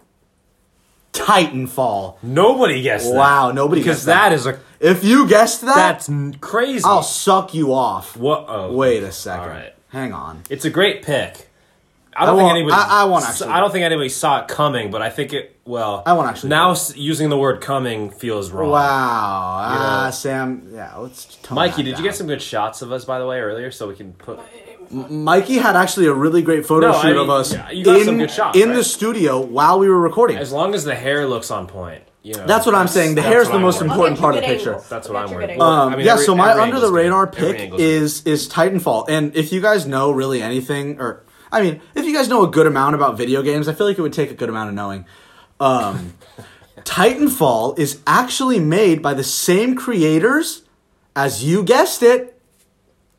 [1.14, 2.18] Titanfall.
[2.22, 3.16] Nobody guessed that.
[3.18, 4.30] Wow, nobody because guessed that.
[4.30, 6.84] that is a If you guessed that, that's crazy.
[6.86, 8.16] I'll suck you off.
[8.16, 8.46] What?
[8.48, 9.42] Oh, Wait a second.
[9.44, 9.74] All right.
[9.90, 10.44] Hang on.
[10.50, 11.50] It's a great pick.
[12.18, 12.74] I don't I think anybody.
[12.76, 15.56] I- I won't actually- I don't think anybody saw it coming, but I think it.
[15.66, 18.72] Well, I won't actually Now s- using the word "coming" feels wrong.
[18.72, 20.06] Wow.
[20.06, 20.12] Know.
[20.12, 20.68] Sam.
[20.74, 23.26] Yeah, let's tone Mikey, that did you get some good shots of us by the
[23.28, 24.40] way earlier, so we can put?
[24.90, 28.28] Mikey had actually a really great photo No, I shoot mean, of us yeah, in,
[28.30, 28.76] shots, in right?
[28.78, 30.38] the studio while we were recording.
[30.38, 33.16] As long as the hair looks on point, you know, That's what I'm saying.
[33.16, 34.74] The hair is the I'm most worried important part of the picture.
[34.76, 34.86] angle.
[34.90, 35.62] That's what I'm you worried about.
[35.68, 36.94] Um, I mean, yeah, every- so my under the angle's good.
[36.94, 41.62] radar pick angle's is is Titanfall, and if you guys know really anything, or I
[41.62, 44.02] mean, if you guys know a good amount about video games, I feel like it
[44.02, 45.06] would take a good amount of knowing.
[45.60, 46.14] Um,
[46.80, 50.64] Titanfall is actually made by the same creators
[51.16, 52.40] as you guessed it,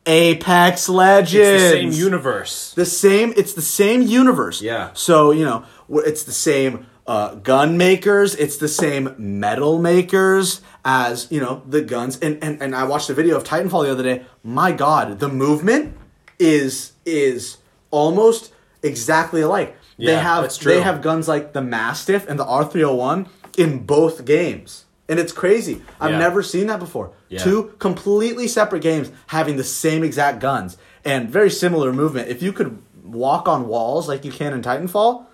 [0.05, 1.61] Apex Legends.
[1.61, 2.73] It's the same universe.
[2.73, 3.33] The same.
[3.35, 4.61] It's the same universe.
[4.61, 4.91] Yeah.
[4.93, 8.35] So you know, it's the same uh, gun makers.
[8.35, 12.17] It's the same metal makers as you know the guns.
[12.19, 14.25] And and and I watched a video of Titanfall the other day.
[14.43, 15.95] My God, the movement
[16.39, 17.57] is is
[17.91, 18.53] almost
[18.83, 19.75] exactly alike.
[19.97, 23.27] Yeah, they have they have guns like the Mastiff and the R three hundred one
[23.57, 24.85] in both games.
[25.09, 25.81] And it's crazy.
[25.99, 26.19] I've Yeah.
[26.19, 27.11] never seen that before.
[27.29, 27.39] Yeah.
[27.39, 32.29] Two completely separate games having the same exact guns and very similar movement.
[32.29, 35.25] If you could walk on walls like you can in Titanfall,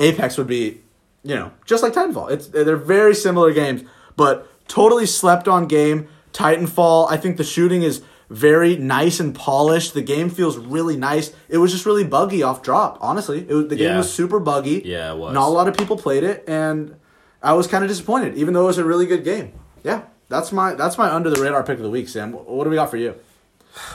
[0.00, 0.80] Apex would be,
[1.22, 2.30] you know, just like Titanfall.
[2.32, 3.82] It's they're very similar games,
[4.16, 6.08] but totally slept on game.
[6.32, 9.92] Titanfall, I think the shooting is very nice and polished.
[9.92, 11.32] The game feels really nice.
[11.48, 12.96] It was just really buggy off drop.
[13.00, 13.96] Honestly, it was, the game Yeah.
[13.98, 14.82] was super buggy.
[14.84, 15.34] Yeah, it was.
[15.34, 16.94] Not a lot of people played it, and
[17.42, 19.52] I was kind of disappointed, even though it was a really good game.
[19.82, 22.32] Yeah, that's my that's my under the radar pick of the week, Sam.
[22.32, 23.14] What do we got for you?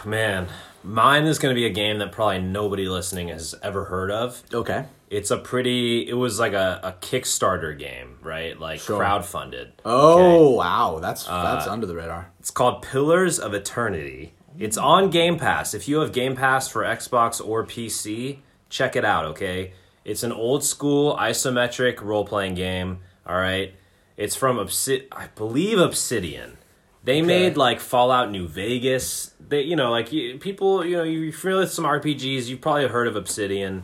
[0.05, 0.47] Man,
[0.83, 4.41] mine is going to be a game that probably nobody listening has ever heard of.
[4.53, 4.85] Okay.
[5.17, 6.07] It's a pretty.
[6.09, 8.59] It was like a, a Kickstarter game, right?
[8.59, 8.99] Like Sure.
[9.01, 9.67] crowdfunded.
[9.85, 10.13] Oh
[10.49, 10.55] Okay?
[10.57, 12.31] wow, that's Uh, that's under the radar.
[12.39, 14.33] It's called Pillars of Eternity.
[14.59, 15.73] It's on Game Pass.
[15.73, 18.39] If you have Game Pass for Xbox or PC,
[18.69, 19.73] check it out, okay?
[20.03, 23.73] It's an old school isometric role playing game, all right?
[24.17, 26.57] It's from Obsid- I believe Obsidian.
[27.03, 29.33] They made like Fallout New Vegas.
[29.39, 32.47] They, you know, like you, people, you know, you're familiar with some RPGs.
[32.47, 33.83] You've probably heard of Obsidian.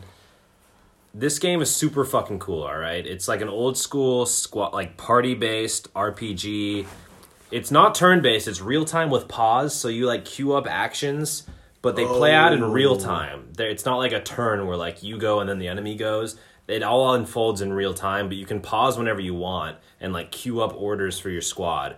[1.14, 3.06] This game is super fucking cool, all right?
[3.06, 6.86] It's like an old school squat like party based RPG.
[7.50, 11.46] It's not turn based, it's real time with pause, so you like queue up actions,
[11.82, 12.98] but they play out in real oh.
[12.98, 13.48] time.
[13.54, 16.36] There it's not like a turn where like you go and then the enemy goes.
[16.68, 20.30] It all unfolds in real time, but you can pause whenever you want and like
[20.30, 21.96] queue up orders for your squad.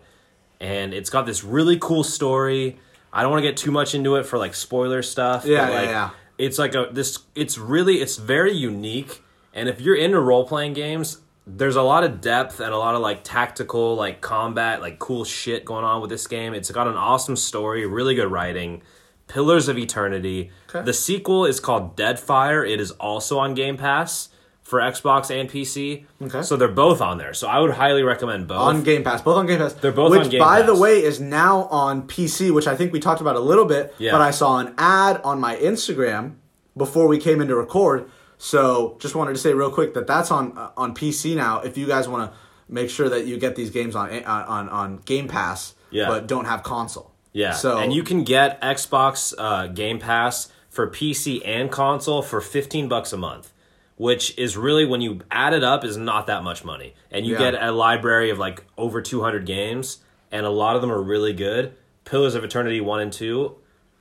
[0.60, 2.78] And it's got this really cool story.
[3.12, 5.44] I don't want to get too much into it for like spoiler stuff.
[5.44, 6.10] Yeah, but, yeah, yeah.
[6.38, 9.22] It's like a this it's really it's very unique.
[9.52, 13.02] And if you're into role-playing games there's a lot of depth and a lot of
[13.02, 16.54] like tactical like combat like cool shit going on with this game.
[16.54, 18.82] It's got an awesome story really good writing.
[19.26, 20.50] Pillars of eternity.
[20.68, 20.84] Okay.
[20.84, 22.68] the sequel is called deadfire.
[22.68, 24.28] It is also on game pass
[24.64, 26.42] for xbox and pc Okay.
[26.42, 29.36] so they're both on there so i would highly recommend both on Game Pass, both
[29.36, 29.74] on Game Pass.
[29.74, 32.92] They're both which, on Game by the way, is now on PC, which I think
[32.92, 33.94] we talked about a little bit.
[33.98, 34.12] Yeah.
[34.12, 36.36] But I saw an ad on my Instagram
[36.76, 38.10] before we came in to record.
[38.38, 41.60] So just wanted to say real quick that that's on uh, on PC now.
[41.60, 42.36] If you guys want to
[42.68, 46.08] make sure that you get these games on on on, on Game Pass, Yeah.
[46.08, 47.12] but don't have console.
[47.32, 47.52] Yeah.
[47.52, 52.88] So and you can get Xbox uh, Game Pass for PC and console for 15
[52.88, 53.52] bucks a month,
[53.96, 56.94] which is really when you add it up is not that much money.
[57.10, 57.50] And you Yeah.
[57.52, 59.98] get a library of like over 200 games
[60.32, 61.74] and a lot of them are really good.
[62.04, 63.56] Pillars of Eternity 1 and 2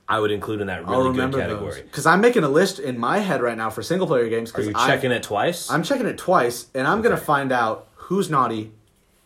[0.06, 1.80] I would include in that really good category.
[1.82, 4.50] because I'm making a list in my head right now for single player games.
[4.50, 5.70] Are Because you're checking it twice?
[5.70, 8.72] I'm checking it twice, and I'm gonna find out who's naughty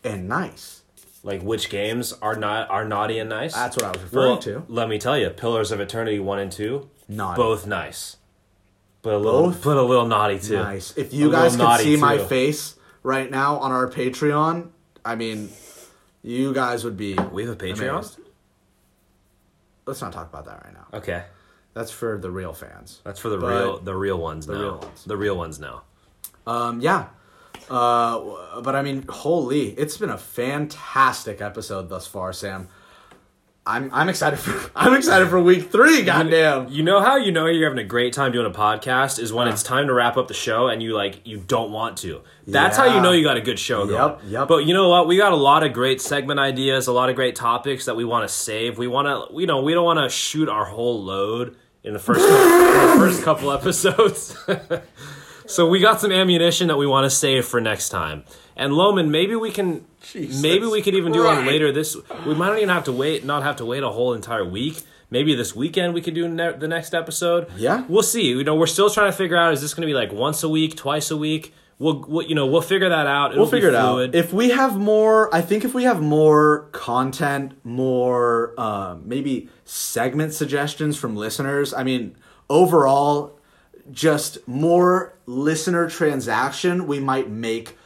[0.05, 0.83] and nice.
[1.21, 3.53] like which games are not are naughty and nice?
[3.53, 4.63] That's what I was referring well, to.
[4.69, 7.35] let me tell you, Pillars of Eternity 1 and 2 Naughty.
[7.41, 8.15] both nice.
[9.01, 9.63] But a little Both?
[9.63, 10.57] but a little naughty too.
[10.57, 10.97] Nice.
[10.97, 12.25] If A you little guys could naughty, see my too.
[12.25, 14.69] face right now on our Patreon,
[15.05, 15.49] I mean,
[16.21, 17.13] you guys would be.
[17.31, 17.89] We have a Patreon?
[17.99, 18.19] amazed.
[19.85, 20.87] Let's not talk about that right now.
[20.97, 21.23] Okay.
[21.73, 22.99] That's for the real fans.
[23.03, 24.53] That's for the But- real the real ones now.
[24.59, 25.03] real ones.
[25.05, 25.83] The real ones now.
[26.45, 27.07] Um, yeah.
[27.69, 32.67] Uh, but I mean, holy, it's been a fantastic episode thus far, Sam.
[33.69, 36.01] I'm I'm excited for I'm excited for week three.
[36.01, 36.69] Goddamn.
[36.69, 39.47] You know how you know you're having a great time doing a podcast is when
[39.47, 42.21] it's time to wrap up the show and you like you don't want to.
[42.47, 44.31] That's how you know you got a good show Yep, going.
[44.31, 44.47] yep.
[44.47, 45.07] But you know what?
[45.07, 48.03] We got a lot of great segment ideas, a lot of great topics that we
[48.05, 48.79] want to save.
[48.79, 51.99] We want to, you know, we don't want to shoot our whole load in the
[51.99, 54.35] first in the first couple episodes.
[55.45, 58.23] so we got some ammunition that we want to save for next time.
[58.59, 61.95] And Lomund, maybe we can, Jesus maybe we could even do one later this.
[62.27, 64.81] We might not even have to wait, not have to wait a whole entire week.
[65.09, 67.47] Maybe this weekend we could do ne- the next episode.
[67.57, 67.85] Yeah.
[67.87, 68.25] we'll see.
[68.27, 70.43] You know, we're still trying to figure out is this going to be like once
[70.43, 71.53] a week, twice a week.
[71.79, 73.31] We'll, we'll you know, we'll figure that out.
[73.31, 74.09] It'll We'll figure it fluid.
[74.09, 74.15] out.
[74.15, 80.33] If we have more, I think if we have more content, more um, maybe segment
[80.33, 81.73] suggestions from listeners.
[81.73, 82.17] I mean,
[82.49, 83.39] overall,
[83.89, 86.85] just more listener transaction.
[86.85, 87.77] We might make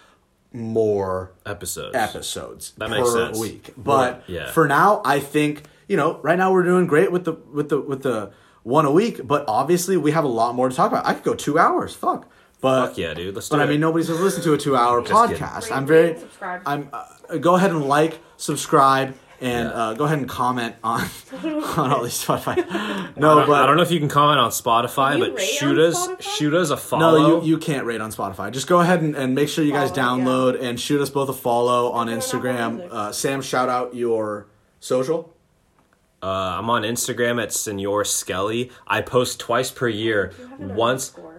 [0.53, 1.95] more Episodes.
[1.95, 3.39] episodes That per makes sense.
[3.39, 3.73] week.
[3.75, 4.51] But Yeah.
[4.51, 7.81] for now, I think you know right now we're doing great with the with the
[7.81, 8.31] with the
[8.63, 9.27] one a week.
[9.27, 11.05] But obviously, we have a lot more to talk about.
[11.05, 11.93] I could go two hours.
[11.95, 12.27] Fuck.
[12.61, 13.35] But Fuck yeah, dude.
[13.35, 13.71] Let's do but I it.
[13.71, 15.17] mean, nobody's gonna listen to a two-hour kidding.
[15.17, 15.69] podcast.
[15.75, 16.17] I'm very.
[16.17, 16.61] subscribe.
[16.65, 16.89] I'm.
[16.93, 19.73] Uh, go ahead and like, subscribe, and Yeah.
[19.75, 21.01] uh, go ahead and comment on
[21.77, 22.55] on all these Spotify.
[23.15, 26.07] No, I but I don't know if you can comment on Spotify, but shoot us
[26.07, 26.21] Spotify?
[26.21, 27.21] shoot us a follow.
[27.21, 28.51] No, you, you can't rate on Spotify.
[28.51, 30.23] Just go ahead and, and make sure you guys Follow, yeah.
[30.25, 32.71] download and shoot us both a follow on Look at our Instagram.
[32.77, 32.89] music.
[32.91, 34.47] Uh, Sam, shout out your
[34.79, 35.33] social.
[36.23, 36.25] uh,
[36.57, 38.71] I'm on Instagram at Senor Skelly.
[38.87, 40.31] I post twice per year.
[40.39, 41.32] You have an Once underscore.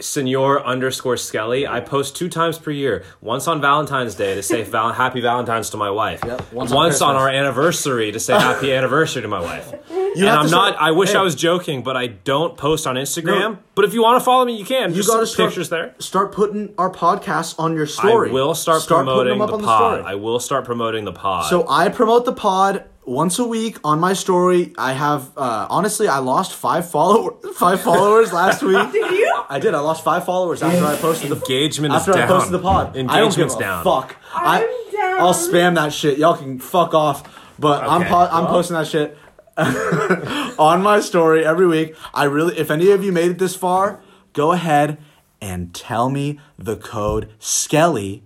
[0.00, 1.66] Senor underscore Skelly.
[1.66, 3.04] I post two times per year.
[3.20, 6.20] Once on Valentine's Day to say val- Happy Valentine's to my wife.
[6.24, 9.72] Yep, Once, once on, on our anniversary to say Happy Anniversary to my wife.
[9.90, 10.74] You and I'm not.
[10.74, 13.38] start- I wish hey, I was joking, but I don't post on Instagram.
[13.52, 13.58] No.
[13.74, 14.94] But if you want to follow me, you can.
[14.94, 15.94] You got to pictures there.
[15.98, 18.30] Start putting our podcast on your story.
[18.30, 19.98] I will start, putting promoting the on pod.
[20.00, 20.12] story.
[20.12, 21.50] I will start promoting the pod.
[21.50, 24.72] So I promote the pod once a week on my story.
[24.76, 28.76] I have uh, honestly, I lost five follow five followers last week.
[28.92, 29.42] Did you?
[29.48, 29.74] I did.
[29.74, 32.22] I lost five followers after I posted the engagement is after down.
[32.22, 32.88] I posted the pod.
[32.88, 33.84] I don't give Engagement's a down.
[33.84, 34.16] fuck.
[34.34, 35.20] I'm I, down.
[35.20, 36.18] I'll spam that shit.
[36.18, 37.24] Y'all can fuck off.
[37.58, 38.52] But I'm po- I'm well.
[38.52, 39.16] posting that shit
[40.58, 41.96] on my story every week.
[42.14, 44.00] I really, if any of you made it this far,
[44.32, 44.98] go ahead
[45.40, 48.22] and tell me the code Skelly.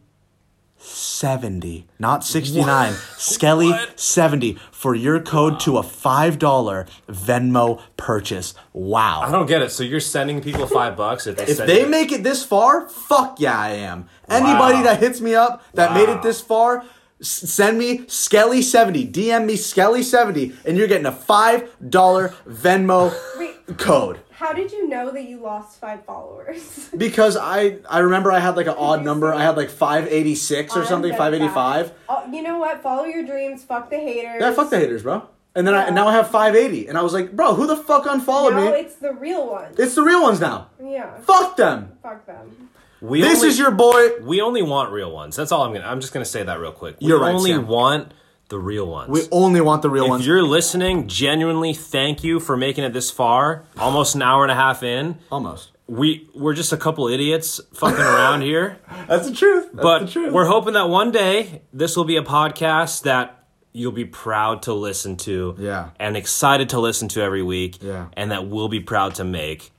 [0.84, 3.98] 70 not 69 skelly What?
[3.98, 9.70] 70 for your code to a $5 venmo purchase wow I don't get it.
[9.70, 12.88] So you're sending people five bucks if they if they you- make it this far,
[12.88, 14.08] fuck yeah, I am.
[14.28, 14.82] Anybody Wow.
[14.84, 16.84] that hits me up that made it this far,
[17.20, 19.12] send me Skelly70.
[19.12, 24.18] DM me Skelly70, and you're getting a $5 Venmo Wait, code.
[24.42, 26.90] How did you know that you lost five followers?
[26.96, 29.32] Because I I remember I had like an odd number.
[29.32, 31.92] I had like 586 or I'm something, 585.
[32.08, 32.82] Oh, you know what?
[32.82, 33.64] Follow your dreams.
[33.64, 34.40] Fuck the haters.
[34.40, 35.28] Yeah, fuck the haters, bro.
[35.54, 36.88] And then I and now I have 580.
[36.88, 38.78] And I was like, bro, who the fuck unfollowed No, me?
[38.78, 39.78] it's the real ones.
[39.78, 40.68] It's the real ones now.
[40.82, 41.16] Yeah.
[41.20, 41.92] Fuck them.
[42.02, 42.68] Fuck them.
[43.00, 44.20] we This only- is your boy.
[44.22, 45.36] We only want real ones.
[45.36, 45.86] That's all I'm gonna.
[45.86, 46.96] I'm just gonna say that real quick.
[47.00, 47.66] We You're right, only Sam.
[47.66, 48.12] want
[48.52, 49.08] the real ones.
[49.10, 50.20] We only want the real if ones.
[50.22, 53.64] If you're listening, genuinely thank you for making it this far.
[53.78, 55.18] Almost an hour and a half in.
[55.32, 55.70] Almost.
[55.88, 58.78] We we're just a couple idiots fucking around here.
[59.08, 59.70] That's the truth.
[59.72, 60.32] That's But the truth.
[60.32, 63.42] we're hoping that one day this will be a podcast that
[63.72, 65.56] you'll be proud to listen to.
[65.58, 65.90] Yeah.
[65.98, 67.82] And excited to listen to every week.
[67.82, 68.08] Yeah.
[68.18, 69.72] And that we'll be proud to make.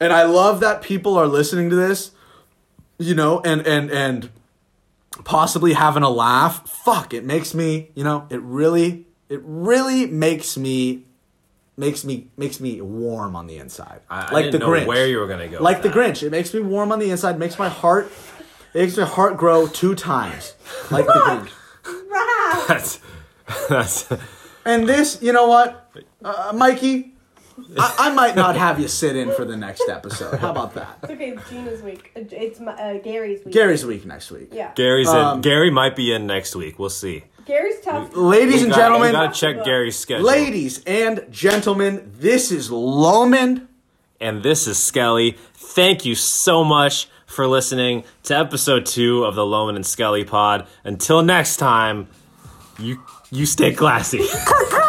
[0.00, 2.10] and I love that people are listening to this,
[2.98, 4.28] you know, and and and
[5.24, 6.68] possibly having a laugh.
[6.68, 11.04] Fuck, it makes me, you know, it really, it really makes me,
[11.76, 14.86] makes me, makes me warm on the inside, I, I like didn't the know Grinch.
[14.86, 15.62] where you were gonna go.
[15.62, 15.96] like the that.
[15.96, 17.38] Grinch, it makes me warm on the inside.
[17.38, 18.10] Makes my heart,
[18.74, 20.54] it makes my heart grow two times,
[20.90, 21.50] like the Grinch.
[22.68, 22.98] That's
[23.68, 24.08] that's
[24.64, 25.90] And this, you know what,
[26.24, 27.13] uh, Mikey.
[27.78, 30.38] I, I might not have you sit in for the next episode.
[30.40, 30.98] How about that?
[31.04, 31.36] It's okay.
[31.48, 32.10] Gina's week.
[32.16, 33.54] Uh, It's my, uh, Gary's week.
[33.54, 34.48] Gary's week next week.
[34.52, 34.72] Yeah.
[34.74, 35.40] Gary's Um, in.
[35.42, 36.78] Gary might be in next week.
[36.78, 37.24] We'll see.
[37.46, 38.16] Gary's tough.
[38.16, 40.24] Ladies We and gotta- gentlemen, we gotta check Gary's schedule.
[40.26, 43.66] Ladies and gentlemen, this is Lomund.
[44.20, 45.36] and this is Skelly.
[45.54, 50.66] Thank you so much for listening to episode two of the Lomund and Skelly pod.
[50.84, 52.08] Until next time,
[52.78, 53.00] you
[53.30, 54.20] you stay classy.